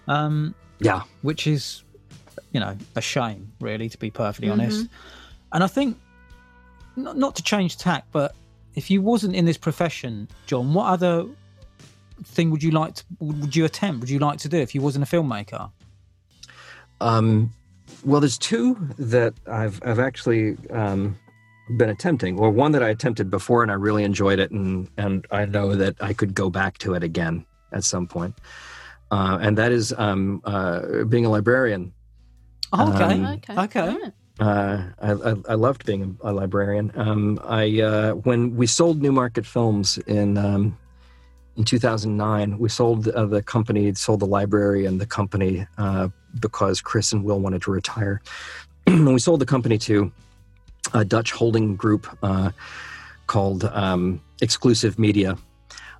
Um, 0.08 0.54
yeah, 0.80 1.02
which 1.22 1.46
is 1.46 1.84
you 2.52 2.60
know 2.60 2.76
a 2.96 3.00
shame, 3.00 3.52
really, 3.60 3.88
to 3.88 3.98
be 3.98 4.10
perfectly 4.10 4.48
mm-hmm. 4.48 4.60
honest. 4.60 4.88
And 5.52 5.64
I 5.64 5.66
think 5.66 5.98
not, 6.96 7.16
not 7.16 7.36
to 7.36 7.42
change 7.42 7.76
tack, 7.76 8.04
but 8.12 8.34
if 8.74 8.90
you 8.90 9.02
wasn't 9.02 9.34
in 9.34 9.44
this 9.44 9.56
profession, 9.56 10.28
John, 10.46 10.74
what 10.74 10.86
other 10.86 11.26
thing 12.24 12.50
would 12.50 12.62
you 12.62 12.70
like 12.70 12.94
to 12.94 13.04
would 13.20 13.56
you 13.56 13.64
attempt? 13.64 14.00
Would 14.00 14.10
you 14.10 14.18
like 14.18 14.38
to 14.40 14.48
do 14.48 14.58
if 14.58 14.74
you 14.74 14.82
wasn't 14.82 15.10
a 15.10 15.16
filmmaker? 15.16 15.70
Um, 17.00 17.52
well, 18.04 18.20
there's 18.20 18.38
two 18.38 18.76
that 18.98 19.34
I've 19.46 19.80
I've 19.84 19.98
actually 19.98 20.56
um, 20.70 21.18
been 21.76 21.90
attempting. 21.90 22.36
Well, 22.36 22.50
one 22.50 22.72
that 22.72 22.82
I 22.82 22.88
attempted 22.88 23.30
before 23.30 23.62
and 23.62 23.70
I 23.70 23.74
really 23.74 24.04
enjoyed 24.04 24.38
it, 24.38 24.50
and 24.50 24.88
and 24.96 25.26
I 25.30 25.46
know 25.46 25.74
that 25.74 25.96
I 26.00 26.12
could 26.12 26.34
go 26.34 26.50
back 26.50 26.78
to 26.78 26.94
it 26.94 27.02
again 27.02 27.44
at 27.72 27.84
some 27.84 28.06
point. 28.06 28.34
Uh, 29.10 29.38
and 29.40 29.58
that 29.58 29.72
is 29.72 29.92
um, 29.98 30.40
uh, 30.44 31.04
being 31.04 31.26
a 31.26 31.30
librarian. 31.30 31.92
Oh, 32.72 32.92
okay. 32.94 33.14
Um, 33.14 33.26
okay. 33.26 33.60
Okay. 33.62 34.12
Uh, 34.40 34.84
I, 35.02 35.12
I, 35.12 35.34
I, 35.50 35.54
loved 35.54 35.84
being 35.84 36.18
a, 36.22 36.32
librarian. 36.32 36.90
Um, 36.94 37.38
I 37.44 37.82
uh, 37.82 38.12
when 38.14 38.56
we 38.56 38.66
sold 38.66 39.02
Newmarket 39.02 39.44
Films 39.44 39.98
in 40.06 40.38
um, 40.38 40.78
in 41.56 41.64
2009, 41.64 42.58
we 42.58 42.70
sold 42.70 43.08
uh, 43.08 43.26
the 43.26 43.42
company, 43.42 43.92
sold 43.94 44.20
the 44.20 44.26
library 44.26 44.86
and 44.86 44.98
the 44.98 45.04
company 45.04 45.66
uh, 45.76 46.08
because 46.40 46.80
Chris 46.80 47.12
and 47.12 47.22
Will 47.22 47.38
wanted 47.38 47.60
to 47.62 47.70
retire. 47.70 48.22
and 48.86 49.12
we 49.12 49.18
sold 49.18 49.42
the 49.42 49.46
company 49.46 49.76
to 49.76 50.10
a 50.94 51.04
Dutch 51.04 51.32
holding 51.32 51.76
group 51.76 52.06
uh, 52.22 52.50
called 53.26 53.64
um, 53.64 54.22
Exclusive 54.40 54.98
Media. 54.98 55.36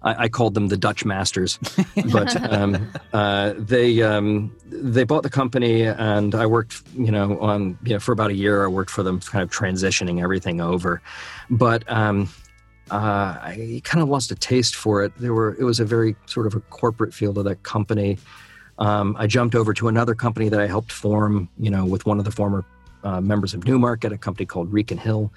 I, 0.02 0.24
I, 0.24 0.28
called 0.28 0.54
them 0.54 0.68
the 0.68 0.76
Dutch 0.76 1.04
Masters, 1.04 1.58
but 2.12 2.52
um, 2.52 2.90
uh, 3.12 3.54
they 3.56 4.02
um, 4.02 4.54
they 4.66 5.04
bought 5.04 5.22
the 5.22 5.30
company, 5.30 5.82
and 5.82 6.34
I 6.34 6.46
worked, 6.46 6.82
you 6.94 7.10
know, 7.10 7.38
on 7.40 7.78
you 7.82 7.94
know 7.94 8.00
for 8.00 8.12
about 8.12 8.30
a 8.30 8.34
year. 8.34 8.64
I 8.64 8.68
worked 8.68 8.90
for 8.90 9.02
them, 9.02 9.20
kind 9.20 9.42
of 9.42 9.50
transitioning 9.50 10.22
everything 10.22 10.60
over. 10.60 11.02
But 11.50 11.90
um, 11.90 12.28
uh, 12.90 13.38
I 13.42 13.80
kind 13.84 14.02
of 14.02 14.08
lost 14.08 14.30
a 14.30 14.34
taste 14.34 14.74
for 14.74 15.04
it. 15.04 15.12
There 15.16 15.34
were 15.34 15.56
it 15.58 15.64
was 15.64 15.80
a 15.80 15.84
very 15.84 16.16
sort 16.26 16.46
of 16.46 16.54
a 16.54 16.60
corporate 16.60 17.14
feel 17.14 17.34
to 17.34 17.42
that 17.42 17.62
company. 17.62 18.18
Um, 18.78 19.14
I 19.18 19.26
jumped 19.26 19.54
over 19.54 19.74
to 19.74 19.88
another 19.88 20.14
company 20.14 20.48
that 20.48 20.60
I 20.60 20.66
helped 20.66 20.90
form, 20.90 21.48
you 21.58 21.70
know, 21.70 21.84
with 21.84 22.06
one 22.06 22.18
of 22.18 22.24
the 22.24 22.30
former 22.30 22.64
uh, 23.04 23.20
members 23.20 23.52
of 23.54 23.64
Newmarket, 23.66 24.12
a 24.12 24.18
company 24.18 24.46
called 24.46 24.72
Reek 24.72 24.90
and 24.90 24.98
Hill. 24.98 25.30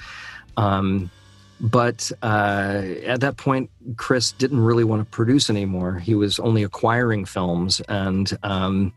Um, 0.55 1.11
but 1.59 2.11
uh, 2.21 2.81
at 3.05 3.21
that 3.21 3.37
point, 3.37 3.69
Chris 3.95 4.31
didn't 4.31 4.59
really 4.59 4.83
want 4.83 5.01
to 5.01 5.05
produce 5.09 5.49
anymore. 5.49 5.99
He 5.99 6.15
was 6.15 6.39
only 6.39 6.63
acquiring 6.63 7.25
films, 7.25 7.81
and 7.87 8.31
um, 8.43 8.93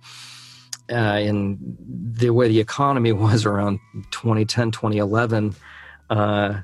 uh, 0.90 1.20
in 1.20 1.58
the 2.14 2.30
way 2.30 2.48
the 2.48 2.60
economy 2.60 3.12
was 3.26 3.46
around 3.46 3.80
2010, 4.10 4.70
2011 4.70 5.54
uh, 6.10 6.60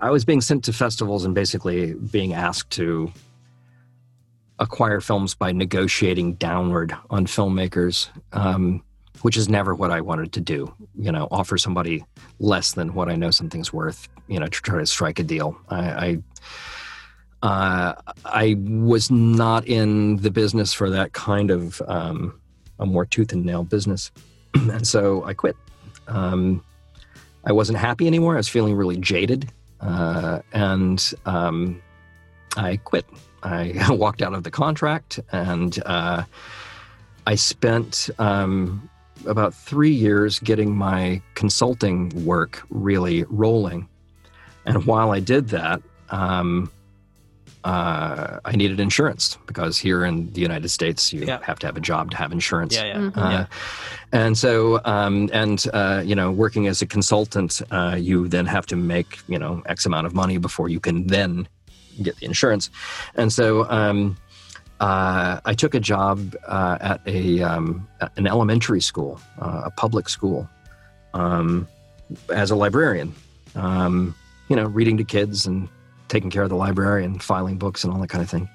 I 0.00 0.10
was 0.10 0.24
being 0.24 0.40
sent 0.40 0.64
to 0.64 0.72
festivals 0.72 1.24
and 1.24 1.34
basically 1.34 1.94
being 1.94 2.32
asked 2.32 2.70
to 2.72 3.12
acquire 4.58 5.00
films 5.00 5.34
by 5.34 5.52
negotiating 5.52 6.34
downward 6.34 6.96
on 7.10 7.26
filmmakers, 7.26 8.08
um, 8.32 8.82
which 9.22 9.36
is 9.36 9.48
never 9.48 9.74
what 9.74 9.90
I 9.90 10.00
wanted 10.00 10.32
to 10.32 10.40
do. 10.40 10.72
You 10.98 11.12
know, 11.12 11.28
offer 11.30 11.58
somebody 11.58 12.04
less 12.38 12.72
than 12.72 12.94
what 12.94 13.08
I 13.08 13.16
know 13.16 13.30
something's 13.30 13.72
worth. 13.72 14.08
You 14.28 14.40
know, 14.40 14.46
to 14.46 14.50
try 14.50 14.78
to 14.78 14.86
strike 14.86 15.18
a 15.18 15.24
deal. 15.24 15.56
I. 15.68 15.78
I 15.90 16.22
uh, 17.42 17.94
I 18.26 18.54
was 18.58 19.10
not 19.10 19.66
in 19.66 20.16
the 20.16 20.30
business 20.30 20.74
for 20.74 20.90
that 20.90 21.14
kind 21.14 21.50
of 21.50 21.80
um, 21.88 22.38
a 22.78 22.84
more 22.84 23.06
tooth 23.06 23.32
and 23.32 23.46
nail 23.46 23.64
business, 23.64 24.10
and 24.54 24.86
so 24.86 25.24
I 25.24 25.32
quit. 25.32 25.56
Um, 26.06 26.62
I 27.46 27.52
wasn't 27.52 27.78
happy 27.78 28.06
anymore. 28.06 28.34
I 28.34 28.36
was 28.36 28.48
feeling 28.48 28.74
really 28.74 28.98
jaded 28.98 29.50
uh, 29.80 30.40
and 30.52 31.12
um, 31.26 31.82
I 32.56 32.76
quit. 32.76 33.06
I 33.42 33.74
walked 33.90 34.22
out 34.22 34.34
of 34.34 34.44
the 34.44 34.50
contract 34.50 35.20
and 35.32 35.78
uh, 35.86 36.24
I 37.26 37.34
spent 37.34 38.10
um, 38.18 38.88
about 39.26 39.54
three 39.54 39.90
years 39.90 40.38
getting 40.40 40.74
my 40.74 41.20
consulting 41.34 42.08
work 42.24 42.62
really 42.70 43.24
rolling. 43.28 43.88
And 44.66 44.84
while 44.86 45.10
I 45.10 45.20
did 45.20 45.48
that, 45.48 45.82
um, 46.10 46.70
uh, 47.64 48.40
I 48.44 48.56
needed 48.56 48.80
insurance 48.80 49.36
because 49.46 49.78
here 49.78 50.04
in 50.04 50.32
the 50.32 50.40
United 50.40 50.68
States, 50.70 51.12
you 51.12 51.24
yeah. 51.24 51.40
have 51.42 51.58
to 51.58 51.66
have 51.66 51.76
a 51.76 51.80
job 51.80 52.10
to 52.12 52.16
have 52.16 52.32
insurance. 52.32 52.74
Yeah, 52.74 52.86
yeah. 52.86 52.96
Mm-hmm. 52.96 53.18
Uh, 53.18 53.30
yeah. 53.30 53.46
And 54.12 54.38
so, 54.38 54.80
um, 54.84 55.28
and 55.32 55.64
uh, 55.72 56.02
you 56.04 56.14
know, 56.14 56.30
working 56.30 56.66
as 56.68 56.80
a 56.80 56.86
consultant, 56.86 57.60
uh, 57.70 57.96
you 57.98 58.28
then 58.28 58.46
have 58.46 58.66
to 58.66 58.76
make 58.76 59.18
you 59.28 59.38
know 59.38 59.62
X 59.66 59.84
amount 59.84 60.06
of 60.06 60.14
money 60.14 60.38
before 60.38 60.68
you 60.68 60.80
can 60.80 61.06
then 61.06 61.46
get 62.02 62.16
the 62.16 62.26
insurance. 62.26 62.70
And 63.14 63.30
so, 63.32 63.68
um, 63.70 64.16
uh, 64.80 65.40
I 65.44 65.54
took 65.54 65.74
a 65.74 65.80
job 65.80 66.34
uh, 66.46 66.78
at 66.80 67.00
a 67.06 67.42
um, 67.42 67.88
an 68.16 68.26
elementary 68.26 68.80
school, 68.80 69.20
a 69.38 69.70
public 69.70 70.08
school, 70.08 70.48
um, 71.14 71.68
as 72.32 72.50
a 72.50 72.56
librarian. 72.56 73.14
Um, 73.54 74.14
you 74.48 74.56
know, 74.56 74.64
reading 74.64 74.96
to 74.96 75.04
kids 75.04 75.46
and 75.46 75.68
taking 76.08 76.28
care 76.28 76.42
of 76.42 76.50
the 76.50 76.56
library 76.56 77.04
and 77.04 77.22
filing 77.22 77.56
books 77.56 77.84
and 77.84 77.92
all 77.92 78.00
that 78.00 78.08
kind 78.08 78.22
of 78.22 78.28
thing. 78.28 78.48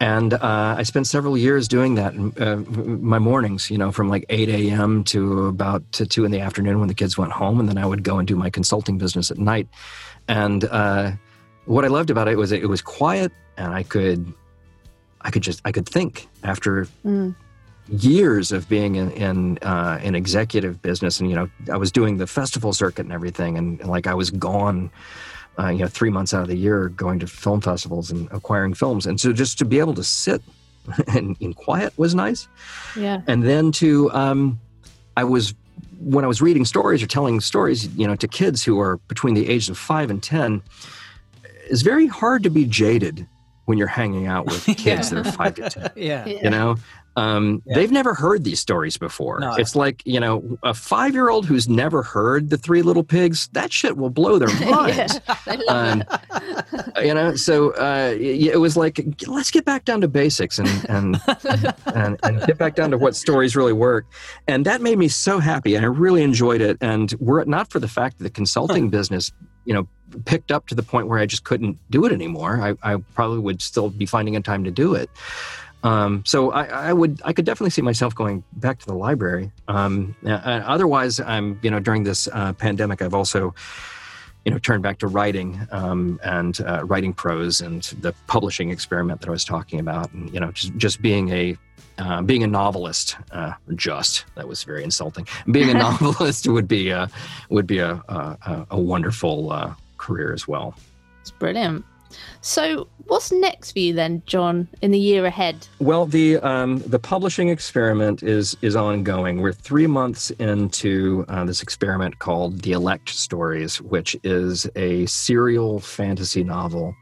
And 0.00 0.34
uh, 0.34 0.76
I 0.78 0.84
spent 0.84 1.08
several 1.08 1.36
years 1.36 1.66
doing 1.66 1.96
that. 1.96 2.14
Uh, 2.40 2.56
my 2.56 3.18
mornings, 3.18 3.68
you 3.68 3.76
know, 3.76 3.90
from 3.90 4.08
like 4.08 4.24
8 4.28 4.48
a.m. 4.48 5.02
to 5.04 5.46
about 5.46 5.90
to 5.92 6.06
2 6.06 6.24
in 6.24 6.30
the 6.30 6.38
afternoon 6.38 6.78
when 6.78 6.86
the 6.86 6.94
kids 6.94 7.18
went 7.18 7.32
home. 7.32 7.58
And 7.58 7.68
then 7.68 7.78
I 7.78 7.84
would 7.84 8.04
go 8.04 8.18
and 8.18 8.28
do 8.28 8.36
my 8.36 8.48
consulting 8.48 8.96
business 8.96 9.32
at 9.32 9.38
night. 9.38 9.66
And 10.28 10.64
uh, 10.66 11.12
what 11.64 11.84
I 11.84 11.88
loved 11.88 12.10
about 12.10 12.28
it 12.28 12.36
was 12.36 12.52
it 12.52 12.68
was 12.68 12.80
quiet 12.80 13.32
and 13.56 13.74
I 13.74 13.82
could, 13.82 14.32
I 15.22 15.30
could 15.30 15.42
just, 15.42 15.60
I 15.64 15.72
could 15.72 15.88
think 15.88 16.28
after 16.42 16.86
mm. 17.04 17.34
years 17.88 18.52
of 18.52 18.68
being 18.68 18.96
in, 18.96 19.10
in 19.12 19.58
uh, 19.58 19.98
an 20.02 20.14
executive 20.14 20.80
business. 20.82 21.20
And, 21.20 21.28
you 21.28 21.36
know, 21.36 21.50
I 21.72 21.76
was 21.76 21.90
doing 21.90 22.18
the 22.18 22.26
festival 22.26 22.72
circuit 22.72 23.02
and 23.02 23.12
everything. 23.12 23.58
And, 23.58 23.80
and 23.80 23.90
like 23.90 24.06
I 24.06 24.14
was 24.14 24.30
gone 24.30 24.90
uh, 25.58 25.68
you 25.68 25.78
know, 25.78 25.88
three 25.88 26.10
months 26.10 26.32
out 26.32 26.42
of 26.42 26.48
the 26.48 26.56
year 26.56 26.88
going 26.90 27.18
to 27.18 27.26
film 27.26 27.60
festivals 27.60 28.10
and 28.10 28.28
acquiring 28.30 28.74
films. 28.74 29.06
And 29.06 29.20
so 29.20 29.32
just 29.32 29.58
to 29.58 29.64
be 29.64 29.78
able 29.78 29.94
to 29.94 30.04
sit 30.04 30.42
in, 31.14 31.36
in 31.40 31.52
quiet 31.52 31.92
was 31.98 32.14
nice. 32.14 32.48
Yeah. 32.96 33.22
And 33.26 33.42
then 33.42 33.72
to, 33.72 34.10
um, 34.12 34.60
I 35.16 35.24
was, 35.24 35.54
when 35.98 36.24
I 36.24 36.28
was 36.28 36.40
reading 36.40 36.64
stories 36.64 37.02
or 37.02 37.06
telling 37.06 37.40
stories, 37.40 37.88
you 37.96 38.06
know, 38.06 38.14
to 38.16 38.28
kids 38.28 38.62
who 38.62 38.80
are 38.80 38.98
between 39.08 39.34
the 39.34 39.48
ages 39.48 39.68
of 39.68 39.78
five 39.78 40.10
and 40.10 40.22
10, 40.22 40.62
it's 41.68 41.82
very 41.82 42.06
hard 42.06 42.44
to 42.44 42.50
be 42.50 42.64
jaded 42.64 43.26
when 43.68 43.76
you're 43.76 43.86
hanging 43.86 44.26
out 44.26 44.46
with 44.46 44.64
kids 44.78 44.86
yeah. 44.86 45.00
that 45.00 45.26
are 45.26 45.32
five 45.32 45.54
to 45.56 45.68
10. 45.68 45.90
yeah. 45.96 46.26
You 46.26 46.48
know, 46.48 46.76
um, 47.18 47.62
yeah. 47.66 47.74
They've 47.74 47.90
never 47.90 48.14
heard 48.14 48.44
these 48.44 48.60
stories 48.60 48.96
before. 48.96 49.40
No. 49.40 49.54
It's 49.56 49.74
like, 49.74 50.02
you 50.06 50.20
know, 50.20 50.56
a 50.62 50.72
five 50.72 51.14
year 51.14 51.28
old 51.28 51.46
who's 51.46 51.68
never 51.68 52.02
heard 52.02 52.48
the 52.48 52.56
Three 52.56 52.80
Little 52.80 53.02
Pigs, 53.02 53.48
that 53.52 53.72
shit 53.72 53.96
will 53.96 54.10
blow 54.10 54.38
their 54.38 54.48
minds. 54.70 55.20
um, 55.68 56.04
you 57.02 57.12
know, 57.12 57.34
so 57.34 57.72
uh, 57.72 58.14
it 58.18 58.60
was 58.60 58.76
like, 58.76 59.04
let's 59.26 59.50
get 59.50 59.64
back 59.64 59.84
down 59.84 60.00
to 60.00 60.08
basics 60.08 60.60
and, 60.60 60.68
and, 60.88 61.20
and, 61.86 62.18
and, 62.22 62.46
get 62.46 62.56
back 62.56 62.76
down 62.76 62.92
to 62.92 62.98
what 62.98 63.16
stories 63.16 63.56
really 63.56 63.72
work. 63.72 64.06
And 64.46 64.64
that 64.64 64.80
made 64.80 64.96
me 64.96 65.08
so 65.08 65.40
happy. 65.40 65.74
And 65.74 65.84
I 65.84 65.88
really 65.88 66.22
enjoyed 66.22 66.60
it. 66.60 66.78
And 66.80 67.12
were 67.18 67.40
it 67.40 67.48
not 67.48 67.70
for 67.70 67.80
the 67.80 67.88
fact 67.88 68.18
that 68.18 68.24
the 68.24 68.30
consulting 68.30 68.90
business, 68.90 69.32
you 69.68 69.74
know, 69.74 69.86
picked 70.24 70.50
up 70.50 70.66
to 70.66 70.74
the 70.74 70.82
point 70.82 71.08
where 71.08 71.18
I 71.18 71.26
just 71.26 71.44
couldn't 71.44 71.76
do 71.90 72.06
it 72.06 72.12
anymore, 72.12 72.58
I, 72.62 72.94
I 72.94 72.96
probably 73.14 73.40
would 73.40 73.60
still 73.60 73.90
be 73.90 74.06
finding 74.06 74.34
a 74.34 74.40
time 74.40 74.64
to 74.64 74.70
do 74.70 74.94
it. 74.94 75.10
Um, 75.84 76.24
so 76.24 76.50
I, 76.50 76.64
I, 76.64 76.92
would, 76.94 77.20
I 77.22 77.34
could 77.34 77.44
definitely 77.44 77.70
see 77.70 77.82
myself 77.82 78.14
going 78.14 78.42
back 78.54 78.78
to 78.80 78.86
the 78.86 78.94
library. 78.94 79.52
Um, 79.68 80.16
otherwise, 80.24 81.20
I'm, 81.20 81.60
you 81.62 81.70
know, 81.70 81.80
during 81.80 82.02
this 82.02 82.28
uh, 82.32 82.54
pandemic, 82.54 83.02
I've 83.02 83.12
also, 83.12 83.54
you 84.48 84.54
know, 84.54 84.58
turned 84.58 84.82
back 84.82 84.96
to 84.96 85.06
writing 85.06 85.60
um, 85.72 86.18
and 86.24 86.62
uh, 86.62 86.82
writing 86.86 87.12
prose 87.12 87.60
and 87.60 87.82
the 88.00 88.14
publishing 88.28 88.70
experiment 88.70 89.20
that 89.20 89.28
I 89.28 89.30
was 89.30 89.44
talking 89.44 89.78
about, 89.78 90.10
and 90.14 90.32
you 90.32 90.40
know, 90.40 90.50
just 90.52 90.74
just 90.78 91.02
being 91.02 91.28
a 91.28 91.54
uh, 91.98 92.22
being 92.22 92.42
a 92.42 92.46
novelist, 92.46 93.18
uh, 93.30 93.52
just 93.74 94.24
that 94.36 94.48
was 94.48 94.64
very 94.64 94.82
insulting. 94.82 95.26
Being 95.50 95.68
a 95.68 95.74
novelist 95.86 96.48
would 96.48 96.66
be 96.66 96.88
a, 96.88 97.10
would 97.50 97.66
be 97.66 97.78
a 97.80 98.02
a, 98.08 98.66
a 98.70 98.80
wonderful 98.80 99.52
uh, 99.52 99.74
career 99.98 100.32
as 100.32 100.48
well. 100.48 100.74
It's 101.20 101.30
brilliant. 101.30 101.84
So, 102.40 102.88
what's 103.06 103.32
next 103.32 103.72
for 103.72 103.78
you 103.80 103.94
then, 103.94 104.22
John, 104.26 104.68
in 104.82 104.90
the 104.90 104.98
year 104.98 105.24
ahead? 105.24 105.66
Well, 105.78 106.06
the 106.06 106.36
um, 106.38 106.78
the 106.80 106.98
publishing 106.98 107.48
experiment 107.48 108.22
is 108.22 108.56
is 108.62 108.76
ongoing. 108.76 109.40
We're 109.40 109.52
three 109.52 109.86
months 109.86 110.30
into 110.32 111.24
uh, 111.28 111.44
this 111.44 111.62
experiment 111.62 112.18
called 112.18 112.60
the 112.62 112.72
Elect 112.72 113.08
Stories, 113.10 113.80
which 113.80 114.16
is 114.22 114.68
a 114.76 115.06
serial 115.06 115.80
fantasy 115.80 116.44
novel 116.44 116.94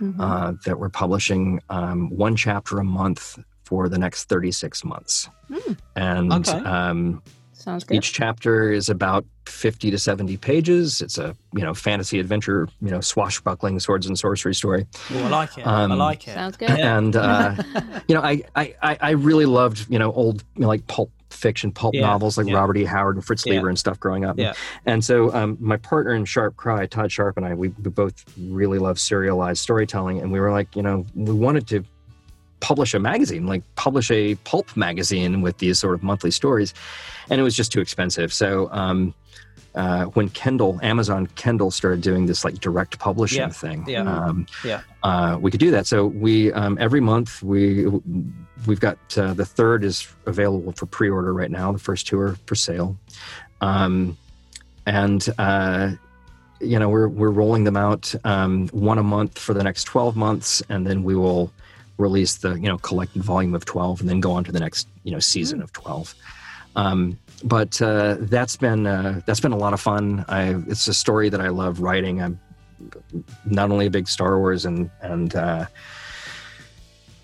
mm-hmm. 0.00 0.20
uh, 0.20 0.52
that 0.64 0.78
we're 0.78 0.88
publishing 0.88 1.60
um, 1.70 2.10
one 2.10 2.36
chapter 2.36 2.78
a 2.78 2.84
month 2.84 3.38
for 3.64 3.88
the 3.88 3.98
next 3.98 4.24
36 4.24 4.82
months. 4.84 5.28
Mm. 5.50 5.78
And 5.94 6.32
okay. 6.32 6.52
um, 6.52 7.22
Sounds 7.68 7.84
good. 7.84 7.96
Each 7.96 8.14
chapter 8.14 8.72
is 8.72 8.88
about 8.88 9.26
50 9.44 9.90
to 9.90 9.98
70 9.98 10.38
pages. 10.38 11.02
It's 11.02 11.18
a, 11.18 11.36
you 11.52 11.60
know, 11.60 11.74
fantasy 11.74 12.18
adventure, 12.18 12.66
you 12.80 12.90
know, 12.90 13.02
swashbuckling 13.02 13.78
swords 13.78 14.06
and 14.06 14.18
sorcery 14.18 14.54
story. 14.54 14.86
Oh, 15.12 15.24
I 15.24 15.28
like 15.28 15.58
it. 15.58 15.66
Um, 15.66 15.92
I 15.92 15.94
like 15.94 16.26
it. 16.26 16.32
Sounds 16.32 16.56
good. 16.56 16.70
And, 16.78 17.14
uh, 17.14 17.56
you 18.08 18.14
know, 18.14 18.22
I, 18.22 18.42
I, 18.56 18.74
I 18.82 19.10
really 19.10 19.44
loved, 19.44 19.84
you 19.90 19.98
know, 19.98 20.14
old, 20.14 20.44
you 20.54 20.62
know, 20.62 20.68
like 20.68 20.86
pulp 20.86 21.10
fiction, 21.28 21.70
pulp 21.70 21.94
yeah, 21.94 22.06
novels 22.06 22.38
like 22.38 22.46
yeah. 22.46 22.54
Robert 22.54 22.78
E. 22.78 22.84
Howard 22.84 23.16
and 23.16 23.24
Fritz 23.24 23.44
Leiber 23.44 23.66
yeah. 23.66 23.68
and 23.68 23.78
stuff 23.78 24.00
growing 24.00 24.24
up. 24.24 24.38
Yeah. 24.38 24.54
And 24.86 25.04
so 25.04 25.30
um, 25.34 25.58
my 25.60 25.76
partner 25.76 26.14
in 26.14 26.24
Sharp 26.24 26.56
Crye, 26.56 26.88
Todd 26.88 27.12
Sharp 27.12 27.36
and 27.36 27.44
I, 27.44 27.52
we, 27.52 27.68
we 27.68 27.90
both 27.90 28.24
really 28.38 28.78
love 28.78 28.98
serialized 28.98 29.60
storytelling. 29.60 30.20
And 30.20 30.32
we 30.32 30.40
were 30.40 30.50
like, 30.50 30.74
you 30.74 30.82
know, 30.82 31.04
we 31.14 31.34
wanted 31.34 31.68
to 31.68 31.84
publish 32.60 32.94
a 32.94 32.98
magazine, 32.98 33.46
like 33.46 33.62
publish 33.74 34.10
a 34.10 34.34
pulp 34.36 34.76
magazine 34.76 35.42
with 35.42 35.58
these 35.58 35.78
sort 35.78 35.94
of 35.94 36.02
monthly 36.02 36.30
stories. 36.30 36.74
And 37.30 37.40
it 37.40 37.44
was 37.44 37.56
just 37.56 37.72
too 37.72 37.80
expensive. 37.80 38.32
So 38.32 38.68
um, 38.72 39.14
uh, 39.74 40.06
when 40.06 40.28
Kindle, 40.30 40.78
Amazon 40.82 41.28
Kindle 41.36 41.70
started 41.70 42.00
doing 42.00 42.26
this 42.26 42.44
like 42.44 42.58
direct 42.60 42.98
publishing 42.98 43.38
yeah, 43.38 43.48
thing, 43.48 43.84
yeah, 43.86 44.02
um, 44.02 44.46
yeah. 44.64 44.80
Uh, 45.02 45.38
we 45.40 45.50
could 45.50 45.60
do 45.60 45.70
that. 45.70 45.86
So 45.86 46.06
we 46.06 46.52
um, 46.52 46.76
every 46.80 47.00
month 47.00 47.42
we 47.42 47.86
we've 48.66 48.80
got 48.80 48.98
uh, 49.16 49.34
the 49.34 49.44
third 49.44 49.84
is 49.84 50.08
available 50.26 50.72
for 50.72 50.86
pre-order 50.86 51.32
right 51.32 51.50
now. 51.50 51.70
The 51.70 51.78
first 51.78 52.06
two 52.06 52.18
are 52.18 52.36
for 52.46 52.54
sale, 52.54 52.98
um, 53.60 54.16
and 54.86 55.28
uh, 55.38 55.92
you 56.60 56.78
know 56.78 56.88
we're 56.88 57.08
we're 57.08 57.30
rolling 57.30 57.64
them 57.64 57.76
out 57.76 58.12
um, 58.24 58.68
one 58.68 58.98
a 58.98 59.04
month 59.04 59.38
for 59.38 59.54
the 59.54 59.62
next 59.62 59.84
twelve 59.84 60.16
months, 60.16 60.62
and 60.68 60.86
then 60.86 61.04
we 61.04 61.14
will 61.14 61.52
release 61.98 62.36
the 62.36 62.54
you 62.54 62.68
know 62.68 62.78
collected 62.78 63.22
volume 63.22 63.54
of 63.54 63.64
12 63.64 64.00
and 64.00 64.08
then 64.08 64.20
go 64.20 64.32
on 64.32 64.44
to 64.44 64.52
the 64.52 64.60
next 64.60 64.88
you 65.02 65.12
know 65.12 65.18
season 65.18 65.58
mm. 65.58 65.64
of 65.64 65.72
12 65.72 66.14
um, 66.76 67.18
but 67.44 67.80
uh, 67.82 68.16
that's 68.20 68.56
been 68.56 68.86
uh, 68.86 69.20
that's 69.26 69.40
been 69.40 69.52
a 69.52 69.56
lot 69.56 69.74
of 69.74 69.80
fun 69.80 70.24
I, 70.28 70.54
it's 70.68 70.86
a 70.88 70.94
story 70.94 71.28
that 71.28 71.40
i 71.40 71.48
love 71.48 71.80
writing 71.80 72.22
i'm 72.22 72.40
not 73.44 73.70
only 73.70 73.86
a 73.86 73.90
big 73.90 74.08
star 74.08 74.38
wars 74.38 74.64
and 74.64 74.90
and 75.02 75.34
uh, 75.34 75.66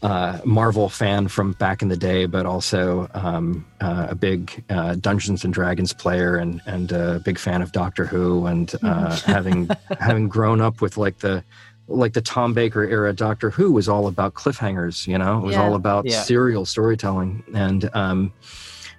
uh 0.02 0.38
Marvel 0.44 0.88
fan 0.88 1.28
from 1.28 1.52
back 1.52 1.80
in 1.80 1.88
the 1.88 1.96
day, 1.96 2.26
but 2.26 2.44
also 2.44 3.08
um, 3.14 3.64
uh, 3.80 4.08
a 4.10 4.14
big 4.14 4.64
uh, 4.68 4.96
Dungeons 4.96 5.44
and 5.44 5.54
Dragons 5.54 5.92
player 5.92 6.36
and 6.36 6.60
and 6.66 6.90
a 6.92 7.20
big 7.20 7.38
fan 7.38 7.62
of 7.62 7.72
Doctor 7.72 8.04
Who, 8.04 8.46
and 8.46 8.68
mm. 8.68 9.22
having 9.24 9.70
having 10.00 10.28
grown 10.28 10.60
up 10.60 10.80
with 10.80 10.96
like 10.96 11.18
the 11.18 11.44
like 11.88 12.12
the 12.14 12.20
Tom 12.20 12.54
Baker 12.54 12.82
era 12.82 13.12
Doctor 13.12 13.50
Who 13.50 13.72
was 13.72 13.88
all 13.88 14.06
about 14.06 14.34
cliffhangers, 14.34 15.06
you 15.06 15.18
know, 15.18 15.38
it 15.38 15.42
was 15.42 15.54
yeah. 15.54 15.62
all 15.62 15.74
about 15.74 16.06
yeah. 16.06 16.22
serial 16.22 16.64
storytelling. 16.64 17.42
And, 17.54 17.90
um, 17.94 18.32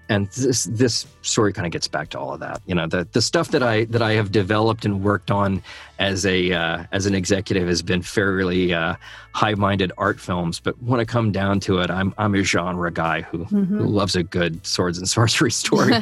and 0.10 0.28
this 0.32 0.66
this 0.66 1.08
story 1.22 1.52
kind 1.52 1.66
of 1.66 1.72
gets 1.72 1.88
back 1.88 2.10
to 2.10 2.20
all 2.20 2.34
of 2.34 2.40
that 2.40 2.62
you 2.66 2.76
know 2.76 2.88
the 2.88 3.08
the 3.14 3.22
stuff 3.22 3.50
that 3.50 3.64
i 3.64 3.86
that 3.86 4.02
i 4.02 4.14
have 4.14 4.32
developed 4.32 4.86
and 4.86 5.04
worked 5.04 5.32
on 5.32 5.62
as 5.98 6.26
a 6.26 6.52
uh, 6.52 6.84
as 6.92 7.06
an 7.06 7.16
executive 7.16 7.68
has 7.68 7.82
been 7.82 8.02
fairly 8.02 8.74
uh, 8.74 8.96
high-minded 9.34 9.92
art 9.98 10.20
films 10.20 10.60
but 10.60 10.82
when 10.84 11.00
i 11.00 11.06
come 11.06 11.32
down 11.32 11.60
to 11.60 11.80
it 11.80 11.90
i'm 11.90 12.14
i'm 12.18 12.36
a 12.36 12.44
genre 12.44 12.92
guy 12.92 13.22
who 13.22 13.40
mm-hmm. 13.40 13.78
who 13.78 13.86
loves 13.86 14.16
a 14.16 14.24
good 14.24 14.66
swords 14.66 14.98
and 14.98 15.10
sorcery 15.10 15.52
story 15.52 15.94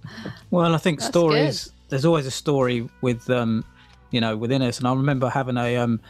well 0.50 0.74
i 0.74 0.78
think 0.78 0.98
That's 0.98 1.08
stories 1.08 1.64
good. 1.64 1.72
there's 1.90 2.04
always 2.04 2.26
a 2.26 2.32
story 2.32 2.88
with 3.00 3.30
um 3.30 3.64
you 4.10 4.20
know 4.20 4.36
within 4.36 4.62
us 4.62 4.78
and 4.78 4.88
i 4.88 4.92
remember 4.92 5.28
having 5.28 5.56
a 5.56 5.76
um 5.76 6.00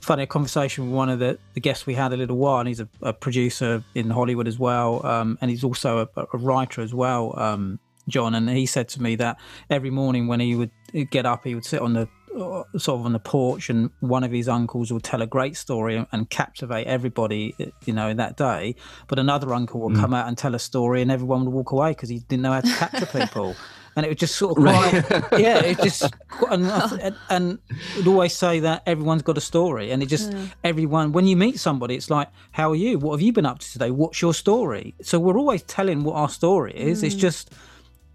funny 0.00 0.26
conversation 0.26 0.86
with 0.86 0.94
one 0.94 1.08
of 1.08 1.18
the, 1.18 1.38
the 1.54 1.60
guests 1.60 1.86
we 1.86 1.94
had 1.94 2.12
a 2.12 2.16
little 2.16 2.36
while, 2.36 2.60
and 2.60 2.68
he's 2.68 2.80
a, 2.80 2.88
a 3.02 3.12
producer 3.12 3.82
in 3.94 4.10
Hollywood 4.10 4.48
as 4.48 4.58
well, 4.58 5.04
um, 5.06 5.38
and 5.40 5.50
he's 5.50 5.64
also 5.64 6.08
a, 6.16 6.26
a 6.32 6.38
writer 6.38 6.82
as 6.82 6.94
well, 6.94 7.38
um, 7.38 7.78
John. 8.08 8.34
And 8.34 8.48
he 8.48 8.66
said 8.66 8.88
to 8.90 9.02
me 9.02 9.16
that 9.16 9.38
every 9.70 9.90
morning 9.90 10.26
when 10.26 10.40
he 10.40 10.54
would 10.54 10.70
get 11.10 11.26
up, 11.26 11.44
he 11.44 11.54
would 11.54 11.64
sit 11.64 11.80
on 11.80 11.94
the 11.94 12.08
uh, 12.38 12.64
sort 12.76 12.98
of 12.98 13.06
on 13.06 13.12
the 13.12 13.20
porch, 13.20 13.70
and 13.70 13.90
one 14.00 14.24
of 14.24 14.32
his 14.32 14.48
uncles 14.48 14.92
would 14.92 15.04
tell 15.04 15.22
a 15.22 15.26
great 15.26 15.56
story 15.56 15.96
and, 15.96 16.06
and 16.10 16.28
captivate 16.30 16.86
everybody, 16.86 17.54
you 17.84 17.92
know, 17.92 18.08
in 18.08 18.16
that 18.16 18.36
day. 18.36 18.74
But 19.06 19.18
another 19.18 19.54
uncle 19.54 19.80
would 19.82 19.94
mm. 19.94 20.00
come 20.00 20.12
out 20.12 20.26
and 20.26 20.36
tell 20.36 20.54
a 20.54 20.58
story, 20.58 21.00
and 21.00 21.10
everyone 21.12 21.44
would 21.44 21.54
walk 21.54 21.70
away 21.72 21.90
because 21.90 22.08
he 22.08 22.18
didn't 22.18 22.42
know 22.42 22.52
how 22.52 22.60
to 22.60 22.74
capture 22.74 23.06
people 23.06 23.54
and 23.96 24.04
it 24.04 24.08
was 24.08 24.18
just 24.18 24.36
sort 24.36 24.56
of 24.56 24.64
quite, 24.64 25.10
right. 25.10 25.24
yeah, 25.40 25.60
it 25.60 25.80
just 25.80 26.12
and, 26.50 27.16
and 27.30 27.58
would 27.96 28.06
always 28.06 28.34
say 28.34 28.60
that 28.60 28.82
everyone's 28.86 29.22
got 29.22 29.38
a 29.38 29.40
story, 29.40 29.90
and 29.90 30.02
it 30.02 30.06
just 30.06 30.32
yeah. 30.32 30.46
everyone 30.64 31.12
when 31.12 31.26
you 31.26 31.36
meet 31.36 31.58
somebody, 31.58 31.94
it's 31.94 32.10
like, 32.10 32.28
how 32.52 32.70
are 32.70 32.76
you? 32.76 32.98
What 32.98 33.12
have 33.12 33.20
you 33.20 33.32
been 33.32 33.46
up 33.46 33.60
to 33.60 33.72
today? 33.72 33.90
What's 33.90 34.20
your 34.20 34.34
story? 34.34 34.94
So 35.02 35.18
we're 35.18 35.38
always 35.38 35.62
telling 35.62 36.04
what 36.04 36.16
our 36.16 36.28
story 36.28 36.74
is. 36.74 37.02
Mm. 37.02 37.06
It's 37.06 37.14
just 37.14 37.52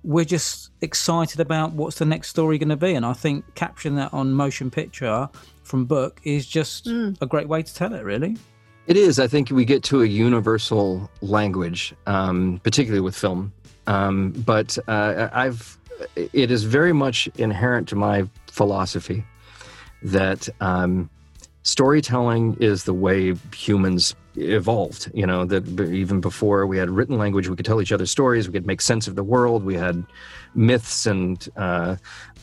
we're 0.03 0.25
just 0.25 0.71
excited 0.81 1.39
about 1.39 1.73
what's 1.73 1.97
the 1.97 2.05
next 2.05 2.29
story 2.29 2.57
going 2.57 2.69
to 2.69 2.77
be, 2.77 2.93
and 2.93 3.05
I 3.05 3.13
think 3.13 3.55
capturing 3.55 3.95
that 3.95 4.13
on 4.13 4.33
motion 4.33 4.71
picture 4.71 5.29
from 5.63 5.85
book 5.85 6.19
is 6.23 6.47
just 6.47 6.85
mm. 6.85 7.17
a 7.21 7.25
great 7.25 7.47
way 7.47 7.63
to 7.63 7.73
tell 7.73 7.93
it, 7.93 8.03
really. 8.03 8.37
It 8.87 8.97
is. 8.97 9.19
I 9.19 9.27
think 9.27 9.51
we 9.51 9.65
get 9.65 9.83
to 9.83 10.01
a 10.01 10.05
universal 10.05 11.11
language, 11.21 11.93
um, 12.07 12.59
particularly 12.63 13.01
with 13.01 13.15
film, 13.15 13.53
um, 13.87 14.31
but 14.31 14.77
uh, 14.87 15.29
I've 15.31 15.77
it 16.15 16.49
is 16.49 16.63
very 16.63 16.93
much 16.93 17.27
inherent 17.35 17.89
to 17.89 17.95
my 17.95 18.25
philosophy 18.47 19.25
that 20.01 20.47
um, 20.61 21.09
storytelling 21.63 22.55
is 22.61 22.85
the 22.85 22.93
way 22.93 23.35
humans 23.53 24.15
evolved. 24.35 25.11
You 25.13 25.25
know 25.25 25.45
that 25.45 25.67
even 25.79 26.21
before 26.21 26.65
we 26.65 26.77
had 26.77 26.89
written 26.89 27.17
language, 27.17 27.49
we 27.49 27.55
could 27.55 27.65
tell 27.65 27.81
each 27.81 27.91
other 27.91 28.05
stories. 28.05 28.47
We 28.47 28.53
could 28.53 28.65
make 28.65 28.81
sense 28.81 29.07
of 29.07 29.15
the 29.15 29.23
world. 29.23 29.63
We 29.63 29.75
had 29.75 30.05
myths 30.55 31.05
and 31.05 31.47
uh, 31.57 31.97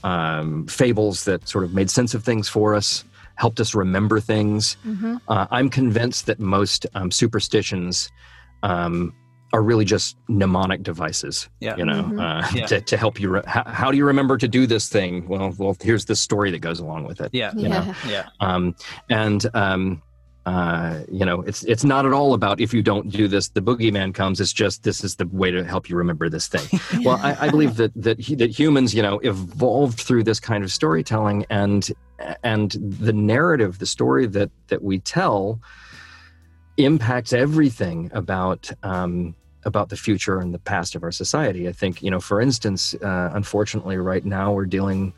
um, 0.05 0.67
fables 0.67 1.25
that 1.25 1.49
sort 1.49 1.65
of 1.65 1.73
made 1.75 1.91
sense 1.91 2.15
of 2.15 2.25
things 2.25 2.49
for 2.49 2.75
us 2.75 3.05
helped 3.37 3.61
us 3.61 3.75
remember 3.75 4.19
things. 4.19 4.77
Mm-hmm. 4.87 5.17
Uh, 5.29 5.47
I'm 5.51 5.69
convinced 5.69 6.27
that 6.27 6.41
most 6.41 6.87
um, 6.95 7.11
superstitions 7.11 8.11
um, 8.63 9.15
are 9.53 9.63
really 9.63 9.85
just 9.85 10.17
mnemonic 10.29 10.83
devices. 10.83 11.49
Yeah. 11.61 11.77
You 11.77 11.85
know, 11.85 12.03
mm-hmm. 12.03 12.21
uh, 12.21 12.49
yeah. 12.55 12.67
To, 12.67 12.81
to 12.81 12.97
help 12.97 13.21
you. 13.21 13.31
Re- 13.31 13.43
how, 13.47 13.65
how, 13.65 13.91
do 13.91 13.97
you 13.97 14.05
remember 14.05 14.37
to 14.39 14.49
do 14.49 14.67
this 14.67 14.89
thing? 14.89 15.27
Well, 15.29 15.55
well, 15.59 15.77
here's 15.81 16.05
the 16.05 16.17
story 16.17 16.51
that 16.51 16.59
goes 16.59 16.81
along 16.81 17.05
with 17.05 17.21
it. 17.21 17.31
Yeah. 17.33 17.53
You 17.55 17.69
yeah. 17.69 17.69
Know? 17.69 17.95
Yeah. 18.09 18.29
Um, 18.41 18.75
and 19.09 19.47
um, 19.55 20.03
uh, 20.47 21.01
you 21.11 21.25
know, 21.25 21.43
it's 21.43 21.65
it's 21.65 21.83
not 21.83 22.07
at 22.07 22.13
all 22.13 22.33
about 22.33 22.61
if 22.61 22.73
you 22.73 22.81
don't 22.81 23.11
do 23.11 23.27
this, 23.27 23.49
the 23.49 23.61
boogeyman 23.61 24.15
comes. 24.15 24.41
It's 24.41 24.53
just 24.53 24.85
this 24.85 25.03
is 25.03 25.17
the 25.17 25.27
way 25.27 25.51
to 25.51 25.65
help 25.65 25.89
you 25.89 25.97
remember 25.97 26.29
this 26.29 26.47
thing. 26.47 26.81
yeah. 26.93 26.99
Well, 27.07 27.21
I, 27.21 27.47
I, 27.47 27.51
believe 27.51 27.77
that 27.77 27.93
that 27.97 28.19
that 28.39 28.51
humans, 28.51 28.95
you 28.95 29.03
know, 29.03 29.19
evolved 29.21 30.01
through 30.01 30.23
this 30.23 30.39
kind 30.39 30.63
of 30.63 30.73
storytelling, 30.73 31.47
and 31.51 31.89
and 32.45 32.71
the 32.71 33.13
narrative, 33.13 33.81
the 33.81 33.87
story 33.87 34.27
that 34.27 34.51
that 34.69 34.83
we 34.83 35.01
tell 35.01 35.61
impacts 36.77 37.33
everything 37.33 38.11
about 38.13 38.71
um, 38.83 39.35
about 39.65 39.89
the 39.89 39.97
future 39.97 40.39
and 40.39 40.55
the 40.55 40.59
past 40.59 40.95
of 40.95 41.03
our 41.03 41.13
society. 41.13 41.69
I 41.69 41.73
think 41.73 42.03
you 42.03 42.11
know, 42.11 42.21
for 42.21 42.41
instance, 42.41 42.95
uh, 42.95 43.31
unfortunately, 43.33 43.97
right 43.97 44.25
now 44.25 44.53
we're 44.53 44.67
dealing. 44.67 45.13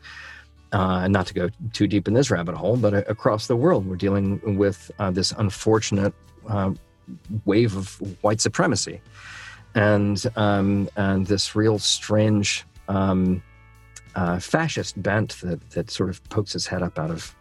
Uh, 0.71 1.07
not 1.07 1.25
to 1.25 1.33
go 1.33 1.49
too 1.73 1.87
deep 1.87 2.07
in 2.07 2.13
this 2.13 2.29
rabbit 2.29 2.53
hole, 2.53 2.77
but 2.77 2.93
uh, 2.93 3.01
across 3.07 3.47
the 3.47 3.55
world, 3.55 3.87
we're 3.87 3.95
dealing 3.95 4.39
with 4.55 4.91
uh, 4.99 5.09
this 5.09 5.31
unfortunate 5.39 6.13
uh, 6.47 6.71
wave 7.45 7.75
of 7.75 7.95
white 8.21 8.39
supremacy, 8.39 9.01
and 9.73 10.27
um, 10.35 10.87
and 10.95 11.25
this 11.25 11.55
real 11.55 11.79
strange 11.79 12.67
um, 12.87 13.41
uh, 14.13 14.37
fascist 14.39 15.01
bent 15.01 15.37
that 15.41 15.69
that 15.71 15.89
sort 15.89 16.09
of 16.09 16.23
pokes 16.29 16.53
its 16.53 16.67
head 16.67 16.83
up 16.83 16.99
out 16.99 17.09
of 17.09 17.35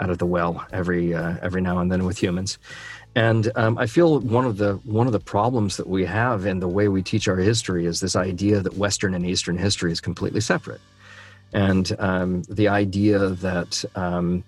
out 0.00 0.10
of 0.10 0.18
the 0.18 0.26
well 0.26 0.66
every 0.72 1.14
uh, 1.14 1.36
every 1.42 1.60
now 1.60 1.78
and 1.78 1.90
then 1.90 2.04
with 2.04 2.18
humans. 2.18 2.58
And 3.16 3.52
um, 3.54 3.78
I 3.78 3.86
feel 3.86 4.18
one 4.20 4.44
of 4.44 4.56
the 4.56 4.74
one 4.84 5.06
of 5.06 5.12
the 5.12 5.20
problems 5.20 5.76
that 5.76 5.88
we 5.88 6.04
have 6.04 6.46
in 6.46 6.58
the 6.58 6.68
way 6.68 6.88
we 6.88 7.02
teach 7.02 7.28
our 7.28 7.36
history 7.36 7.86
is 7.86 8.00
this 8.00 8.16
idea 8.16 8.60
that 8.60 8.76
Western 8.76 9.14
and 9.14 9.24
Eastern 9.24 9.56
history 9.56 9.92
is 9.92 10.00
completely 10.00 10.40
separate, 10.40 10.80
and 11.52 11.94
um, 12.00 12.42
the 12.48 12.68
idea 12.68 13.28
that 13.28 13.84
um, 13.94 14.42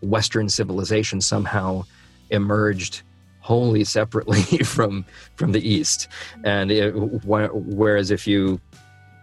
Western 0.00 0.48
civilization 0.48 1.20
somehow 1.20 1.84
emerged 2.30 3.02
wholly 3.40 3.84
separately 3.84 4.42
from 4.64 5.04
from 5.36 5.52
the 5.52 5.68
East, 5.68 6.08
and 6.44 6.70
it, 6.70 6.92
whereas 7.24 8.10
if 8.10 8.26
you 8.26 8.58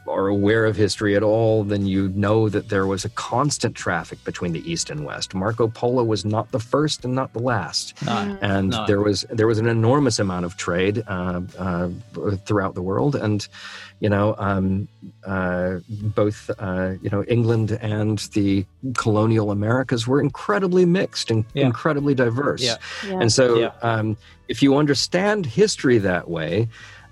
are 0.07 0.27
aware 0.27 0.65
of 0.65 0.75
history 0.75 1.15
at 1.15 1.23
all, 1.23 1.63
then 1.63 1.85
you 1.85 2.09
know 2.09 2.49
that 2.49 2.69
there 2.69 2.85
was 2.85 3.05
a 3.05 3.09
constant 3.09 3.75
traffic 3.75 4.23
between 4.23 4.51
the 4.53 4.69
East 4.69 4.89
and 4.89 5.05
West. 5.05 5.33
Marco 5.33 5.67
Polo 5.67 6.03
was 6.03 6.25
not 6.25 6.51
the 6.51 6.59
first 6.59 7.05
and 7.05 7.15
not 7.15 7.31
the 7.33 7.39
last, 7.39 7.93
No. 8.05 8.37
and 8.41 8.69
No. 8.69 8.85
there 8.85 9.01
was 9.01 9.25
there 9.29 9.47
was 9.47 9.59
an 9.59 9.67
enormous 9.67 10.19
amount 10.19 10.45
of 10.45 10.57
trade 10.57 11.03
uh, 11.07 11.41
uh, 11.57 11.89
throughout 12.45 12.75
the 12.75 12.81
world, 12.81 13.15
and 13.15 13.47
you 14.01 14.09
know 14.09 14.35
um, 14.37 14.87
uh, 15.25 15.79
both 15.89 16.49
uh, 16.59 16.93
you 17.01 17.09
know 17.09 17.23
England 17.25 17.77
and 17.81 18.19
the 18.33 18.65
colonial 18.95 19.51
Americas 19.51 20.07
were 20.07 20.19
incredibly 20.21 20.85
mixed 20.85 21.31
and 21.31 21.45
Yeah. 21.53 21.65
incredibly 21.65 22.13
diverse. 22.13 22.61
Yeah. 22.61 22.75
Yeah. 23.07 23.19
And 23.21 23.31
so, 23.31 23.57
Yeah. 23.59 23.71
um, 23.81 24.17
if 24.49 24.61
you 24.61 24.75
understand 24.75 25.45
history 25.45 25.97
that 25.99 26.29
way, 26.29 26.67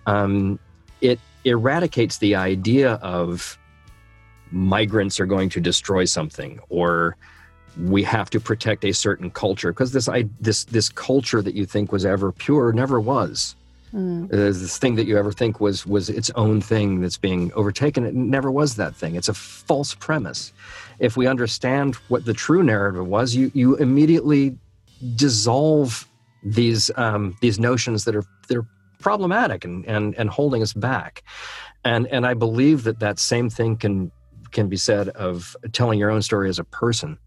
um, 0.05 0.59
it 0.99 1.19
eradicates 1.43 2.17
the 2.17 2.35
idea 2.35 2.93
of 2.95 3.57
migrants 4.51 5.19
are 5.19 5.25
going 5.25 5.49
to 5.49 5.59
destroy 5.61 6.05
something 6.05 6.59
or 6.69 7.15
we 7.77 8.03
have 8.03 8.29
to 8.29 8.39
protect 8.39 8.83
a 8.83 8.91
certain 8.91 9.31
culture 9.31 9.71
because 9.71 9.93
this 9.93 10.09
I, 10.09 10.25
this 10.39 10.65
this 10.65 10.89
culture 10.89 11.41
that 11.41 11.55
you 11.55 11.65
think 11.65 11.91
was 11.91 12.05
ever 12.05 12.31
pure 12.31 12.73
never 12.73 12.99
was. 12.99 13.55
Mm. 13.93 14.29
There's 14.29 14.61
this 14.61 14.77
thing 14.77 14.95
that 14.95 15.05
you 15.05 15.17
ever 15.17 15.31
think 15.31 15.59
was 15.59 15.85
was 15.85 16.09
its 16.09 16.29
own 16.31 16.61
thing 16.61 17.01
that's 17.01 17.17
being 17.17 17.51
overtaken. 17.53 18.05
It 18.05 18.13
never 18.13 18.51
was 18.51 18.75
that 18.75 18.95
thing. 18.95 19.15
It's 19.15 19.29
a 19.29 19.33
false 19.33 19.95
premise. 19.95 20.53
If 20.99 21.17
we 21.17 21.27
understand 21.27 21.95
what 22.09 22.25
the 22.25 22.33
true 22.33 22.63
narrative 22.63 23.07
was, 23.07 23.35
you 23.35 23.51
you 23.53 23.75
immediately 23.77 24.57
dissolve 25.15 26.07
these 26.43 26.91
um, 26.95 27.37
these 27.41 27.59
notions 27.59 28.05
that 28.05 28.15
are 28.15 28.25
that 28.47 28.57
are 28.57 28.67
problematic 29.01 29.65
and, 29.65 29.85
and 29.85 30.15
and 30.15 30.29
holding 30.29 30.61
us 30.61 30.73
back. 30.73 31.23
And 31.83 32.07
and 32.07 32.25
I 32.25 32.33
believe 32.33 32.83
that 32.83 32.99
that 32.99 33.19
same 33.19 33.49
thing 33.49 33.77
can 33.77 34.11
can 34.51 34.69
be 34.69 34.77
said 34.77 35.09
of 35.09 35.55
telling 35.71 35.99
your 35.99 36.11
own 36.11 36.21
story 36.21 36.49
as 36.49 36.59
a 36.59 36.63
person. 36.63 37.17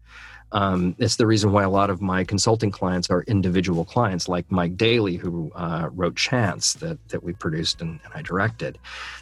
Um, 0.51 0.95
it's 0.99 1.15
the 1.15 1.25
reason 1.27 1.51
why 1.51 1.63
a 1.63 1.69
lot 1.69 1.89
of 1.89 2.01
my 2.01 2.23
consulting 2.23 2.71
clients 2.71 3.09
are 3.09 3.23
individual 3.23 3.83
clients, 3.83 4.29
like 4.29 4.49
Mike 4.51 4.77
Daly, 4.77 5.15
who 5.15 5.51
uh, 5.55 5.89
wrote 5.91 6.15
Chance, 6.15 6.73
that 6.75 6.97
that 7.09 7.23
we 7.23 7.33
produced 7.33 7.81
and, 7.81 7.99
and 8.05 8.13
I 8.13 8.21
directed. 8.21 8.77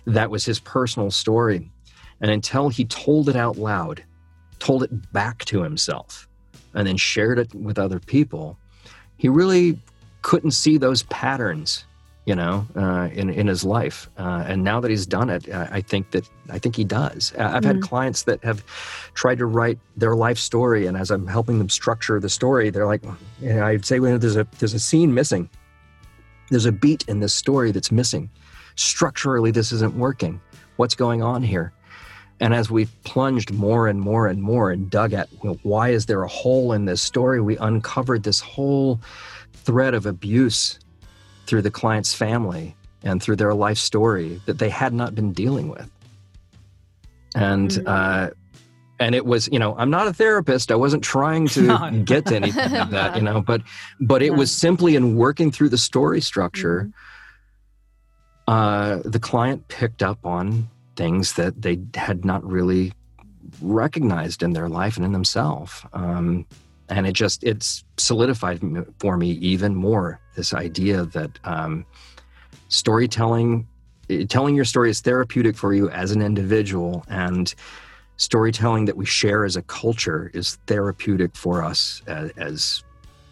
That 0.06 0.30
was 0.30 0.46
his 0.46 0.60
personal 0.60 1.12
story, 1.12 1.72
and 2.22 2.30
until 2.30 2.70
he 2.70 2.86
told 2.86 3.30
it 3.30 3.36
out 3.36 3.58
loud, 3.58 4.04
told 4.60 4.84
it 4.84 5.12
back 5.14 5.46
to 5.46 5.64
himself, 5.64 6.28
and 6.74 6.86
then 6.86 6.98
shared 6.98 7.40
it 7.40 7.54
with 7.56 7.80
other 7.80 8.00
people, 8.00 8.58
he 9.18 9.30
really 9.30 9.80
couldn't 10.22 10.52
see 10.52 10.78
those 10.78 11.04
patterns, 11.04 11.86
you 12.26 12.36
know, 12.36 12.66
uh, 12.76 13.10
in 13.12 13.30
in 13.30 13.48
his 13.48 13.64
life. 13.64 14.10
Uh, 14.18 14.44
and 14.48 14.64
now 14.64 14.80
that 14.80 14.90
he's 14.90 15.06
done 15.06 15.30
it, 15.30 15.54
I, 15.54 15.70
I 15.72 15.82
think 15.82 16.12
that 16.12 16.30
I 16.50 16.58
think 16.58 16.76
he 16.76 16.84
does. 16.84 17.34
Uh, 17.38 17.52
I've 17.54 17.66
had 17.66 17.82
clients 17.82 18.24
that 18.24 18.44
have 18.44 18.64
tried 19.14 19.40
to 19.40 19.46
write 19.46 19.78
their 19.98 20.16
life 20.16 20.38
story, 20.38 20.86
and 20.86 20.96
as 20.96 21.12
I'm 21.12 21.28
helping 21.28 21.58
them 21.58 21.70
structure 21.70 22.20
the 22.20 22.30
story, 22.30 22.70
they're 22.70 22.86
like, 22.86 23.04
you 23.42 23.54
know, 23.54 23.66
I'd 23.66 23.86
say, 23.86 24.00
well, 24.00 24.18
there's 24.18 24.38
a 24.38 24.48
there's 24.60 24.74
a 24.74 24.80
scene 24.80 25.14
missing. 25.14 25.50
There's 26.50 26.66
a 26.66 26.72
beat 26.72 27.06
in 27.08 27.20
this 27.20 27.34
story 27.34 27.72
that's 27.72 27.92
missing. 27.92 28.30
Structurally, 28.76 29.52
this 29.52 29.72
isn't 29.72 29.96
working. 29.96 30.40
What's 30.78 30.96
going 30.96 31.22
on 31.22 31.44
here? 31.44 31.74
And 32.40 32.54
as 32.54 32.70
we 32.70 32.86
plunged 33.04 33.54
more 33.54 33.88
and 33.88 34.00
more 34.00 34.28
and 34.28 34.42
more 34.42 34.72
and 34.72 34.90
dug 34.90 35.14
at 35.14 35.30
well, 35.44 35.58
why 35.64 35.90
is 35.90 36.06
there 36.06 36.24
a 36.24 36.28
hole 36.28 36.72
in 36.74 36.86
this 36.86 37.02
story, 37.02 37.42
we 37.42 37.58
uncovered 37.58 38.24
this 38.24 38.40
whole 38.40 39.02
thread 39.54 39.94
of 39.94 40.06
abuse 40.06 40.80
through 41.46 41.62
the 41.62 41.72
client's 41.72 42.14
family 42.14 42.76
and 43.04 43.22
through 43.22 43.36
their 43.36 43.54
life 43.54 43.78
story 43.78 44.42
that 44.46 44.60
they 44.60 44.70
had 44.70 44.94
not 44.94 45.14
been 45.16 45.34
dealing 45.34 45.70
with. 45.70 45.90
And 47.36 47.70
Mm. 47.72 47.84
uh, 47.88 48.30
and 49.00 49.16
it 49.16 49.26
was, 49.26 49.50
you 49.52 49.60
know, 49.60 49.76
I'm 49.78 49.90
not 49.90 50.08
a 50.08 50.14
therapist. 50.14 50.72
I 50.72 50.76
wasn't 50.76 51.04
trying 51.04 51.48
to 51.50 51.62
No. 51.68 52.04
get 52.06 52.28
to 52.28 52.36
anything 52.36 52.72
like 52.72 52.92
that, 52.92 53.16
you 53.18 53.22
know, 53.24 53.42
but 53.42 53.62
but 54.00 54.22
it 54.22 54.34
was 54.36 54.52
simply 54.52 54.96
in 54.96 55.16
working 55.18 55.52
through 55.52 55.70
the 55.70 55.78
story 55.78 56.22
structure. 56.22 56.90
Uh, 58.48 59.00
the 59.06 59.20
client 59.20 59.68
picked 59.68 60.04
up 60.04 60.26
on 60.26 60.70
things 60.96 61.34
that 61.34 61.62
they 61.62 61.80
had 61.96 62.24
not 62.24 62.44
really 62.46 62.94
recognized 63.62 64.44
in 64.44 64.54
their 64.54 64.70
life 64.70 64.96
and 64.98 65.06
in 65.06 65.12
themselves. 65.12 65.82
Um, 65.94 66.46
and 66.90 67.08
it 67.08 67.14
just 67.14 67.44
it's 67.44 67.84
solidified 67.98 68.60
for 69.00 69.18
me 69.18 69.32
even 69.32 69.76
more 69.76 70.20
this 70.36 70.54
idea 70.54 71.06
that 71.06 71.40
um, 71.44 71.86
storytelling 72.68 73.68
eh, 74.10 74.26
telling 74.28 74.56
your 74.56 74.66
story 74.66 74.90
is 74.90 75.02
therapeutic 75.02 75.56
for 75.56 75.74
you 75.74 75.90
as 75.90 76.12
an 76.12 76.22
individual 76.22 77.04
and 77.10 77.54
storytelling 78.18 78.86
that 78.86 78.96
we 78.98 79.06
share 79.06 79.44
as 79.46 79.56
a 79.56 79.62
culture 79.64 80.30
is 80.34 80.58
therapeutic 80.68 81.36
for 81.36 81.64
us 81.64 82.02
as, 82.08 82.32
as 82.38 82.84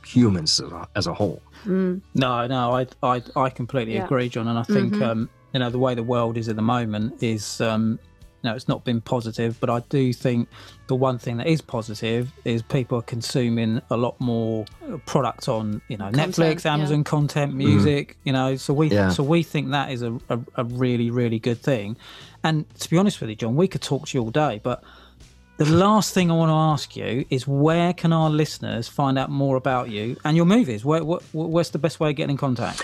humans 0.06 0.60
as 0.60 0.72
a, 0.72 0.88
as 0.95 1.08
a 1.08 1.14
whole 1.14 1.41
Mm. 1.68 2.02
No, 2.16 2.47
no, 2.47 2.72
I, 2.74 2.88
I, 3.04 3.22
I 3.36 3.49
completely 3.52 3.93
Yeah. 3.93 4.06
agree, 4.06 4.30
John. 4.30 4.47
And 4.47 4.58
I 4.58 4.64
think, 4.64 4.95
Mhm. 4.95 5.02
um, 5.04 5.30
you 5.54 5.60
know, 5.60 5.70
the 5.70 5.78
way 5.78 5.93
the 5.93 6.02
world 6.02 6.36
is 6.36 6.49
at 6.49 6.56
the 6.56 6.62
moment 6.64 7.22
is, 7.22 7.62
um, 7.62 7.99
you 8.41 8.49
know, 8.49 8.55
it's 8.55 8.67
not 8.67 8.83
been 8.83 9.01
positive. 9.01 9.59
But 9.59 9.69
I 9.69 9.79
do 9.89 10.13
think 10.13 10.49
the 10.87 10.95
one 10.95 11.17
thing 11.17 11.37
that 11.37 11.47
is 11.47 11.61
positive 11.61 12.31
is 12.43 12.61
people 12.61 12.97
are 12.99 13.03
consuming 13.03 13.81
a 13.89 13.97
lot 13.97 14.19
more 14.19 14.65
product 15.05 15.47
on, 15.47 15.81
you 15.87 15.97
know, 15.97 16.05
Content, 16.05 16.35
Netflix, 16.35 16.65
yeah. 16.65 16.73
Amazon 16.73 17.03
content, 17.03 17.53
mm. 17.53 17.57
music. 17.57 18.17
You 18.23 18.33
know, 18.33 18.55
so 18.55 18.73
we, 18.73 18.89
Yeah. 18.89 19.09
so 19.09 19.23
we 19.23 19.43
think 19.43 19.71
that 19.71 19.91
is 19.91 20.01
a, 20.01 20.13
a, 20.29 20.39
a 20.55 20.63
really, 20.63 21.11
really 21.11 21.39
good 21.39 21.59
thing. 21.61 21.97
And 22.43 22.67
to 22.79 22.89
be 22.89 22.97
honest 22.97 23.21
with 23.21 23.29
you, 23.29 23.35
John, 23.35 23.55
we 23.55 23.67
could 23.67 23.81
talk 23.81 24.07
to 24.07 24.17
you 24.17 24.23
all 24.23 24.31
day, 24.31 24.59
but 24.63 24.83
the 25.57 25.65
last 25.65 26.15
thing 26.15 26.31
I 26.31 26.33
want 26.33 26.49
to 26.49 26.55
ask 26.55 26.95
you 26.95 27.23
is 27.29 27.47
where 27.47 27.93
can 27.93 28.11
our 28.11 28.31
listeners 28.31 28.87
find 28.87 29.19
out 29.19 29.29
more 29.29 29.57
about 29.57 29.89
you 29.91 30.17
and 30.25 30.35
your 30.35 30.47
movies? 30.47 30.83
Where, 30.83 31.03
where 31.03 31.19
where's 31.33 31.69
the 31.69 31.77
best 31.77 31.99
way 31.99 32.09
of 32.09 32.15
getting 32.15 32.31
in 32.31 32.37
contact? 32.37 32.83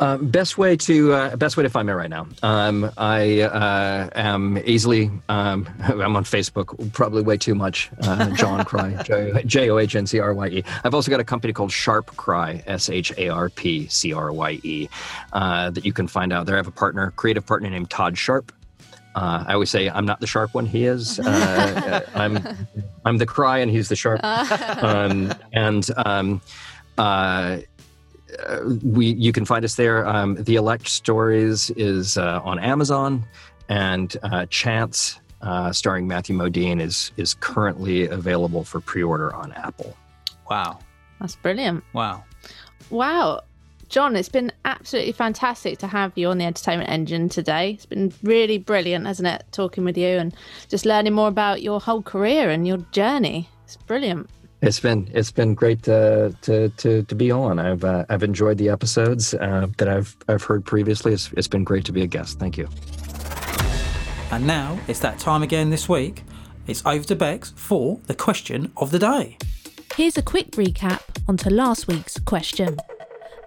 Uh, 0.00 0.16
best 0.16 0.56
way 0.56 0.74
to 0.78 1.12
uh, 1.12 1.36
best 1.36 1.58
way 1.58 1.62
to 1.62 1.68
find 1.68 1.86
me 1.86 1.92
right 1.92 2.08
now. 2.08 2.26
Um, 2.42 2.90
I 2.96 3.42
uh, 3.42 4.08
am 4.14 4.56
easily. 4.64 5.10
Um, 5.28 5.68
I'm 5.82 6.16
on 6.16 6.24
Facebook, 6.24 6.90
probably 6.94 7.22
way 7.22 7.36
too 7.36 7.54
much. 7.54 7.90
Uh, 8.02 8.30
John 8.30 8.64
Crye, 8.64 9.44
J 9.46 9.68
O 9.68 9.76
H 9.76 9.94
N 9.94 10.06
C 10.06 10.18
R 10.18 10.32
Y 10.32 10.48
E. 10.48 10.64
I've 10.84 10.94
also 10.94 11.10
got 11.10 11.20
a 11.20 11.24
company 11.24 11.52
called 11.52 11.70
Sharp 11.70 12.06
Crye, 12.16 12.62
S 12.66 12.88
H 12.88 13.12
A 13.18 13.28
R 13.28 13.50
P 13.50 13.88
C 13.88 14.14
R 14.14 14.32
Y 14.32 14.58
E, 14.62 14.88
uh, 15.34 15.68
that 15.68 15.84
you 15.84 15.92
can 15.92 16.08
find 16.08 16.32
out 16.32 16.46
there. 16.46 16.54
I 16.56 16.58
have 16.58 16.66
a 16.66 16.72
partner, 16.72 17.12
creative 17.16 17.44
partner 17.44 17.68
named 17.68 17.90
Todd 17.90 18.16
Sharp. 18.16 18.52
Uh, 19.14 19.44
I 19.46 19.52
always 19.52 19.68
say 19.68 19.90
I'm 19.90 20.06
not 20.06 20.20
the 20.20 20.26
sharp 20.26 20.54
one; 20.54 20.64
he 20.64 20.86
is. 20.86 21.18
Uh, 21.18 22.06
I'm 22.14 22.38
I'm 23.04 23.18
the 23.18 23.26
cry, 23.26 23.58
and 23.58 23.70
he's 23.70 23.90
the 23.90 23.96
sharp. 23.96 24.20
Um, 24.82 25.34
and 25.52 25.86
um, 26.06 26.40
uh, 27.00 27.58
uh, 28.46 28.60
we 28.82 29.06
you 29.06 29.32
can 29.32 29.44
find 29.44 29.64
us 29.64 29.74
there. 29.74 30.06
Um, 30.06 30.36
the 30.36 30.56
Elect 30.56 30.88
Stories 30.88 31.70
is 31.70 32.16
uh, 32.16 32.40
on 32.44 32.58
Amazon, 32.58 33.24
and 33.68 34.16
uh, 34.22 34.46
Chance, 34.46 35.20
uh, 35.42 35.72
starring 35.72 36.06
Matthew 36.06 36.36
Modine, 36.36 36.80
is 36.80 37.12
is 37.16 37.34
currently 37.34 38.06
available 38.08 38.64
for 38.64 38.80
pre-order 38.80 39.34
on 39.34 39.52
Apple. 39.52 39.96
Wow. 40.50 40.80
That's 41.20 41.36
brilliant. 41.36 41.84
Wow. 41.92 42.24
Wow. 42.90 43.42
John, 43.88 44.14
it's 44.14 44.28
been 44.28 44.52
absolutely 44.64 45.12
fantastic 45.12 45.78
to 45.78 45.88
have 45.88 46.12
you 46.14 46.28
on 46.28 46.38
the 46.38 46.44
Entertainment 46.44 46.90
Engine 46.90 47.28
today. 47.28 47.72
It's 47.72 47.86
been 47.86 48.12
really 48.22 48.56
brilliant, 48.56 49.04
hasn't 49.04 49.26
it, 49.26 49.44
talking 49.50 49.84
with 49.84 49.98
you 49.98 50.06
and 50.06 50.34
just 50.68 50.86
learning 50.86 51.12
more 51.12 51.26
about 51.26 51.60
your 51.60 51.80
whole 51.80 52.00
career 52.00 52.50
and 52.50 52.68
your 52.68 52.78
journey. 52.92 53.48
It's 53.64 53.76
brilliant. 53.76 54.30
It's 54.62 54.78
been 54.78 55.08
it's 55.14 55.32
been 55.32 55.54
great 55.54 55.82
to 55.84 56.36
to 56.42 56.68
to, 56.68 57.02
to 57.02 57.14
be 57.14 57.30
on. 57.30 57.58
I've 57.58 57.82
uh, 57.82 58.04
I've 58.10 58.22
enjoyed 58.22 58.58
the 58.58 58.68
episodes 58.68 59.32
uh, 59.32 59.68
that 59.78 59.88
I've 59.88 60.14
I've 60.28 60.42
heard 60.42 60.66
previously. 60.66 61.14
It's, 61.14 61.32
it's 61.32 61.48
been 61.48 61.64
great 61.64 61.86
to 61.86 61.92
be 61.92 62.02
a 62.02 62.06
guest. 62.06 62.38
Thank 62.38 62.58
you. 62.58 62.68
And 64.30 64.46
now 64.46 64.78
it's 64.86 65.00
that 65.00 65.18
time 65.18 65.42
again 65.42 65.70
this 65.70 65.88
week. 65.88 66.24
It's 66.66 66.84
over 66.84 67.04
to 67.04 67.16
Bex 67.16 67.52
for 67.56 68.00
the 68.06 68.14
question 68.14 68.70
of 68.76 68.90
the 68.90 68.98
day. 68.98 69.38
Here's 69.96 70.18
a 70.18 70.22
quick 70.22 70.52
recap 70.52 71.00
onto 71.26 71.48
last 71.48 71.88
week's 71.88 72.18
question. 72.18 72.76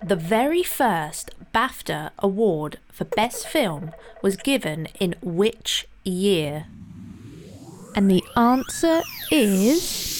The 0.04 0.16
very 0.16 0.64
first 0.64 1.32
BAFTA 1.54 2.10
award 2.20 2.80
for 2.92 3.06
Best 3.06 3.48
Film 3.48 3.92
was 4.22 4.36
given 4.36 4.88
in 5.00 5.16
which 5.22 5.88
year? 6.04 6.66
And 7.96 8.10
the 8.10 8.24
answer 8.36 9.02
is 9.32 10.13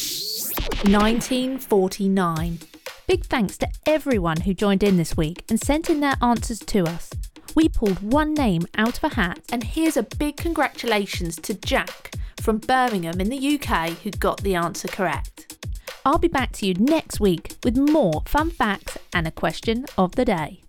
1949. 0.86 2.60
Big 3.08 3.26
thanks 3.26 3.58
to 3.58 3.68
everyone 3.86 4.42
who 4.42 4.54
joined 4.54 4.84
in 4.84 4.98
this 4.98 5.18
week 5.18 5.44
and 5.50 5.60
sent 5.60 5.90
in 5.90 6.00
their 6.00 6.16
answers 6.22 6.60
to 6.60 6.86
us. 6.86 7.10
We 7.56 7.70
pulled 7.70 8.00
one 8.00 8.34
name 8.34 8.66
out 8.78 8.98
of 8.98 9.04
a 9.04 9.16
hat, 9.16 9.40
and 9.52 9.64
here's 9.64 9.98
a 9.98 10.04
big 10.04 10.38
congratulations 10.38 11.36
to 11.38 11.54
Jack 11.54 12.16
from 12.40 12.58
Birmingham 12.58 13.20
in 13.20 13.30
the 13.30 13.60
UK 13.60 13.90
who 13.90 14.12
got 14.12 14.42
the 14.42 14.56
answer 14.56 14.88
correct. 14.88 15.68
I'll 16.06 16.18
be 16.18 16.28
back 16.28 16.52
to 16.54 16.66
you 16.66 16.74
next 16.74 17.20
week 17.20 17.56
with 17.64 17.78
more 17.78 18.24
fun 18.26 18.50
facts 18.50 18.98
and 19.14 19.28
a 19.28 19.32
question 19.32 19.86
of 19.98 20.16
the 20.16 20.26
day. 20.26 20.62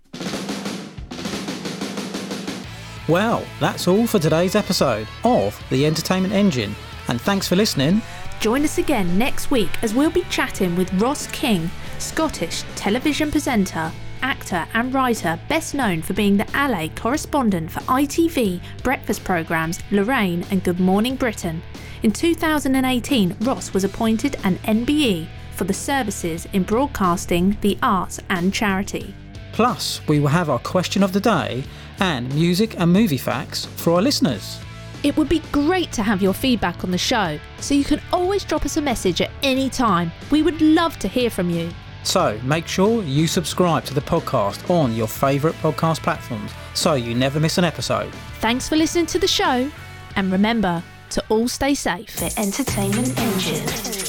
Well, 3.08 3.44
that's 3.60 3.86
all 3.86 4.06
for 4.06 4.18
today's 4.18 4.54
episode 4.54 5.06
of 5.24 5.62
The 5.70 5.86
Entertainment 5.86 6.32
Engine, 6.32 6.74
and 7.08 7.20
thanks 7.20 7.46
for 7.46 7.56
listening. 7.56 8.00
Join 8.44 8.62
us 8.64 8.76
again 8.76 9.16
next 9.16 9.50
week 9.50 9.70
as 9.82 9.94
we'll 9.94 10.10
be 10.10 10.20
chatting 10.28 10.76
with 10.76 10.92
Ross 11.00 11.26
King, 11.28 11.70
Scottish 11.98 12.62
television 12.76 13.30
presenter, 13.30 13.90
actor, 14.20 14.66
and 14.74 14.92
writer 14.92 15.40
best 15.48 15.74
known 15.74 16.02
for 16.02 16.12
being 16.12 16.36
the 16.36 16.46
LA 16.52 16.88
correspondent 16.94 17.70
for 17.70 17.80
ITV 17.80 18.60
breakfast 18.82 19.24
programmes 19.24 19.78
Lorraine 19.90 20.44
and 20.50 20.62
Good 20.62 20.78
Morning 20.78 21.16
Britain. 21.16 21.62
In 22.02 22.10
2018, 22.10 23.34
Ross 23.40 23.72
was 23.72 23.82
appointed 23.82 24.36
an 24.44 24.56
MBE 24.56 25.26
for 25.54 25.64
the 25.64 25.72
services 25.72 26.46
in 26.52 26.64
broadcasting, 26.64 27.56
the 27.62 27.78
arts, 27.82 28.20
and 28.28 28.52
charity. 28.52 29.14
Plus, 29.52 30.06
we 30.06 30.20
will 30.20 30.28
have 30.28 30.50
our 30.50 30.58
question 30.58 31.02
of 31.02 31.14
the 31.14 31.20
day 31.20 31.64
and 31.98 32.28
music 32.34 32.78
and 32.78 32.92
movie 32.92 33.16
facts 33.16 33.64
for 33.64 33.94
our 33.94 34.02
listeners. 34.02 34.58
It 35.04 35.14
would 35.18 35.28
be 35.28 35.40
great 35.52 35.92
to 35.92 36.02
have 36.02 36.22
your 36.22 36.32
feedback 36.32 36.82
on 36.82 36.90
the 36.90 36.96
show, 36.96 37.38
so 37.60 37.74
you 37.74 37.84
can 37.84 38.00
always 38.10 38.42
drop 38.42 38.64
us 38.64 38.78
a 38.78 38.80
message 38.80 39.20
at 39.20 39.30
any 39.42 39.68
time. 39.68 40.10
We 40.30 40.40
would 40.40 40.62
love 40.62 40.98
to 41.00 41.08
hear 41.08 41.28
from 41.28 41.50
you. 41.50 41.70
So 42.04 42.40
make 42.42 42.66
sure 42.66 43.02
you 43.02 43.26
subscribe 43.26 43.84
to 43.84 43.94
the 43.94 44.00
podcast 44.00 44.70
on 44.70 44.94
your 44.96 45.06
favourite 45.06 45.56
podcast 45.56 46.02
platforms 46.02 46.52
so 46.72 46.94
you 46.94 47.14
never 47.14 47.38
miss 47.38 47.58
an 47.58 47.64
episode. 47.64 48.12
Thanks 48.40 48.66
for 48.66 48.76
listening 48.76 49.04
to 49.06 49.18
the 49.18 49.28
show, 49.28 49.70
and 50.16 50.32
remember 50.32 50.82
to 51.10 51.22
all 51.28 51.48
stay 51.48 51.74
safe. 51.74 52.16
The 52.16 52.34
Entertainment 52.40 53.18
Engine. 53.18 54.03